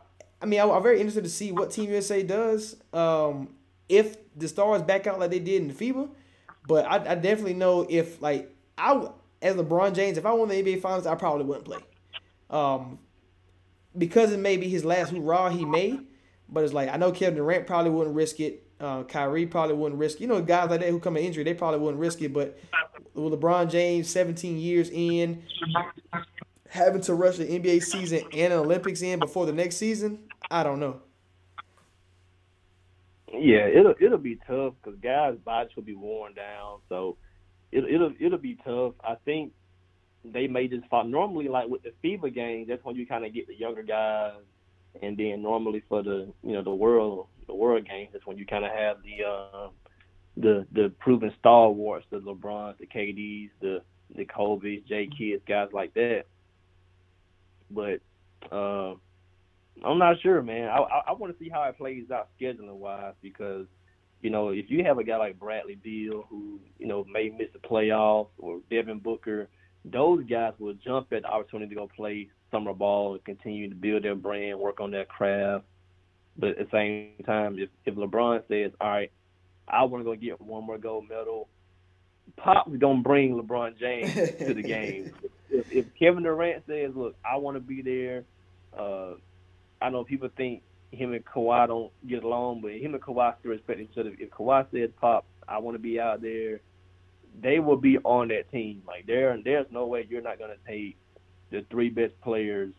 I 0.40 0.46
mean, 0.46 0.60
I, 0.60 0.64
am 0.64 0.82
very 0.82 0.96
interested 0.96 1.24
to 1.24 1.30
see 1.30 1.52
what 1.52 1.70
Team 1.70 1.90
USA 1.90 2.22
does. 2.22 2.74
Um, 2.94 3.50
if 3.86 4.16
the 4.34 4.48
stars 4.48 4.80
back 4.80 5.06
out 5.06 5.20
like 5.20 5.28
they 5.28 5.40
did 5.40 5.60
in 5.60 5.68
the 5.68 5.74
FIBA, 5.74 6.08
but 6.66 6.86
I, 6.86 6.94
I 6.94 7.14
definitely 7.16 7.52
know 7.52 7.86
if 7.86 8.22
like 8.22 8.50
I 8.78 9.08
as 9.42 9.56
LeBron 9.56 9.94
James, 9.94 10.16
if 10.16 10.24
I 10.24 10.32
won 10.32 10.48
the 10.48 10.54
NBA 10.54 10.80
Finals, 10.80 11.06
I 11.06 11.16
probably 11.16 11.44
wouldn't 11.44 11.66
play. 11.66 11.80
Um, 12.48 12.98
because 13.96 14.32
it 14.32 14.38
may 14.38 14.56
be 14.56 14.68
his 14.68 14.84
last 14.84 15.12
hurrah, 15.12 15.50
he 15.50 15.64
may. 15.64 16.00
But 16.48 16.64
it's 16.64 16.72
like 16.72 16.90
I 16.90 16.96
know 16.96 17.12
Kevin 17.12 17.36
Durant 17.36 17.66
probably 17.66 17.90
wouldn't 17.90 18.14
risk 18.14 18.40
it. 18.40 18.66
Uh, 18.78 19.04
Kyrie 19.04 19.46
probably 19.46 19.74
wouldn't 19.76 19.98
risk. 19.98 20.16
It. 20.16 20.22
You 20.22 20.26
know, 20.26 20.42
guys 20.42 20.68
like 20.68 20.80
that 20.80 20.90
who 20.90 20.98
come 20.98 21.16
in 21.16 21.24
injury, 21.24 21.44
they 21.44 21.54
probably 21.54 21.80
wouldn't 21.80 22.00
risk 22.00 22.20
it. 22.20 22.32
But 22.32 22.58
with 23.14 23.32
LeBron 23.32 23.70
James, 23.70 24.10
17 24.10 24.58
years 24.58 24.90
in, 24.92 25.42
having 26.68 27.00
to 27.02 27.14
rush 27.14 27.36
the 27.36 27.46
NBA 27.46 27.82
season 27.82 28.22
and 28.32 28.52
an 28.52 28.58
Olympics 28.58 29.02
in 29.02 29.18
before 29.18 29.46
the 29.46 29.52
next 29.52 29.76
season, 29.76 30.18
I 30.50 30.62
don't 30.62 30.80
know. 30.80 31.00
Yeah, 33.32 33.66
it'll 33.66 33.94
it'll 33.98 34.18
be 34.18 34.36
tough 34.46 34.74
because 34.82 34.98
guys' 35.00 35.38
bodies 35.38 35.74
will 35.74 35.84
be 35.84 35.94
worn 35.94 36.34
down. 36.34 36.80
So 36.88 37.16
it, 37.70 37.84
it'll 37.84 38.12
it'll 38.20 38.38
be 38.38 38.58
tough. 38.62 38.94
I 39.02 39.14
think 39.24 39.52
they 40.24 40.46
may 40.46 40.68
just 40.68 40.86
fall. 40.88 41.04
Normally, 41.04 41.48
like 41.48 41.68
with 41.68 41.82
the 41.82 41.92
FIBA 42.02 42.34
games, 42.34 42.68
that's 42.68 42.84
when 42.84 42.96
you 42.96 43.06
kind 43.06 43.24
of 43.24 43.34
get 43.34 43.48
the 43.48 43.54
younger 43.54 43.82
guys, 43.82 44.34
and 45.02 45.16
then 45.16 45.42
normally 45.42 45.82
for 45.88 46.02
the 46.02 46.32
you 46.42 46.52
know 46.52 46.62
the 46.62 46.74
world 46.74 47.26
the 47.46 47.54
world 47.54 47.86
games, 47.86 48.10
that's 48.12 48.26
when 48.26 48.38
you 48.38 48.46
kind 48.46 48.64
of 48.64 48.70
have 48.70 48.98
the 49.02 49.24
uh, 49.24 49.68
the 50.36 50.66
the 50.72 50.92
proven 51.00 51.32
stalwarts, 51.38 52.06
the 52.10 52.18
LeBrons, 52.20 52.78
the 52.78 52.86
KDs, 52.86 53.50
the 53.60 53.82
the 54.14 54.24
Kobe's, 54.24 54.82
J 54.88 55.08
Kidds, 55.16 55.42
guys 55.46 55.68
like 55.72 55.94
that. 55.94 56.24
But 57.70 58.00
uh, 58.54 58.94
I'm 59.84 59.98
not 59.98 60.20
sure, 60.22 60.42
man. 60.42 60.68
I 60.68 60.78
I, 60.78 61.02
I 61.08 61.12
want 61.12 61.36
to 61.36 61.44
see 61.44 61.50
how 61.50 61.62
it 61.64 61.76
plays 61.76 62.10
out 62.10 62.28
scheduling 62.40 62.76
wise 62.76 63.14
because 63.22 63.66
you 64.20 64.30
know 64.30 64.50
if 64.50 64.66
you 64.68 64.84
have 64.84 64.98
a 64.98 65.04
guy 65.04 65.16
like 65.16 65.38
Bradley 65.38 65.76
Beal 65.76 66.26
who 66.28 66.60
you 66.78 66.86
know 66.86 67.04
may 67.10 67.30
miss 67.30 67.48
the 67.52 67.58
playoffs 67.58 68.28
or 68.38 68.60
Devin 68.70 69.00
Booker 69.00 69.48
those 69.84 70.24
guys 70.24 70.52
will 70.58 70.74
jump 70.74 71.12
at 71.12 71.22
the 71.22 71.28
opportunity 71.28 71.70
to 71.70 71.74
go 71.74 71.88
play 71.94 72.28
summer 72.50 72.72
ball 72.72 73.14
and 73.14 73.24
continue 73.24 73.68
to 73.68 73.74
build 73.74 74.04
their 74.04 74.14
brand, 74.14 74.58
work 74.58 74.80
on 74.80 74.90
their 74.90 75.04
craft. 75.04 75.64
But 76.36 76.50
at 76.50 76.58
the 76.58 76.68
same 76.72 77.24
time, 77.24 77.58
if, 77.58 77.68
if 77.84 77.94
LeBron 77.94 78.42
says, 78.48 78.72
all 78.80 78.88
right, 78.88 79.10
I 79.68 79.84
want 79.84 80.04
to 80.04 80.04
go 80.04 80.14
get 80.14 80.40
one 80.40 80.64
more 80.64 80.78
gold 80.78 81.08
medal, 81.08 81.48
Pop's 82.36 82.74
going 82.76 82.98
to 82.98 83.02
bring 83.02 83.34
LeBron 83.34 83.78
James 83.78 84.14
to 84.38 84.54
the 84.54 84.62
game. 84.62 85.12
If, 85.54 85.70
if 85.70 85.84
Kevin 85.98 86.22
Durant 86.22 86.62
says, 86.66 86.92
look, 86.96 87.14
I 87.22 87.36
want 87.36 87.58
to 87.58 87.60
be 87.60 87.82
there, 87.82 88.24
uh, 88.74 89.16
I 89.82 89.90
know 89.90 90.02
people 90.02 90.30
think 90.34 90.62
him 90.92 91.12
and 91.12 91.22
Kawhi 91.26 91.66
don't 91.66 91.92
get 92.08 92.24
along, 92.24 92.62
but 92.62 92.70
him 92.72 92.94
and 92.94 93.02
Kawhi 93.02 93.38
still 93.38 93.50
respect 93.50 93.78
each 93.78 93.98
other. 93.98 94.12
If 94.18 94.30
Kawhi 94.30 94.64
says, 94.72 94.88
Pop, 94.98 95.26
I 95.46 95.58
want 95.58 95.74
to 95.74 95.78
be 95.78 96.00
out 96.00 96.22
there– 96.22 96.62
they 97.40 97.58
will 97.58 97.76
be 97.76 97.98
on 97.98 98.28
that 98.28 98.50
team. 98.50 98.82
Like 98.86 99.06
there, 99.06 99.36
there's 99.42 99.66
no 99.70 99.86
way 99.86 100.06
you're 100.08 100.22
not 100.22 100.38
gonna 100.38 100.54
take 100.66 100.96
the 101.50 101.64
three 101.70 101.90
best 101.90 102.18
players 102.20 102.72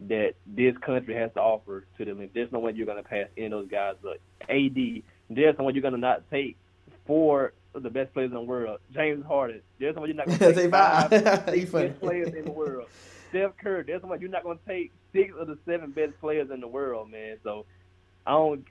that 0.00 0.34
this 0.46 0.76
country 0.78 1.14
has 1.14 1.32
to 1.34 1.40
offer 1.40 1.86
to 1.98 2.04
them. 2.04 2.28
There's 2.34 2.52
no 2.52 2.58
way 2.58 2.72
you're 2.74 2.86
gonna 2.86 3.02
pass 3.02 3.28
in 3.36 3.50
those 3.50 3.68
guys. 3.68 3.96
But 4.02 4.20
AD, 4.48 5.02
there's 5.30 5.58
no 5.58 5.64
way 5.64 5.72
you're 5.72 5.82
gonna 5.82 5.96
not 5.96 6.28
take 6.30 6.56
four 7.06 7.52
of 7.74 7.82
the 7.82 7.90
best 7.90 8.12
players 8.12 8.30
in 8.30 8.34
the 8.34 8.40
world. 8.40 8.80
James 8.92 9.24
Harden, 9.24 9.60
there's 9.78 9.94
no 9.96 10.02
way 10.02 10.08
you're 10.08 10.16
not 10.16 10.26
gonna 10.26 10.54
take 10.54 10.70
five 10.70 11.10
best 11.10 12.00
players 12.00 12.34
in 12.34 12.44
the 12.44 12.50
world. 12.50 12.88
Steph 13.30 13.56
Curry, 13.58 13.84
there's 13.84 14.02
no 14.02 14.08
way 14.08 14.18
you're 14.20 14.30
not 14.30 14.44
gonna 14.44 14.58
take 14.66 14.92
six 15.12 15.34
of 15.38 15.46
the 15.46 15.58
seven 15.66 15.90
best 15.90 16.18
players 16.20 16.50
in 16.50 16.60
the 16.60 16.68
world, 16.68 17.10
man. 17.10 17.38
So 17.42 17.66
I 18.26 18.32
don't 18.32 18.64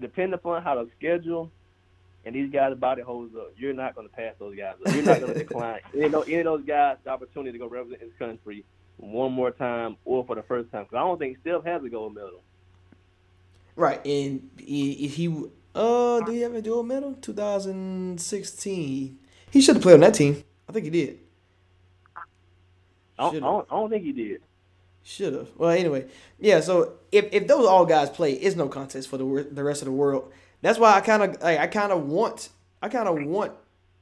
depend 0.00 0.34
upon 0.34 0.62
how 0.62 0.76
the 0.76 0.88
schedule 0.98 1.50
and 2.24 2.34
these 2.34 2.50
guys' 2.50 2.76
body 2.76 3.02
holds 3.02 3.34
up, 3.34 3.52
you're 3.56 3.72
not 3.72 3.94
going 3.94 4.08
to 4.08 4.14
pass 4.14 4.34
those 4.38 4.56
guys 4.56 4.74
up. 4.84 4.94
You're 4.94 5.04
not 5.04 5.20
going 5.20 5.32
to 5.34 5.38
decline 5.38 5.80
any 5.94 6.04
of, 6.04 6.12
those, 6.12 6.28
any 6.28 6.38
of 6.38 6.44
those 6.44 6.64
guys 6.64 6.96
the 7.04 7.10
opportunity 7.10 7.52
to 7.52 7.58
go 7.58 7.68
represent 7.68 8.00
his 8.00 8.12
country 8.18 8.64
one 8.96 9.32
more 9.32 9.50
time 9.50 9.96
or 10.04 10.24
for 10.24 10.36
the 10.36 10.42
first 10.42 10.70
time. 10.70 10.84
Because 10.84 10.96
I 10.96 11.00
don't 11.00 11.18
think 11.18 11.38
Steph 11.40 11.64
has 11.64 11.82
a 11.82 11.88
gold 11.88 12.14
medal. 12.14 12.42
Right, 13.74 14.04
and 14.06 14.50
he, 14.58 15.08
he 15.08 15.44
uh, 15.74 16.20
did 16.20 16.34
he 16.34 16.40
have 16.42 16.54
a 16.54 16.62
gold 16.62 16.86
medal? 16.86 17.14
2016. 17.14 19.18
He 19.50 19.60
should 19.60 19.76
have 19.76 19.82
played 19.82 19.94
on 19.94 20.00
that 20.00 20.14
team. 20.14 20.44
I 20.68 20.72
think 20.72 20.84
he 20.84 20.90
did. 20.90 21.18
I 23.18 23.18
don't, 23.18 23.36
I 23.36 23.40
don't, 23.40 23.66
I 23.70 23.74
don't 23.74 23.90
think 23.90 24.04
he 24.04 24.12
did. 24.12 24.42
Should 25.04 25.34
have. 25.34 25.48
Well, 25.56 25.70
anyway, 25.70 26.06
yeah. 26.38 26.60
So 26.60 26.92
if, 27.10 27.26
if 27.32 27.48
those 27.48 27.66
all 27.66 27.84
guys 27.84 28.08
play, 28.08 28.34
it's 28.34 28.54
no 28.54 28.68
contest 28.68 29.08
for 29.08 29.16
the 29.16 29.48
the 29.50 29.64
rest 29.64 29.82
of 29.82 29.86
the 29.86 29.92
world. 29.92 30.32
That's 30.62 30.78
why 30.78 30.94
I 30.94 31.00
kind 31.00 31.22
of 31.22 31.42
like 31.42 31.58
I 31.58 31.66
kind 31.66 31.92
of 31.92 32.06
want 32.06 32.48
I 32.80 32.88
kind 32.88 33.08
of 33.08 33.22
want 33.24 33.52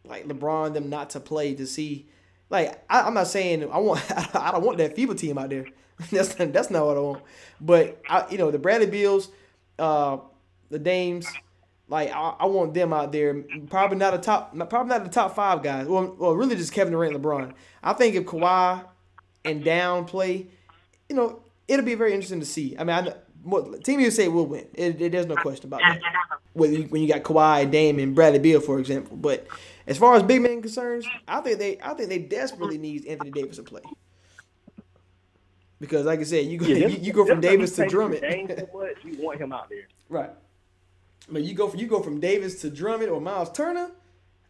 like 0.04 0.26
LeBron 0.26 0.74
them 0.74 0.88
not 0.88 1.11
to 1.11 1.20
play 1.20 1.54
to 1.54 1.66
see. 1.66 2.06
Like 2.48 2.84
I, 2.88 3.06
am 3.06 3.14
not 3.14 3.26
saying 3.26 3.70
I 3.70 3.78
want 3.78 4.02
I 4.36 4.52
don't 4.52 4.64
want 4.64 4.78
that 4.78 4.96
FIBA 4.96 5.18
team 5.18 5.38
out 5.38 5.50
there. 5.50 5.66
that's 6.11 6.34
that's 6.34 6.70
not 6.70 6.86
what 6.86 6.96
I 6.96 7.00
want. 7.00 7.22
But 7.61 8.00
I 8.08 8.26
you 8.30 8.38
know 8.38 8.50
the 8.50 8.58
Bradley 8.58 8.86
Beals, 8.86 9.30
uh, 9.78 10.18
the 10.70 10.78
Dames, 10.78 11.26
like 11.88 12.11
I, 12.11 12.36
I, 12.40 12.46
want 12.46 12.72
them 12.72 12.92
out 12.92 13.12
there. 13.12 13.42
Probably 13.68 13.98
not 13.98 14.14
a 14.14 14.18
top, 14.18 14.56
probably 14.68 14.90
not 14.90 15.04
the 15.04 15.11
top 15.11 15.34
five 15.34 15.62
guys. 15.62 15.86
Well, 15.86 16.14
well, 16.18 16.34
really 16.34 16.56
just 16.56 16.72
Kevin 16.72 16.92
Durant, 16.92 17.20
LeBron. 17.20 17.52
I 17.82 17.92
think 17.94 18.14
if 18.14 18.24
Kawhi 18.24 18.84
and 19.44 19.64
Down 19.64 20.04
play, 20.04 20.46
you 21.08 21.16
know, 21.16 21.42
it'll 21.68 21.84
be 21.84 21.96
very 21.96 22.12
interesting 22.12 22.40
to 22.40 22.46
see. 22.46 22.76
I 22.78 22.84
mean, 22.84 22.96
I, 23.08 23.14
Team 23.84 24.01
USA 24.01 24.28
will 24.28 24.47
win. 24.47 24.66
It, 24.74 25.01
it, 25.01 25.12
there's 25.12 25.26
no 25.26 25.36
question 25.36 25.66
about 25.66 25.80
that. 25.80 26.01
When 26.53 26.72
you, 26.72 26.82
when 26.84 27.03
you 27.03 27.09
got 27.09 27.22
Kawhi, 27.22 27.70
Dame, 27.70 27.99
and 27.99 28.14
Bradley 28.14 28.38
Beal, 28.38 28.61
for 28.61 28.78
example. 28.78 29.16
But 29.16 29.47
as 29.86 29.99
far 29.99 30.14
as 30.14 30.22
big 30.22 30.43
men 30.43 30.61
concerns, 30.61 31.07
I 31.26 31.41
think 31.41 31.59
they 31.59 31.78
I 31.82 31.95
think 31.95 32.09
they 32.09 32.18
desperately 32.18 32.78
need 32.78 33.07
Anthony 33.07 33.30
Davis 33.30 33.57
to 33.57 33.62
play. 33.62 33.82
Because 35.80 36.05
like 36.05 36.20
I 36.20 36.24
said, 36.24 36.47
you 36.47 36.59
go 36.59 36.66
yeah, 36.66 36.88
you, 36.88 36.99
you, 36.99 37.12
go 37.12 37.24
from 37.24 37.41
Davis 37.41 37.74
to 37.76 37.86
Drummond. 37.86 38.22
you 38.22 39.16
want 39.18 39.41
him 39.41 39.53
out 39.53 39.70
there, 39.70 39.88
right? 40.11 40.30
But 41.30 41.43
you 41.43 41.55
go 41.55 41.68
from 41.68 41.80
you 41.80 41.86
go 41.86 42.03
from 42.03 42.20
Davis 42.20 42.61
to 42.62 42.70
Drummond 42.70 43.11
or 43.11 43.20
Myles 43.20 43.51
Turner. 43.53 43.91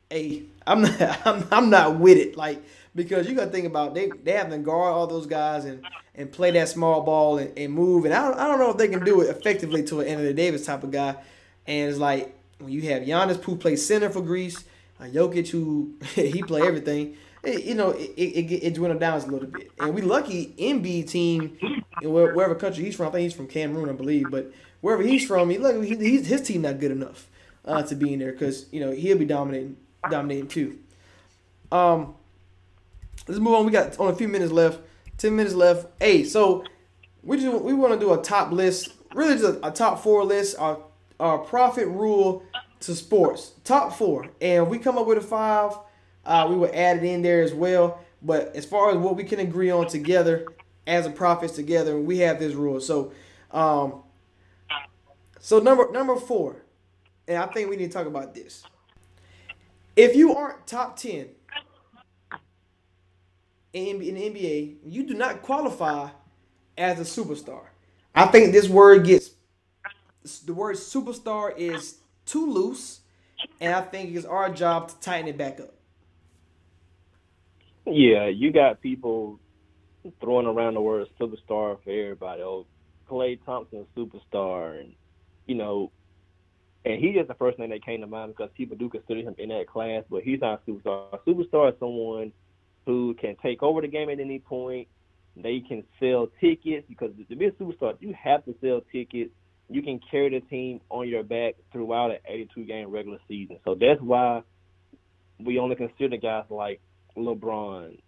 Hey, 0.09 0.45
I'm 0.67 0.83
not 0.83 1.01
I'm, 1.27 1.47
I'm 1.53 1.71
not 1.71 1.99
with 2.01 2.19
it. 2.19 2.37
Like 2.37 2.63
because 2.95 3.29
you 3.29 3.35
got 3.35 3.47
to 3.47 3.51
think 3.51 3.67
about 3.67 3.95
they 3.95 4.11
they 4.23 4.33
have 4.33 4.51
to 4.51 4.59
guard 4.59 4.93
all 4.93 5.07
those 5.07 5.27
guys 5.27 5.65
and 5.65 5.85
and 6.15 6.31
play 6.31 6.51
that 6.51 6.69
small 6.69 7.03
ball 7.03 7.39
and, 7.39 7.57
and 7.57 7.73
move. 7.73 8.05
And 8.05 8.13
I 8.13 8.29
don't, 8.29 8.39
I 8.39 8.47
don't 8.47 8.59
know 8.59 8.71
if 8.71 8.77
they 8.77 8.89
can 8.89 9.05
do 9.05 9.21
it 9.21 9.29
effectively 9.29 9.83
to 9.85 10.01
an 10.01 10.09
Anthony 10.09 10.33
Davis 10.33 10.67
type 10.67 10.83
of 10.83 10.91
guy. 10.91 11.17
And 11.67 11.89
it's 11.89 11.99
like 11.99 12.37
when 12.59 12.71
you 12.71 12.83
have 12.83 13.03
Giannis 13.03 13.43
who 13.43 13.57
plays 13.57 13.87
center 13.87 14.11
for 14.11 14.21
Greece, 14.21 14.65
uh, 15.01 15.05
Jokic 15.05 15.49
who 15.49 15.95
he 16.15 16.43
play 16.43 16.63
everything. 16.63 17.17
It, 17.43 17.65
you 17.65 17.75
know, 17.75 17.91
it, 17.91 18.11
it, 18.17 18.53
it 18.53 18.75
dwindled 18.75 19.01
down 19.01 19.19
a 19.19 19.27
little 19.27 19.49
bit. 19.49 19.71
And 19.79 19.95
we 19.95 20.03
lucky 20.03 20.55
Embiid 20.59 21.09
team, 21.09 21.57
wherever 22.03 22.55
country 22.55 22.85
he's 22.85 22.97
from. 22.97 23.07
I 23.07 23.11
think 23.13 23.23
he's 23.23 23.35
from 23.35 23.47
Cameroon, 23.47 23.89
I 23.89 23.93
believe. 23.93 24.31
But 24.31 24.53
wherever 24.83 25.03
he's 25.03 25.27
from, 25.27 25.49
he 25.49 25.57
look 25.57 25.83
he, 25.83 25.97
he's, 25.97 26.27
his 26.27 26.43
team 26.43 26.63
not 26.63 26.79
good 26.81 26.91
enough 26.91 27.29
uh, 27.65 27.83
to 27.85 27.95
be 27.95 28.13
in 28.13 28.19
there 28.19 28.33
because 28.33 28.67
you 28.73 28.81
know 28.81 28.91
he'll 28.91 29.17
be 29.17 29.25
dominating 29.25 29.77
dominating 30.11 30.49
too. 30.49 30.79
Um, 31.73 32.15
let's 33.27 33.41
move 33.41 33.55
on. 33.55 33.67
We 33.67 33.73
got 33.73 33.99
only 33.99 34.13
a 34.13 34.17
few 34.17 34.29
minutes 34.29 34.53
left. 34.53 34.81
Ten 35.19 35.37
minutes 35.37 35.55
left. 35.55 35.87
Hey, 36.01 36.25
so 36.25 36.65
we 37.23 37.39
just 37.39 37.63
we 37.63 37.73
want 37.75 37.93
to 37.93 38.01
do 38.01 38.13
a 38.13 38.23
top 38.23 38.53
list, 38.53 38.93
really 39.15 39.35
just 39.35 39.45
a, 39.45 39.67
a 39.67 39.71
top 39.71 40.03
four 40.03 40.25
list. 40.25 40.59
Our 40.59 40.83
our 41.19 41.39
prophet 41.39 41.87
rule 41.87 42.43
to 42.81 42.95
sports, 42.95 43.53
top 43.65 43.93
four, 43.93 44.29
and 44.41 44.69
we 44.69 44.79
come 44.79 44.97
up 44.97 45.07
with 45.07 45.19
a 45.19 45.23
five. 45.23 45.73
Uh, 46.25 46.47
we 46.49 46.57
will 46.57 46.71
add 46.73 46.99
it 46.99 47.05
in 47.05 47.23
there 47.23 47.43
as 47.43 47.53
well. 47.53 48.03
But 48.23 48.55
as 48.55 48.65
far 48.65 48.91
as 48.91 48.97
what 48.97 49.17
we 49.17 49.25
can 49.25 49.41
agree 49.41 49.71
on 49.71 49.87
together 49.87 50.47
as 50.87 51.07
a 51.07 51.11
prophets 51.11 51.55
together, 51.55 51.99
we 51.99 52.19
have 52.19 52.39
this 52.39 52.55
rule. 52.55 52.81
So, 52.81 53.13
um, 53.51 54.03
so 55.39 55.59
number 55.59 55.91
number 55.93 56.17
four, 56.17 56.57
and 57.29 57.39
I 57.39 57.47
think 57.47 57.71
we 57.71 57.77
need 57.77 57.91
to 57.91 57.93
talk 57.93 58.07
about 58.07 58.35
this. 58.35 58.63
If 59.97 60.17
you 60.17 60.35
aren't 60.35 60.67
top 60.67 60.97
ten 60.97 61.29
in, 63.73 64.03
in 64.03 64.15
the 64.15 64.21
NBA, 64.21 64.77
you 64.85 65.05
do 65.05 65.15
not 65.15 65.43
qualify 65.43 66.11
as 66.77 66.99
a 66.99 67.05
superstar. 67.23 67.65
I 68.15 68.27
think 68.27 68.53
this 68.53 68.69
word 68.69 69.05
gets 69.05 69.31
the 70.45 70.53
word 70.53 70.77
superstar 70.77 71.57
is 71.57 71.99
too 72.27 72.51
loose 72.51 73.01
and 73.61 73.75
I 73.75 73.83
think 73.83 74.15
it's 74.15 74.27
our 74.27 74.51
job 74.51 74.89
to 74.89 75.01
tighten 75.01 75.29
it 75.29 75.39
back 75.39 75.61
up. 75.61 75.75
Yeah, 77.87 78.27
you 78.27 78.53
got 78.53 78.81
people 78.81 79.41
throwing 80.21 80.47
around 80.47 80.75
the 80.75 80.81
word 80.81 81.09
superstar 81.19 81.79
for 81.83 81.91
everybody. 81.91 82.43
Oh, 82.43 82.67
Klay 83.09 83.39
Thompson, 83.45 83.87
superstar, 83.97 84.81
and 84.81 84.93
you 85.47 85.55
know, 85.55 85.91
and 86.85 87.01
he 87.01 87.09
is 87.09 87.27
the 87.27 87.35
first 87.35 87.59
name 87.59 87.71
that 87.71 87.85
came 87.85 88.01
to 88.01 88.07
mind 88.07 88.35
because 88.37 88.51
people 88.57 88.77
do 88.77 88.89
consider 88.89 89.21
him 89.21 89.35
in 89.39 89.49
that 89.49 89.67
class, 89.67 90.05
but 90.11 90.23
he's 90.23 90.41
not 90.41 90.63
a 90.67 90.71
superstar. 90.71 91.07
A 91.13 91.19
superstar 91.19 91.73
is 91.73 91.79
someone 91.81 92.33
who 92.87 93.15
can 93.15 93.37
take 93.43 93.63
over 93.63 93.81
the 93.81 93.89
game 93.89 94.09
at 94.11 94.21
any 94.21 94.39
point. 94.39 94.89
They 95.37 95.61
can 95.61 95.85
sell 96.01 96.29
tickets 96.41 96.87
because 96.89 97.13
to 97.29 97.37
be 97.37 97.47
a 97.47 97.53
superstar, 97.53 97.97
you 98.01 98.15
have 98.23 98.45
to 98.47 98.55
sell 98.61 98.83
tickets. 98.93 99.31
You 99.69 99.83
can 99.83 100.01
carry 100.11 100.31
the 100.31 100.41
team 100.47 100.81
on 100.91 101.09
your 101.09 101.23
back 101.23 101.55
throughout 101.73 102.11
an 102.11 102.19
82 102.27 102.65
game 102.65 102.91
regular 102.91 103.19
season. 103.29 103.59
So 103.65 103.77
that's 103.79 104.01
why 104.01 104.43
we 105.39 105.59
only 105.59 105.77
consider 105.77 106.17
guys 106.17 106.45
like 106.51 106.81
LeBron, 107.17 107.99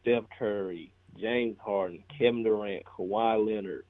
Steph 0.00 0.24
Curry, 0.38 0.90
James 1.20 1.56
Harden, 1.60 2.02
Kevin 2.16 2.42
Durant, 2.42 2.84
Kawhi 2.86 3.46
Leonard, 3.46 3.84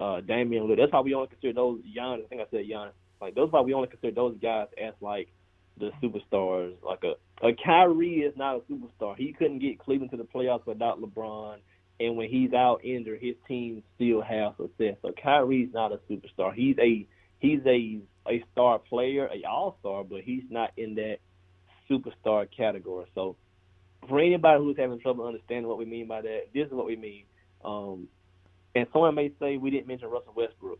uh, 0.00 0.20
Damian 0.20 0.64
Lillard. 0.64 0.78
That's 0.78 0.92
why 0.92 1.00
we 1.00 1.14
only 1.14 1.28
consider 1.28 1.54
those 1.54 1.80
Giannis. 1.96 2.24
I 2.24 2.28
think 2.28 2.40
I 2.42 2.50
said 2.50 2.66
Giannis. 2.66 2.92
Like 3.20 3.34
those 3.34 3.50
why 3.50 3.60
we 3.62 3.74
only 3.74 3.88
consider 3.88 4.12
those 4.12 4.36
guys 4.40 4.68
as 4.82 4.94
like 5.00 5.28
the 5.78 5.90
superstars. 6.02 6.74
Like 6.82 7.04
a 7.04 7.14
a 7.46 7.52
Kyrie 7.54 8.20
is 8.20 8.36
not 8.36 8.56
a 8.56 8.72
superstar. 8.72 9.16
He 9.16 9.32
couldn't 9.32 9.60
get 9.60 9.78
Cleveland 9.78 10.10
to 10.10 10.16
the 10.16 10.24
playoffs 10.24 10.66
without 10.66 11.00
LeBron. 11.00 11.58
And 12.00 12.16
when 12.16 12.28
he's 12.28 12.52
out 12.52 12.84
injured, 12.84 13.20
his 13.20 13.34
team 13.48 13.82
still 13.96 14.22
has 14.22 14.52
success. 14.56 14.96
So 15.02 15.12
Kyrie's 15.20 15.72
not 15.72 15.92
a 15.92 15.98
superstar. 16.10 16.54
He's 16.54 16.76
a 16.78 17.06
he's 17.40 17.60
a 17.66 18.00
a 18.28 18.44
star 18.52 18.78
player, 18.78 19.26
a 19.26 19.48
all 19.48 19.76
star, 19.80 20.04
but 20.04 20.20
he's 20.20 20.44
not 20.50 20.72
in 20.76 20.94
that 20.96 21.18
superstar 21.90 22.46
category. 22.54 23.06
So 23.14 23.36
for 24.08 24.20
anybody 24.20 24.62
who's 24.62 24.76
having 24.76 25.00
trouble 25.00 25.26
understanding 25.26 25.66
what 25.66 25.78
we 25.78 25.86
mean 25.86 26.06
by 26.06 26.22
that, 26.22 26.48
this 26.54 26.66
is 26.66 26.72
what 26.72 26.86
we 26.86 26.96
mean. 26.96 27.24
Um, 27.64 28.08
and 28.74 28.86
someone 28.92 29.14
may 29.14 29.32
say 29.40 29.56
we 29.56 29.70
didn't 29.70 29.88
mention 29.88 30.08
Russell 30.08 30.34
Westbrook. 30.36 30.78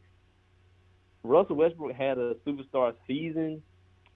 Russell 1.24 1.56
Westbrook 1.56 1.92
had 1.94 2.18
a 2.18 2.34
superstar 2.46 2.94
season 3.06 3.62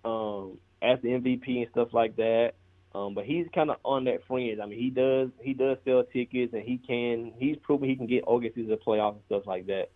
um, 0.04 0.58
as 0.82 1.00
the 1.02 1.08
MVP 1.08 1.48
and 1.48 1.66
stuff 1.70 1.88
like 1.92 2.16
that. 2.16 2.52
Um, 2.94 3.14
but 3.14 3.24
he's 3.24 3.46
kind 3.54 3.70
of 3.70 3.76
on 3.84 4.04
that 4.04 4.20
fringe. 4.28 4.58
I 4.62 4.66
mean, 4.66 4.78
he 4.78 4.90
does 4.90 5.28
he 5.40 5.54
does 5.54 5.78
sell 5.84 6.04
tickets 6.12 6.52
and 6.52 6.62
he 6.62 6.78
can 6.78 7.32
he's 7.38 7.56
proven 7.62 7.88
he 7.88 7.96
can 7.96 8.06
get 8.06 8.24
August 8.26 8.56
to 8.56 8.66
the 8.66 8.76
playoffs 8.76 9.14
and 9.14 9.22
stuff 9.26 9.46
like 9.46 9.66
that. 9.66 9.88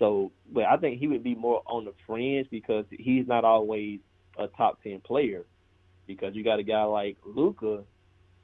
So, 0.00 0.32
but 0.52 0.64
I 0.64 0.76
think 0.78 0.98
he 0.98 1.06
would 1.06 1.22
be 1.22 1.34
more 1.34 1.62
on 1.66 1.84
the 1.84 1.92
fringe 2.06 2.48
because 2.50 2.86
he's 2.90 3.28
not 3.28 3.44
always 3.44 4.00
a 4.38 4.48
top 4.48 4.82
ten 4.82 5.00
player. 5.00 5.44
Because 6.06 6.34
you 6.34 6.42
got 6.42 6.58
a 6.58 6.64
guy 6.64 6.82
like 6.84 7.18
Luka, 7.24 7.84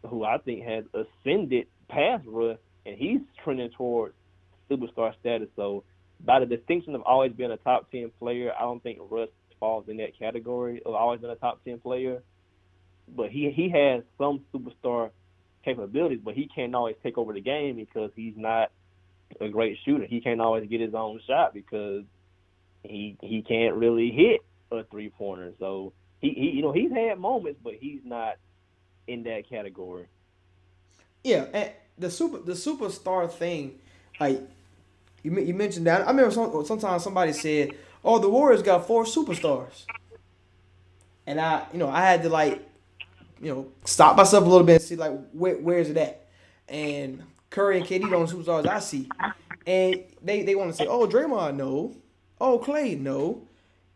who 0.09 0.25
I 0.25 0.39
think 0.39 0.65
has 0.65 0.85
ascended 0.95 1.67
past 1.89 2.25
Russ, 2.29 2.59
and 2.85 2.97
he's 2.97 3.21
trending 3.43 3.71
towards 3.71 4.15
superstar 4.71 5.19
status. 5.19 5.49
So, 5.57 5.83
by 6.25 6.39
the 6.39 6.47
distinction 6.47 6.95
of 6.95 7.03
always 7.03 7.33
being 7.33 7.51
a 7.51 7.57
top 7.57 7.91
ten 7.91 8.13
player, 8.21 8.53
I 8.57 8.63
don't 8.63 8.83
think 8.83 8.99
Russ 9.11 9.31
falls 9.61 9.89
in 9.89 9.99
that 9.99 10.19
category 10.19 10.83
of 10.85 10.95
always 10.95 11.21
been 11.21 11.31
a 11.31 11.37
top 11.37 11.63
ten 11.65 11.79
player. 11.79 12.23
But 13.09 13.31
he 13.31 13.51
he 13.51 13.69
has 13.71 14.03
some 14.19 14.41
superstar 14.53 15.11
capabilities, 15.65 16.21
but 16.25 16.35
he 16.35 16.49
can't 16.53 16.75
always 16.75 16.97
take 17.03 17.19
over 17.19 17.33
the 17.33 17.41
game 17.41 17.77
because 17.77 18.11
he's 18.17 18.35
not 18.37 18.71
a 19.41 19.49
great 19.49 19.79
shooter. 19.85 20.07
He 20.07 20.21
can't 20.21 20.41
always 20.41 20.69
get 20.69 20.81
his 20.81 20.95
own 20.95 21.21
shot 21.27 21.55
because 21.55 22.05
he 22.83 23.17
he 23.21 23.43
can't 23.43 23.75
really 23.75 24.11
hit 24.11 24.41
a 24.71 24.85
three 24.85 25.11
pointer. 25.11 25.53
So 25.59 25.93
he, 26.21 26.31
he 26.31 26.51
you 26.51 26.63
know 26.63 26.73
he's 26.73 26.93
had 26.93 27.19
moments, 27.19 27.61
but 27.63 27.75
he's 27.75 28.01
not 28.05 28.37
in 29.07 29.23
that 29.25 29.49
category. 29.49 30.07
Yeah, 31.23 31.71
the 31.99 32.11
super 32.11 32.39
the 32.39 32.53
superstar 32.53 33.31
thing, 33.31 33.79
like 34.21 34.41
you 35.23 35.39
you 35.41 35.55
mentioned 35.55 35.87
that. 35.87 36.03
I 36.03 36.11
remember 36.11 36.31
some, 36.31 36.65
sometimes 36.65 37.03
somebody 37.03 37.33
said, 37.33 37.71
"Oh, 38.05 38.19
the 38.19 38.29
Warriors 38.29 38.63
got 38.63 38.87
four 38.87 39.05
superstars," 39.05 39.85
and 41.27 41.41
I 41.41 41.67
you 41.73 41.79
know 41.79 41.89
I 41.89 42.03
had 42.03 42.23
to 42.23 42.29
like 42.29 42.67
you 43.41 43.55
know 43.55 43.69
stop 43.85 44.17
myself 44.17 44.45
a 44.45 44.49
little 44.49 44.67
bit 44.67 44.77
and 44.77 44.83
see 44.83 44.97
like 44.97 45.13
where 45.33 45.57
where 45.57 45.79
is 45.79 45.91
it 45.91 45.97
at, 45.97 46.27
and 46.69 47.23
Curry 47.51 47.79
and 47.79 47.87
KD 47.87 48.11
don't 48.11 48.29
superstars 48.31 48.67
I 48.67 48.79
see, 48.81 49.09
and 49.67 50.03
they 50.23 50.43
they 50.43 50.55
want 50.55 50.71
to 50.71 50.77
say, 50.77 50.87
"Oh, 50.87 51.07
Draymond, 51.07 51.57
no," 51.57 51.95
"Oh, 52.41 52.59
Klay, 52.59 52.99
no." 52.99 53.43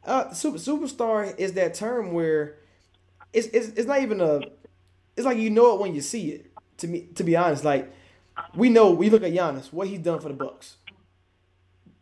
Uh, 0.05 0.32
super 0.32 0.59
superstar 0.59 1.38
is 1.38 1.53
that 1.53 1.74
term 1.74 2.12
where 2.12 2.57
it's, 3.32 3.48
it's 3.48 3.68
it's 3.68 3.86
not 3.86 4.01
even 4.03 4.20
a 4.20 4.40
it's 5.16 5.26
like 5.26 5.38
you 5.38 5.51
know 5.51 5.74
it 5.74 5.80
when 5.80 5.94
you 5.94 6.01
see 6.01 6.30
it. 6.30 6.46
To 6.78 6.88
me, 6.88 7.09
to 7.16 7.24
be 7.24 7.36
honest, 7.36 7.64
like 7.64 7.92
we 8.55 8.70
know 8.70 8.90
we 8.90 9.11
look 9.11 9.22
at 9.22 9.32
Giannis, 9.32 9.72
what 9.72 9.88
he's 9.88 9.98
done 9.98 10.20
for 10.20 10.28
the 10.28 10.34
Bucks. 10.34 10.76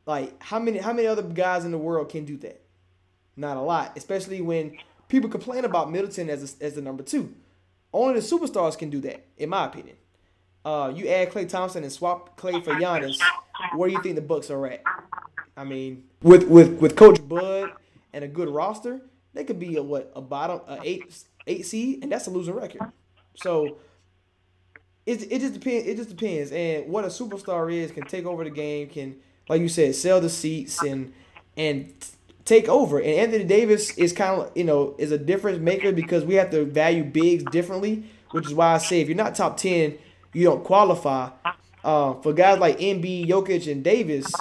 Like 0.08 0.42
how 0.42 0.58
many 0.58 0.78
how 0.78 0.94
many 0.94 1.06
other 1.06 1.22
guys 1.22 1.66
in 1.66 1.70
the 1.70 1.76
world 1.76 2.08
can 2.08 2.24
do 2.24 2.38
that? 2.38 2.62
Not 3.36 3.58
a 3.58 3.60
lot, 3.60 3.92
especially 3.94 4.40
when 4.40 4.78
people 5.08 5.28
complain 5.28 5.66
about 5.66 5.92
Middleton 5.92 6.30
as 6.30 6.56
a, 6.58 6.64
as 6.64 6.74
the 6.74 6.80
number 6.80 7.02
two. 7.02 7.34
Only 7.92 8.14
the 8.14 8.20
superstars 8.20 8.76
can 8.78 8.88
do 8.88 9.00
that, 9.02 9.26
in 9.36 9.50
my 9.50 9.66
opinion. 9.66 9.96
Uh, 10.64 10.92
you 10.96 11.08
add 11.08 11.30
Klay 11.30 11.46
Thompson 11.46 11.82
and 11.82 11.92
swap 11.92 12.40
Klay 12.40 12.64
for 12.64 12.72
Giannis, 12.72 13.18
where 13.76 13.90
do 13.90 13.94
you 13.94 14.02
think 14.02 14.14
the 14.14 14.22
Bucks 14.22 14.50
are 14.50 14.66
at? 14.66 14.82
I 15.58 15.64
mean, 15.64 16.04
with 16.22 16.44
with 16.48 16.80
with 16.80 16.96
Coach 16.96 17.26
Bud 17.28 17.72
and 18.14 18.24
a 18.24 18.28
good 18.28 18.48
roster, 18.48 19.02
they 19.34 19.44
could 19.44 19.60
be 19.60 19.76
a 19.76 19.82
what 19.82 20.10
a 20.16 20.22
bottom 20.22 20.62
a 20.66 20.80
eight 20.84 21.22
eight 21.46 21.66
seed, 21.66 22.02
and 22.02 22.10
that's 22.10 22.26
a 22.26 22.30
losing 22.30 22.54
record. 22.54 22.80
So 23.34 23.76
it, 25.04 25.30
it 25.30 25.40
just 25.40 25.52
depends. 25.52 25.86
It 25.86 25.98
just 25.98 26.08
depends, 26.08 26.50
and 26.50 26.88
what 26.88 27.04
a 27.04 27.08
superstar 27.08 27.70
is 27.70 27.92
can 27.92 28.04
take 28.04 28.24
over 28.24 28.42
the 28.42 28.50
game. 28.50 28.88
Can 28.88 29.16
like 29.48 29.60
you 29.60 29.68
said, 29.68 29.94
sell 29.94 30.20
the 30.20 30.30
seats 30.30 30.82
and 30.82 31.12
and 31.56 31.92
take 32.44 32.68
over. 32.68 32.98
And 32.98 33.08
Anthony 33.08 33.44
Davis 33.44 33.96
is 33.98 34.12
kind 34.12 34.40
of 34.40 34.52
you 34.54 34.64
know 34.64 34.94
is 34.98 35.12
a 35.12 35.18
difference 35.18 35.58
maker 35.58 35.92
because 35.92 36.24
we 36.24 36.34
have 36.34 36.50
to 36.50 36.64
value 36.64 37.04
bigs 37.04 37.44
differently, 37.44 38.04
which 38.30 38.46
is 38.46 38.54
why 38.54 38.74
I 38.74 38.78
say 38.78 39.00
if 39.00 39.08
you're 39.08 39.16
not 39.16 39.34
top 39.34 39.56
ten, 39.56 39.98
you 40.32 40.44
don't 40.44 40.64
qualify. 40.64 41.30
Uh, 41.84 42.14
for 42.14 42.32
guys 42.32 42.58
like 42.58 42.78
Embiid, 42.78 43.28
Jokic, 43.28 43.70
and 43.70 43.84
Davis, 43.84 44.32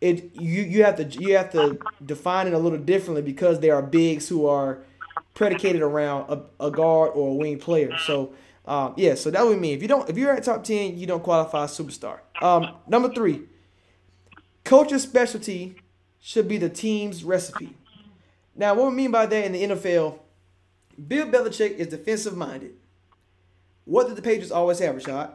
it 0.00 0.34
you 0.34 0.62
you 0.62 0.84
have 0.84 0.96
to 0.96 1.04
you 1.20 1.36
have 1.36 1.50
to 1.52 1.78
define 2.04 2.46
it 2.46 2.52
a 2.52 2.58
little 2.58 2.78
differently 2.78 3.22
because 3.22 3.60
they 3.60 3.70
are 3.70 3.82
bigs 3.82 4.28
who 4.28 4.46
are 4.46 4.82
predicated 5.34 5.82
around 5.82 6.30
a, 6.30 6.66
a 6.66 6.70
guard 6.70 7.10
or 7.14 7.30
a 7.30 7.34
wing 7.34 7.58
player. 7.58 7.96
So 7.98 8.34
um, 8.66 8.94
yeah, 8.96 9.14
so 9.14 9.30
that 9.30 9.44
would 9.44 9.60
mean 9.60 9.74
if 9.74 9.82
you 9.82 9.88
don't 9.88 10.08
if 10.08 10.16
you're 10.16 10.32
at 10.32 10.44
top 10.44 10.64
ten, 10.64 10.96
you 10.98 11.06
don't 11.06 11.22
qualify 11.22 11.64
superstar. 11.66 12.20
Um, 12.40 12.74
number 12.86 13.12
three, 13.12 13.42
coach's 14.64 15.02
specialty 15.02 15.76
should 16.20 16.48
be 16.48 16.56
the 16.58 16.68
team's 16.68 17.24
recipe. 17.24 17.76
Now, 18.56 18.74
what 18.74 18.88
we 18.90 18.94
mean 18.94 19.10
by 19.10 19.26
that 19.26 19.44
in 19.44 19.52
the 19.52 19.62
NFL, 19.64 20.18
Bill 21.08 21.26
Belichick 21.26 21.76
is 21.76 21.88
defensive 21.88 22.36
minded. 22.36 22.74
What 23.84 24.06
did 24.06 24.16
the 24.16 24.22
Patriots 24.22 24.50
always 24.52 24.78
have, 24.78 24.94
Rashad? 24.96 25.32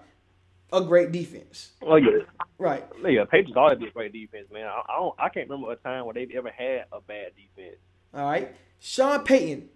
A 0.71 0.81
great 0.81 1.11
defense. 1.11 1.71
Oh 1.81 1.95
yeah, 1.95 2.19
Right. 2.57 2.85
yeah. 3.03 3.25
Patriots 3.25 3.57
always 3.57 3.79
be 3.79 3.87
a 3.87 3.91
great 3.91 4.13
defense, 4.13 4.47
man. 4.51 4.65
I, 4.67 4.81
I 4.87 4.97
don't 4.97 5.15
I 5.17 5.29
can't 5.29 5.49
remember 5.49 5.71
a 5.71 5.75
time 5.75 6.05
where 6.05 6.13
they've 6.13 6.31
ever 6.35 6.49
had 6.51 6.85
a 6.91 7.01
bad 7.01 7.31
defense. 7.35 7.77
All 8.13 8.29
right. 8.29 8.55
Sean 8.79 9.23
Payton 9.23 9.67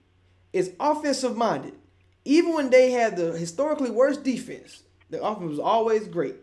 is 0.53 0.73
offensive 0.79 1.35
minded. 1.35 1.73
Even 2.25 2.53
when 2.53 2.69
they 2.69 2.91
had 2.91 3.17
the 3.17 3.31
historically 3.37 3.89
worst 3.89 4.23
defense, 4.23 4.83
the 5.09 5.21
offense 5.23 5.49
was 5.49 5.59
always 5.59 6.07
great. 6.07 6.35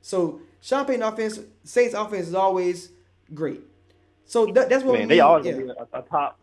So 0.00 0.40
Sean 0.60 0.84
Payton 0.84 1.02
offense, 1.02 1.40
Saints 1.64 1.94
offense 1.94 2.28
is 2.28 2.34
always 2.34 2.90
great. 3.34 3.60
So 4.24 4.46
that, 4.46 4.68
that's 4.68 4.84
what 4.84 4.92
we 4.92 4.98
Man, 4.98 5.08
mean. 5.08 5.16
they 5.16 5.20
always 5.20 5.46
yeah. 5.46 5.52
be 5.52 5.68
a, 5.68 5.98
a 5.98 6.02
top 6.02 6.38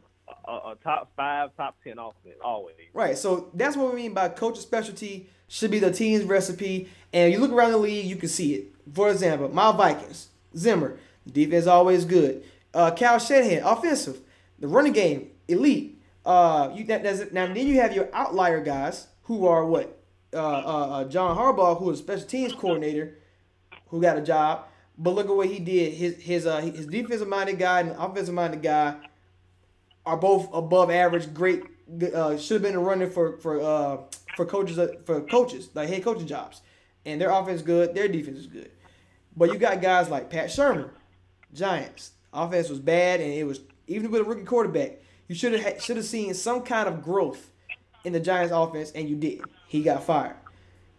a, 0.47 0.51
a 0.51 0.77
top 0.83 1.11
five, 1.15 1.55
top 1.55 1.75
ten 1.83 1.99
offense 1.99 2.37
always. 2.43 2.75
Right. 2.93 3.17
So 3.17 3.49
that's 3.53 3.75
what 3.77 3.93
we 3.93 4.01
mean 4.01 4.13
by 4.13 4.29
coach's 4.29 4.63
specialty 4.63 5.29
should 5.47 5.71
be 5.71 5.79
the 5.79 5.91
team's 5.91 6.23
recipe. 6.23 6.89
And 7.13 7.31
you 7.31 7.39
look 7.39 7.51
around 7.51 7.71
the 7.71 7.77
league, 7.77 8.05
you 8.05 8.15
can 8.15 8.29
see 8.29 8.55
it. 8.55 8.67
For 8.93 9.09
example, 9.09 9.49
my 9.49 9.71
Vikings, 9.71 10.29
Zimmer, 10.57 10.97
defense 11.31 11.67
always 11.67 12.05
good. 12.05 12.43
Uh, 12.73 12.91
Kyle 12.91 13.19
Shanahan, 13.19 13.63
offensive. 13.63 14.19
The 14.59 14.67
running 14.67 14.93
game, 14.93 15.31
elite. 15.47 16.01
Uh, 16.25 16.71
you 16.73 16.85
that, 16.85 17.03
that's. 17.03 17.31
Now 17.31 17.45
then 17.47 17.67
you 17.67 17.79
have 17.81 17.93
your 17.93 18.09
outlier 18.13 18.61
guys 18.61 19.07
who 19.23 19.45
are 19.45 19.65
what? 19.65 20.01
Uh, 20.33 20.37
uh, 20.37 20.89
uh, 20.89 21.03
John 21.05 21.37
Harbaugh, 21.37 21.77
who 21.79 21.89
is 21.91 21.99
a 21.99 22.03
special 22.03 22.27
teams 22.27 22.53
coordinator, 22.53 23.17
who 23.87 24.01
got 24.01 24.17
a 24.17 24.21
job. 24.21 24.65
But 24.97 25.15
look 25.15 25.29
at 25.29 25.35
what 25.35 25.47
he 25.47 25.59
did. 25.59 25.93
His 25.93 26.15
his 26.17 26.45
uh 26.45 26.61
his 26.61 26.85
defensive 26.87 27.27
minded 27.27 27.59
guy 27.59 27.81
and 27.81 27.91
offensive 27.91 28.33
minded 28.33 28.61
guy 28.61 28.95
are 30.05 30.17
both 30.17 30.47
above 30.53 30.89
average. 30.89 31.33
Great. 31.33 31.63
Uh, 32.13 32.35
should 32.37 32.61
have 32.61 32.73
been 32.73 32.79
running 32.79 33.09
for 33.11 33.37
for 33.37 33.61
uh 33.61 33.97
for 34.35 34.45
coaches 34.45 34.79
uh, 34.79 34.87
for 35.05 35.21
coaches 35.21 35.69
like 35.73 35.89
head 35.89 36.03
coaching 36.03 36.27
jobs, 36.27 36.61
and 37.05 37.19
their 37.19 37.29
offense 37.29 37.57
is 37.57 37.65
good. 37.65 37.93
Their 37.93 38.07
defense 38.07 38.37
is 38.37 38.47
good. 38.47 38.71
But 39.35 39.51
you 39.51 39.59
got 39.59 39.81
guys 39.81 40.09
like 40.09 40.29
Pat 40.29 40.47
Shurmur, 40.47 40.91
Giants. 41.53 42.11
Offense 42.33 42.69
was 42.69 42.79
bad, 42.79 43.21
and 43.21 43.31
it 43.31 43.45
was 43.45 43.61
even 43.87 44.11
with 44.11 44.21
a 44.21 44.23
rookie 44.23 44.43
quarterback. 44.43 44.99
You 45.27 45.35
should 45.35 45.53
have 45.59 45.81
should 45.81 45.97
have 45.97 46.05
seen 46.05 46.33
some 46.33 46.63
kind 46.63 46.87
of 46.87 47.03
growth 47.03 47.51
in 48.03 48.13
the 48.13 48.19
Giants 48.19 48.53
offense, 48.53 48.91
and 48.91 49.09
you 49.09 49.15
didn't. 49.15 49.49
He 49.67 49.83
got 49.83 50.03
fired. 50.03 50.35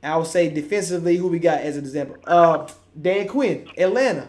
I 0.03 0.17
would 0.17 0.27
say 0.27 0.49
defensively, 0.49 1.17
who 1.17 1.29
we 1.29 1.39
got 1.39 1.61
as 1.61 1.77
an 1.77 1.85
example? 1.85 2.17
Uh, 2.27 2.69
Dan 3.01 3.29
Quinn, 3.29 3.69
Atlanta. 3.77 4.29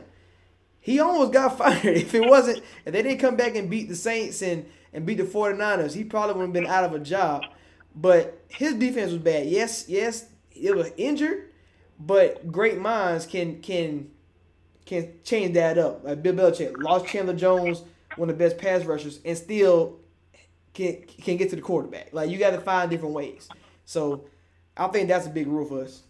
He 0.80 1.00
almost 1.00 1.34
got 1.34 1.58
fired. 1.58 1.98
If 1.98 2.14
it 2.14 2.28
wasn't, 2.28 2.64
if 2.86 2.94
they 2.94 3.04
didn't 3.04 3.20
come 3.20 3.36
back 3.36 3.56
and 3.56 3.70
beat 3.70 3.90
the 3.90 3.96
Saints 3.96 4.42
and, 4.42 4.66
and 4.94 5.06
beat 5.06 5.18
the 5.18 5.24
49ers, 5.24 5.94
he 5.94 6.04
probably 6.04 6.36
would 6.36 6.44
have 6.44 6.54
been 6.54 6.68
out 6.68 6.84
of 6.84 6.94
a 6.94 7.00
job. 7.00 7.44
But 7.96 8.42
his 8.48 8.76
defense 8.76 9.12
was 9.12 9.22
bad. 9.22 9.48
Yes, 9.48 9.86
yes, 9.88 10.28
it 10.52 10.76
was 10.76 10.92
injured, 10.98 11.52
but 12.00 12.52
great 12.52 12.80
minds 12.80 13.26
can 13.26 13.62
can 13.62 14.12
can 14.86 15.14
change 15.24 15.56
that 15.56 15.78
up. 15.78 16.04
Like 16.04 16.22
Bill 16.22 16.34
Belichick 16.34 16.82
lost 16.82 17.08
Chandler 17.08 17.34
Jones, 17.34 17.84
one 18.16 18.30
of 18.30 18.38
the 18.38 18.44
best 18.44 18.58
pass 18.58 18.86
rushers, 18.86 19.20
and 19.26 19.36
still 19.38 20.00
can 20.74 21.02
can 21.22 21.38
get 21.38 21.50
to 21.50 21.56
the 21.56 21.62
quarterback. 21.62 22.10
Like 22.14 22.30
you 22.30 22.38
got 22.38 22.52
to 22.52 22.62
find 22.62 22.90
different 22.90 23.16
ways. 23.16 23.50
So 23.86 24.26
I 24.78 24.88
think 24.90 25.08
that's 25.08 25.26
a 25.28 25.30
big 25.30 25.48
rule 25.48 25.66
for 25.66 25.82
us. 25.82 26.04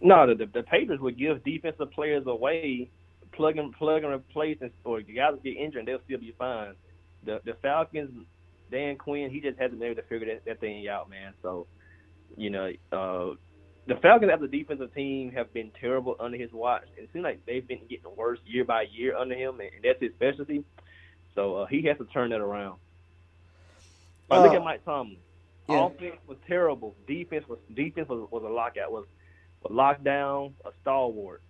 No, 0.00 0.26
the, 0.26 0.34
the, 0.34 0.46
the 0.46 0.62
Patriots 0.62 1.02
would 1.02 1.18
give 1.18 1.42
defensive 1.44 1.90
players 1.90 2.24
away, 2.26 2.90
plug 3.32 3.56
and 3.58 3.72
plug 3.72 4.04
and 4.04 4.12
replace, 4.12 4.58
and, 4.60 4.70
or 4.84 5.00
guys 5.00 5.34
get 5.42 5.56
injured 5.56 5.80
and 5.80 5.88
they'll 5.88 6.00
still 6.04 6.18
be 6.20 6.34
fine. 6.38 6.74
The 7.24 7.40
the 7.44 7.54
Falcons, 7.54 8.10
Dan 8.70 8.96
Quinn, 8.96 9.30
he 9.30 9.40
just 9.40 9.58
hasn't 9.58 9.80
been 9.80 9.90
able 9.90 10.00
to 10.02 10.08
figure 10.08 10.28
that, 10.34 10.44
that 10.44 10.60
thing 10.60 10.86
out, 10.88 11.10
man. 11.10 11.34
So, 11.42 11.66
you 12.36 12.50
know, 12.50 12.70
uh, 12.92 13.34
the 13.86 13.96
Falcons 13.96 14.30
as 14.32 14.40
a 14.42 14.46
defensive 14.46 14.94
team 14.94 15.32
have 15.32 15.52
been 15.52 15.72
terrible 15.80 16.14
under 16.20 16.36
his 16.36 16.52
watch. 16.52 16.84
It 16.96 17.08
seems 17.12 17.24
like 17.24 17.44
they've 17.46 17.66
been 17.66 17.80
getting 17.88 18.14
worse 18.16 18.38
year 18.46 18.64
by 18.64 18.82
year 18.82 19.16
under 19.16 19.34
him, 19.34 19.58
and 19.60 19.70
that's 19.82 20.00
his 20.00 20.12
specialty. 20.12 20.64
So 21.34 21.56
uh, 21.56 21.66
he 21.66 21.82
has 21.82 21.98
to 21.98 22.04
turn 22.04 22.30
that 22.30 22.40
around. 22.40 22.78
But 24.28 24.42
look 24.42 24.52
Uh, 24.52 24.56
at 24.56 24.62
Mike 24.64 24.84
Tomlin. 24.84 25.16
Yeah. 25.68 25.86
Offense 25.86 26.16
was 26.26 26.38
terrible. 26.46 26.96
Defense 27.06 27.46
was 27.48 27.58
defense 27.74 28.08
was, 28.08 28.28
was 28.30 28.42
a 28.44 28.48
lockout. 28.48 28.90
Was 28.90 29.06
a 29.64 29.68
lockdown, 29.68 30.52
a 30.64 30.70
stalwart. 30.80 31.42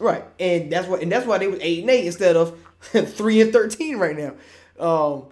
Right, 0.00 0.24
and 0.38 0.70
that's 0.70 0.86
what 0.86 1.02
and 1.02 1.10
that's 1.10 1.26
why 1.26 1.38
they 1.38 1.48
was 1.48 1.60
eight 1.60 1.80
and 1.80 1.90
eight 1.90 2.06
instead 2.06 2.36
of 2.36 2.58
three 2.80 3.40
and 3.40 3.52
thirteen 3.52 3.98
right 3.98 4.16
now. 4.16 4.34
Um, 4.78 5.26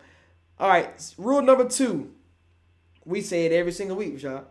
all 0.58 0.68
right, 0.68 1.14
rule 1.18 1.42
number 1.42 1.68
two. 1.68 2.12
We 3.04 3.20
say 3.20 3.46
it 3.46 3.52
every 3.52 3.72
single 3.72 3.96
week, 3.96 4.18
Rashad. 4.18 4.44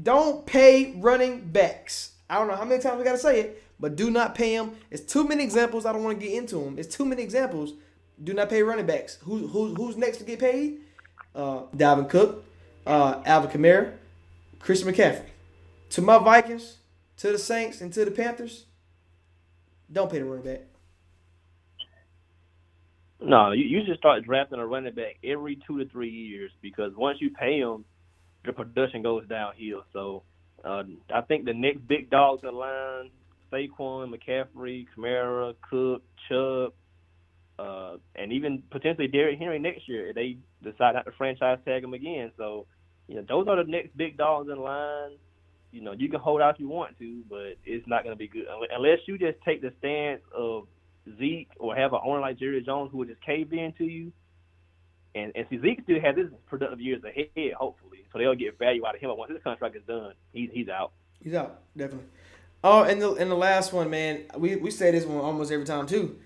Don't 0.00 0.46
pay 0.46 0.94
running 0.96 1.40
backs. 1.50 2.12
I 2.28 2.38
don't 2.38 2.46
know 2.46 2.54
how 2.54 2.64
many 2.64 2.80
times 2.80 2.98
we 2.98 3.04
gotta 3.04 3.18
say 3.18 3.40
it, 3.40 3.62
but 3.80 3.96
do 3.96 4.10
not 4.10 4.36
pay 4.36 4.56
them. 4.56 4.76
It's 4.90 5.02
too 5.02 5.26
many 5.26 5.42
examples. 5.42 5.84
I 5.84 5.92
don't 5.92 6.04
want 6.04 6.20
to 6.20 6.26
get 6.26 6.36
into 6.36 6.62
them. 6.62 6.78
It's 6.78 6.94
too 6.94 7.04
many 7.04 7.22
examples. 7.22 7.74
Do 8.22 8.34
not 8.34 8.50
pay 8.50 8.62
running 8.62 8.86
backs. 8.86 9.18
Who, 9.22 9.48
who 9.48 9.74
who's 9.74 9.96
next 9.96 10.18
to 10.18 10.24
get 10.24 10.38
paid? 10.38 10.80
Uh, 11.34 11.62
Dalvin 11.76 12.08
Cook, 12.08 12.44
uh, 12.86 13.22
Alvin 13.24 13.50
Kamara, 13.50 13.92
Christian 14.58 14.92
McCaffrey. 14.92 15.26
To 15.90 16.02
my 16.02 16.18
Vikings, 16.18 16.78
to 17.18 17.32
the 17.32 17.38
Saints, 17.38 17.80
and 17.80 17.92
to 17.92 18.04
the 18.04 18.10
Panthers, 18.10 18.66
don't 19.92 20.10
pay 20.10 20.18
the 20.18 20.24
running 20.24 20.44
back. 20.44 20.60
No, 23.20 23.52
you, 23.52 23.64
you 23.64 23.80
should 23.86 23.98
start 23.98 24.24
drafting 24.24 24.58
a 24.58 24.66
running 24.66 24.94
back 24.94 25.18
every 25.22 25.58
two 25.66 25.78
to 25.78 25.90
three 25.90 26.10
years 26.10 26.50
because 26.62 26.92
once 26.96 27.18
you 27.20 27.30
pay 27.30 27.60
them, 27.60 27.84
the 28.44 28.52
production 28.52 29.02
goes 29.02 29.26
downhill. 29.28 29.82
So 29.92 30.22
uh, 30.64 30.84
I 31.12 31.20
think 31.22 31.44
the 31.44 31.52
next 31.52 31.86
big 31.86 32.08
dogs 32.10 32.42
in 32.44 32.54
line, 32.54 33.10
Saquon, 33.52 34.14
McCaffrey, 34.14 34.86
Kamara, 34.96 35.54
Cook, 35.68 36.02
Chubb, 36.28 36.72
uh, 37.58 37.96
and 38.16 38.32
even 38.32 38.62
potentially 38.70 39.06
Derrick 39.06 39.38
Henry 39.38 39.58
next 39.58 39.86
year 39.86 40.12
they 40.14 40.38
decide 40.62 40.94
not 40.94 41.06
to 41.06 41.12
franchise 41.12 41.58
tag 41.64 41.84
him 41.84 41.94
again. 41.94 42.32
So, 42.36 42.66
you 43.08 43.16
know, 43.16 43.24
those 43.28 43.48
are 43.48 43.62
the 43.62 43.70
next 43.70 43.96
big 43.96 44.16
dogs 44.16 44.48
in 44.50 44.58
line. 44.58 45.12
You 45.72 45.82
know, 45.82 45.92
you 45.92 46.08
can 46.08 46.20
hold 46.20 46.40
out 46.40 46.54
if 46.54 46.60
you 46.60 46.68
want 46.68 46.98
to, 46.98 47.22
but 47.28 47.56
it's 47.64 47.86
not 47.86 48.02
going 48.02 48.14
to 48.14 48.18
be 48.18 48.28
good 48.28 48.46
unless 48.74 48.98
you 49.06 49.18
just 49.18 49.38
take 49.44 49.62
the 49.62 49.72
stance 49.78 50.20
of 50.34 50.66
Zeke 51.18 51.50
or 51.58 51.76
have 51.76 51.92
an 51.92 52.00
owner 52.04 52.20
like 52.20 52.38
Jerry 52.38 52.62
Jones 52.62 52.90
who 52.90 52.98
will 52.98 53.06
just 53.06 53.24
cave 53.24 53.52
in 53.52 53.72
to 53.78 53.84
you. 53.84 54.12
And 55.14 55.32
and 55.34 55.46
see 55.50 55.60
Zeke 55.60 55.82
still 55.82 56.00
has 56.00 56.16
his 56.16 56.28
productive 56.48 56.80
years 56.80 57.02
ahead, 57.04 57.52
hopefully. 57.54 58.04
So 58.12 58.18
they'll 58.18 58.34
get 58.34 58.58
value 58.58 58.86
out 58.86 58.94
of 58.94 59.00
him. 59.00 59.10
But 59.10 59.18
once 59.18 59.32
his 59.32 59.42
contract 59.42 59.76
is 59.76 59.82
done, 59.86 60.12
he's 60.32 60.50
he's 60.52 60.68
out. 60.68 60.92
He's 61.22 61.34
out, 61.34 61.60
definitely. 61.76 62.06
Oh, 62.62 62.82
and 62.82 63.00
the 63.00 63.14
and 63.14 63.30
the 63.30 63.36
last 63.36 63.72
one, 63.72 63.90
man, 63.90 64.24
we 64.36 64.56
we 64.56 64.70
say 64.70 64.90
this 64.90 65.04
one 65.04 65.18
almost 65.18 65.50
every 65.50 65.66
time 65.66 65.86
too. 65.86 66.18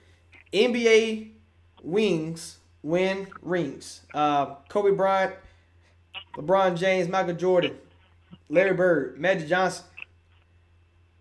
NBA 0.52 1.30
wings 1.82 2.58
win 2.84 3.26
rings. 3.42 4.02
Uh, 4.12 4.54
Kobe 4.68 4.92
Bryant, 4.92 5.34
LeBron 6.36 6.76
James, 6.76 7.08
Michael 7.08 7.34
Jordan, 7.34 7.76
Larry 8.48 8.74
Bird, 8.74 9.18
Magic 9.18 9.48
Johnson, 9.48 9.84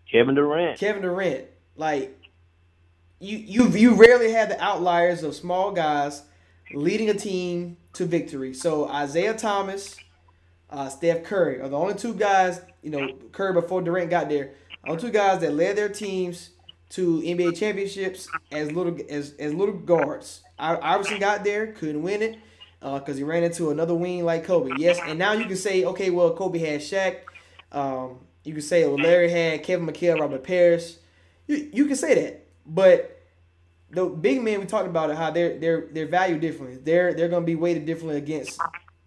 Kevin 0.08 0.36
Durant. 0.36 0.78
Kevin 0.78 1.02
Durant. 1.02 1.46
Like 1.76 2.16
you 3.18 3.38
you 3.38 3.68
you 3.68 3.94
rarely 3.94 4.30
had 4.30 4.50
the 4.50 4.62
outliers 4.62 5.24
of 5.24 5.34
small 5.34 5.72
guys 5.72 6.22
leading 6.72 7.10
a 7.10 7.14
team 7.14 7.78
to 7.94 8.04
victory. 8.04 8.54
So 8.54 8.88
Isiah 8.94 9.34
Thomas, 9.34 9.96
uh, 10.70 10.88
Steph 10.88 11.24
Curry 11.24 11.60
are 11.60 11.68
the 11.68 11.78
only 11.78 11.94
two 11.94 12.14
guys, 12.14 12.60
you 12.82 12.90
know, 12.90 13.08
Curry 13.32 13.54
before 13.54 13.82
Durant 13.82 14.10
got 14.10 14.28
there, 14.28 14.52
only 14.86 15.00
two 15.00 15.10
guys 15.10 15.40
that 15.40 15.54
led 15.54 15.76
their 15.76 15.88
teams 15.88 16.50
to 16.90 17.20
NBA 17.22 17.56
championships 17.56 18.28
as 18.52 18.70
little 18.72 18.96
as 19.10 19.34
as 19.38 19.52
little 19.54 19.74
guards. 19.74 20.42
I- 20.58 20.78
Iverson 20.94 21.18
got 21.18 21.42
there, 21.44 21.68
couldn't 21.72 22.02
win 22.02 22.22
it 22.22 22.38
because 22.80 23.16
he 23.16 23.22
ran 23.24 23.42
into 23.42 23.70
another 23.70 23.94
wing 23.94 24.24
like 24.24 24.44
Kobe. 24.44 24.70
Yes, 24.78 24.98
and 25.06 25.18
now 25.18 25.32
you 25.32 25.46
can 25.46 25.56
say, 25.56 25.84
okay, 25.84 26.10
well, 26.10 26.34
Kobe 26.34 26.58
had 26.58 26.80
Shaq. 26.80 27.20
Um, 27.72 28.18
you 28.44 28.52
can 28.52 28.62
say, 28.62 28.86
well, 28.86 28.96
Larry 28.98 29.30
had 29.30 29.62
Kevin 29.62 29.86
McHale, 29.86 30.20
Robert 30.20 30.44
Parish. 30.44 30.94
You 31.46 31.70
you 31.72 31.86
can 31.86 31.96
say 31.96 32.14
that, 32.14 32.46
but 32.66 33.10
the 33.90 34.06
big 34.06 34.42
men 34.42 34.60
we 34.60 34.66
talked 34.66 34.86
about 34.88 35.10
it 35.10 35.16
how 35.16 35.30
they're 35.30 35.58
they're 35.58 35.86
they're 35.92 36.06
valued 36.06 36.40
differently. 36.40 36.78
They're 36.82 37.14
they're 37.14 37.28
gonna 37.28 37.44
be 37.46 37.54
weighted 37.54 37.86
differently 37.86 38.18
against 38.18 38.60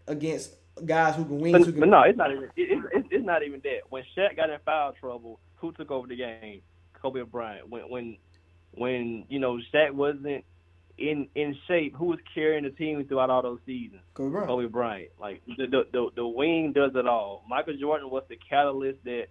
against 0.07 0.53
guys 0.85 1.15
who 1.15 1.25
can 1.25 1.39
win. 1.39 1.55
Who 1.55 1.71
can, 1.71 1.79
but 1.79 1.89
no, 1.89 2.01
it's 2.01 2.17
not 2.17 2.31
even. 2.31 2.43
It, 2.43 2.51
it, 2.55 2.71
it's- 2.71 3.03
it's 3.09 3.25
not 3.25 3.41
even 3.43 3.59
that. 3.63 3.79
When 3.89 4.03
Shaq 4.15 4.35
got 4.35 4.49
in 4.49 4.59
foul 4.65 4.91
trouble, 4.93 5.39
who 5.55 5.71
took 5.71 5.89
over 5.91 6.07
the 6.07 6.15
game? 6.15 6.61
Kobe 7.01 7.21
Bryant. 7.23 7.69
When 7.69 7.83
when 7.89 8.17
when 8.71 9.25
you 9.29 9.39
know 9.39 9.59
Shaq 9.73 9.91
wasn't 9.91 10.45
in 10.97 11.27
in 11.35 11.55
shape, 11.67 11.95
who 11.95 12.05
was 12.05 12.19
carrying 12.33 12.63
the 12.63 12.71
team 12.71 13.03
throughout 13.05 13.29
all 13.29 13.41
those 13.41 13.59
seasons? 13.65 14.01
Kobe 14.13 14.31
Bryant. 14.31 14.47
Kobe 14.49 14.65
Bryant. 14.67 15.11
Like 15.19 15.41
the 15.45 15.67
the 15.67 15.83
the, 15.91 16.09
the 16.15 16.27
wing 16.27 16.73
does 16.73 16.91
it 16.95 17.07
all. 17.07 17.43
Michael 17.47 17.77
Jordan 17.79 18.09
was 18.09 18.23
the 18.29 18.37
catalyst 18.49 19.03
that 19.05 19.27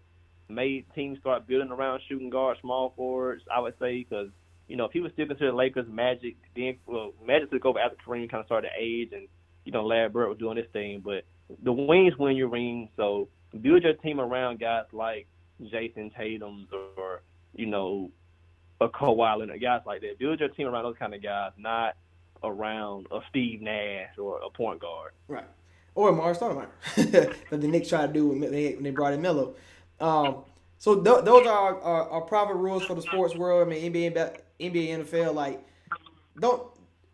made 0.48 0.86
teams 0.94 1.18
start 1.18 1.46
building 1.46 1.70
around 1.70 2.00
shooting 2.08 2.30
guards, 2.30 2.60
small 2.60 2.92
forwards. 2.96 3.42
I 3.54 3.60
would 3.60 3.74
say 3.78 4.04
because 4.08 4.28
you 4.68 4.76
know 4.76 4.84
if 4.84 4.92
he 4.92 5.00
was 5.00 5.12
still 5.12 5.26
considered 5.26 5.54
Lakers 5.54 5.88
Magic, 5.88 6.36
then 6.54 6.76
well 6.86 7.12
Magic 7.24 7.50
took 7.50 7.64
over 7.64 7.78
after 7.78 7.96
Kareem 8.06 8.30
kind 8.30 8.40
of 8.40 8.46
started 8.46 8.68
to 8.68 8.74
age, 8.82 9.10
and 9.12 9.28
you 9.64 9.72
know 9.72 9.84
Larry 9.84 10.08
Bird 10.08 10.28
was 10.28 10.38
doing 10.38 10.56
this 10.56 10.70
thing. 10.72 11.02
But 11.04 11.24
the 11.62 11.72
wings 11.72 12.16
win 12.18 12.36
your 12.36 12.48
ring, 12.48 12.90
so 12.96 13.28
build 13.60 13.82
your 13.82 13.94
team 13.94 14.20
around 14.20 14.60
guys 14.60 14.84
like 14.92 15.26
Jayson 15.60 16.12
Tatum's 16.16 16.68
or 16.96 17.22
you 17.56 17.66
know 17.66 18.10
a 18.80 18.88
Kawhi 18.88 19.38
Leonard, 19.38 19.60
guys 19.60 19.82
like 19.86 20.00
that. 20.02 20.18
Build 20.18 20.40
your 20.40 20.48
team 20.50 20.66
around 20.68 20.84
those 20.84 20.96
kind 20.98 21.14
of 21.14 21.22
guys, 21.22 21.52
not 21.56 21.96
around 22.42 23.06
a 23.10 23.20
Steve 23.28 23.62
Nash 23.62 24.18
or 24.18 24.40
a 24.44 24.50
point 24.50 24.80
guard. 24.80 25.12
Right. 25.28 25.46
Or 25.94 26.10
a 26.10 26.12
Mars 26.12 26.38
Stoudemire 26.38 26.68
that 27.10 27.34
the 27.50 27.68
Knicks 27.68 27.88
tried 27.88 28.08
to 28.08 28.12
do 28.12 28.28
when 28.28 28.40
they, 28.40 28.74
when 28.74 28.84
they 28.84 28.90
brought 28.90 29.14
in 29.14 29.22
Melo. 29.22 29.54
Um, 29.98 30.44
so 30.78 31.02
th- 31.02 31.24
those 31.24 31.46
are 31.46 31.80
our, 31.80 32.10
our, 32.10 32.20
private 32.20 32.56
rules 32.56 32.84
for 32.84 32.94
the 32.94 33.00
sports 33.00 33.34
world. 33.34 33.66
I 33.66 33.70
mean, 33.70 33.92
NBA, 33.92 34.12
ba- 34.12 34.36
NBA, 34.60 34.88
NFL. 34.90 35.34
Like, 35.34 35.66
don't 36.38 36.62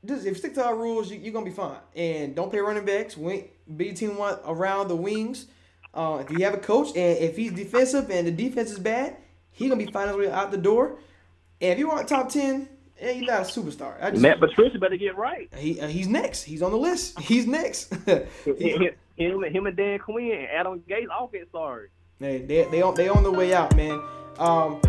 just 0.05 0.27
if 0.27 0.31
you 0.31 0.35
stick 0.35 0.55
to 0.55 0.65
our 0.65 0.75
rules, 0.75 1.11
you, 1.11 1.19
you're 1.19 1.33
gonna 1.33 1.45
be 1.45 1.53
fine. 1.53 1.79
And 1.95 2.35
don't 2.35 2.51
play 2.51 2.59
running 2.59 2.85
backs. 2.85 3.17
Wing, 3.17 3.51
be 3.77 3.93
team 3.93 4.17
one 4.17 4.39
around 4.45 4.89
the 4.89 4.97
wings. 4.97 5.47
Uh, 5.95 6.25
if 6.27 6.31
you 6.37 6.45
have 6.45 6.55
a 6.55 6.59
coach 6.59 6.89
and 6.89 7.19
if 7.19 7.37
he's 7.37 7.53
defensive 7.53 8.11
and 8.11 8.27
the 8.27 8.33
defense 8.33 8.73
is 8.73 8.79
bad, 8.79 9.17
he's 9.53 9.71
gonna 9.71 9.85
be 9.85 9.91
finding 9.91 10.19
his 10.19 10.27
way 10.27 10.33
out 10.33 10.51
the 10.51 10.59
door. 10.59 10.99
And 11.61 11.73
if 11.73 11.79
you 11.79 11.91
aren't 11.91 12.09
top 12.09 12.29
ten, 12.29 12.69
eh, 12.99 13.13
you're 13.13 13.27
not 13.27 13.43
a 13.43 13.45
superstar. 13.45 14.03
I 14.03 14.11
just, 14.11 14.23
Matt 14.23 14.41
Patricia 14.41 14.79
better 14.79 14.97
get 14.97 15.17
right. 15.17 15.49
he, 15.57 15.81
uh, 15.81 15.87
he's 15.87 16.09
next. 16.09 16.43
He's 16.43 16.63
on 16.63 16.73
the 16.73 16.79
list. 16.79 17.19
He's 17.21 17.47
next. 17.47 17.95
him, 18.07 18.27
him, 19.17 19.45
him 19.45 19.67
and 19.67 19.77
Dan 19.77 19.99
Quinn 19.99 20.33
and 20.33 20.49
Adam 20.49 20.81
Gase 20.89 21.07
all 21.11 21.29
get 21.29 21.49
sorry. 21.53 21.89
They 22.19 22.39
they 22.39 22.65
they 22.65 22.83
on 22.83 22.95
they 22.95 23.09
on 23.09 23.23
the 23.23 23.33
way 23.33 23.53
out, 23.55 23.75
man. 23.77 24.01
Um, 24.39 24.81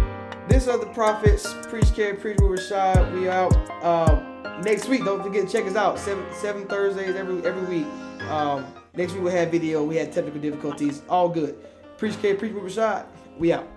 this 0.47 0.68
are 0.68 0.78
the 0.78 0.88
prophets. 0.88 1.53
Preach, 1.64 1.93
care, 1.95 2.16
preach 2.16 2.38
with 2.41 2.59
Rashad. 2.59 3.14
We 3.14 3.30
out. 3.30 3.53
Uh, 3.82 4.59
next 4.64 4.88
week, 4.88 5.03
don't 5.05 5.24
forget 5.24 5.47
to 5.47 5.51
check 5.51 5.66
us 5.66 5.76
out. 5.76 5.97
Seven 5.97 6.26
seven 6.34 6.68
Thursdays 6.68 7.16
every 7.16 7.45
every 7.45 7.64
week. 7.64 7.88
Um, 8.30 8.66
next 8.95 9.14
week 9.14 9.24
we'll 9.24 9.34
have 9.34 9.51
video. 9.51 9.84
We 9.84 9.95
had 9.95 10.11
technical 10.11 10.41
difficulties. 10.41 11.01
All 11.09 11.30
good. 11.30 11.57
Preach, 11.97 12.22
care, 12.22 12.36
preach 12.36 12.53
with 12.53 12.64
Rashad. 12.64 13.05
We 13.38 13.53
out. 13.53 13.68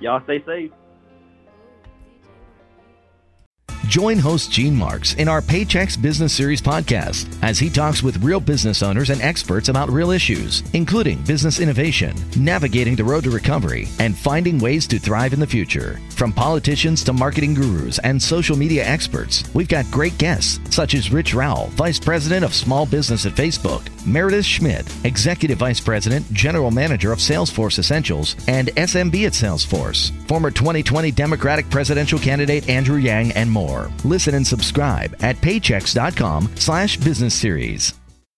Y'all 0.00 0.22
stay 0.24 0.42
safe. 0.46 0.70
Join 3.86 4.18
host 4.18 4.50
Gene 4.50 4.74
Marks 4.74 5.14
in 5.14 5.28
our 5.28 5.40
Paychex 5.40 6.00
Business 6.00 6.32
Series 6.32 6.60
podcast 6.60 7.34
as 7.42 7.58
he 7.58 7.70
talks 7.70 8.02
with 8.02 8.22
real 8.22 8.40
business 8.40 8.82
owners 8.82 9.08
and 9.08 9.22
experts 9.22 9.68
about 9.68 9.88
real 9.88 10.10
issues, 10.10 10.62
including 10.74 11.22
business 11.22 11.58
innovation, 11.58 12.14
navigating 12.36 12.96
the 12.96 13.04
road 13.04 13.24
to 13.24 13.30
recovery, 13.30 13.88
and 13.98 14.16
finding 14.16 14.58
ways 14.58 14.86
to 14.88 14.98
thrive 14.98 15.32
in 15.32 15.40
the 15.40 15.46
future. 15.46 15.98
From 16.10 16.32
politicians 16.32 17.02
to 17.04 17.12
marketing 17.12 17.54
gurus 17.54 17.98
and 18.00 18.20
social 18.20 18.56
media 18.56 18.84
experts, 18.84 19.44
we've 19.54 19.68
got 19.68 19.90
great 19.90 20.18
guests 20.18 20.60
such 20.74 20.94
as 20.94 21.12
Rich 21.12 21.32
Rao, 21.32 21.66
Vice 21.72 21.98
President 21.98 22.44
of 22.44 22.54
Small 22.54 22.84
Business 22.84 23.24
at 23.24 23.32
Facebook, 23.32 23.88
Meredith 24.04 24.44
Schmidt, 24.44 24.86
Executive 25.04 25.58
Vice 25.58 25.80
President, 25.80 26.30
General 26.32 26.70
Manager 26.70 27.12
of 27.12 27.20
Salesforce 27.20 27.78
Essentials, 27.78 28.36
and 28.48 28.68
SMB 28.68 29.26
at 29.26 29.32
Salesforce, 29.32 30.10
former 30.26 30.50
2020 30.50 31.10
Democratic 31.12 31.70
presidential 31.70 32.18
candidate 32.18 32.68
Andrew 32.68 32.98
Yang, 32.98 33.32
and 33.32 33.50
more. 33.50 33.67
Listen 34.04 34.34
and 34.34 34.46
subscribe 34.46 35.16
at 35.20 35.36
paychex.com 35.36 36.50
slash 36.54 36.96
business 36.96 37.34
series. 37.34 37.97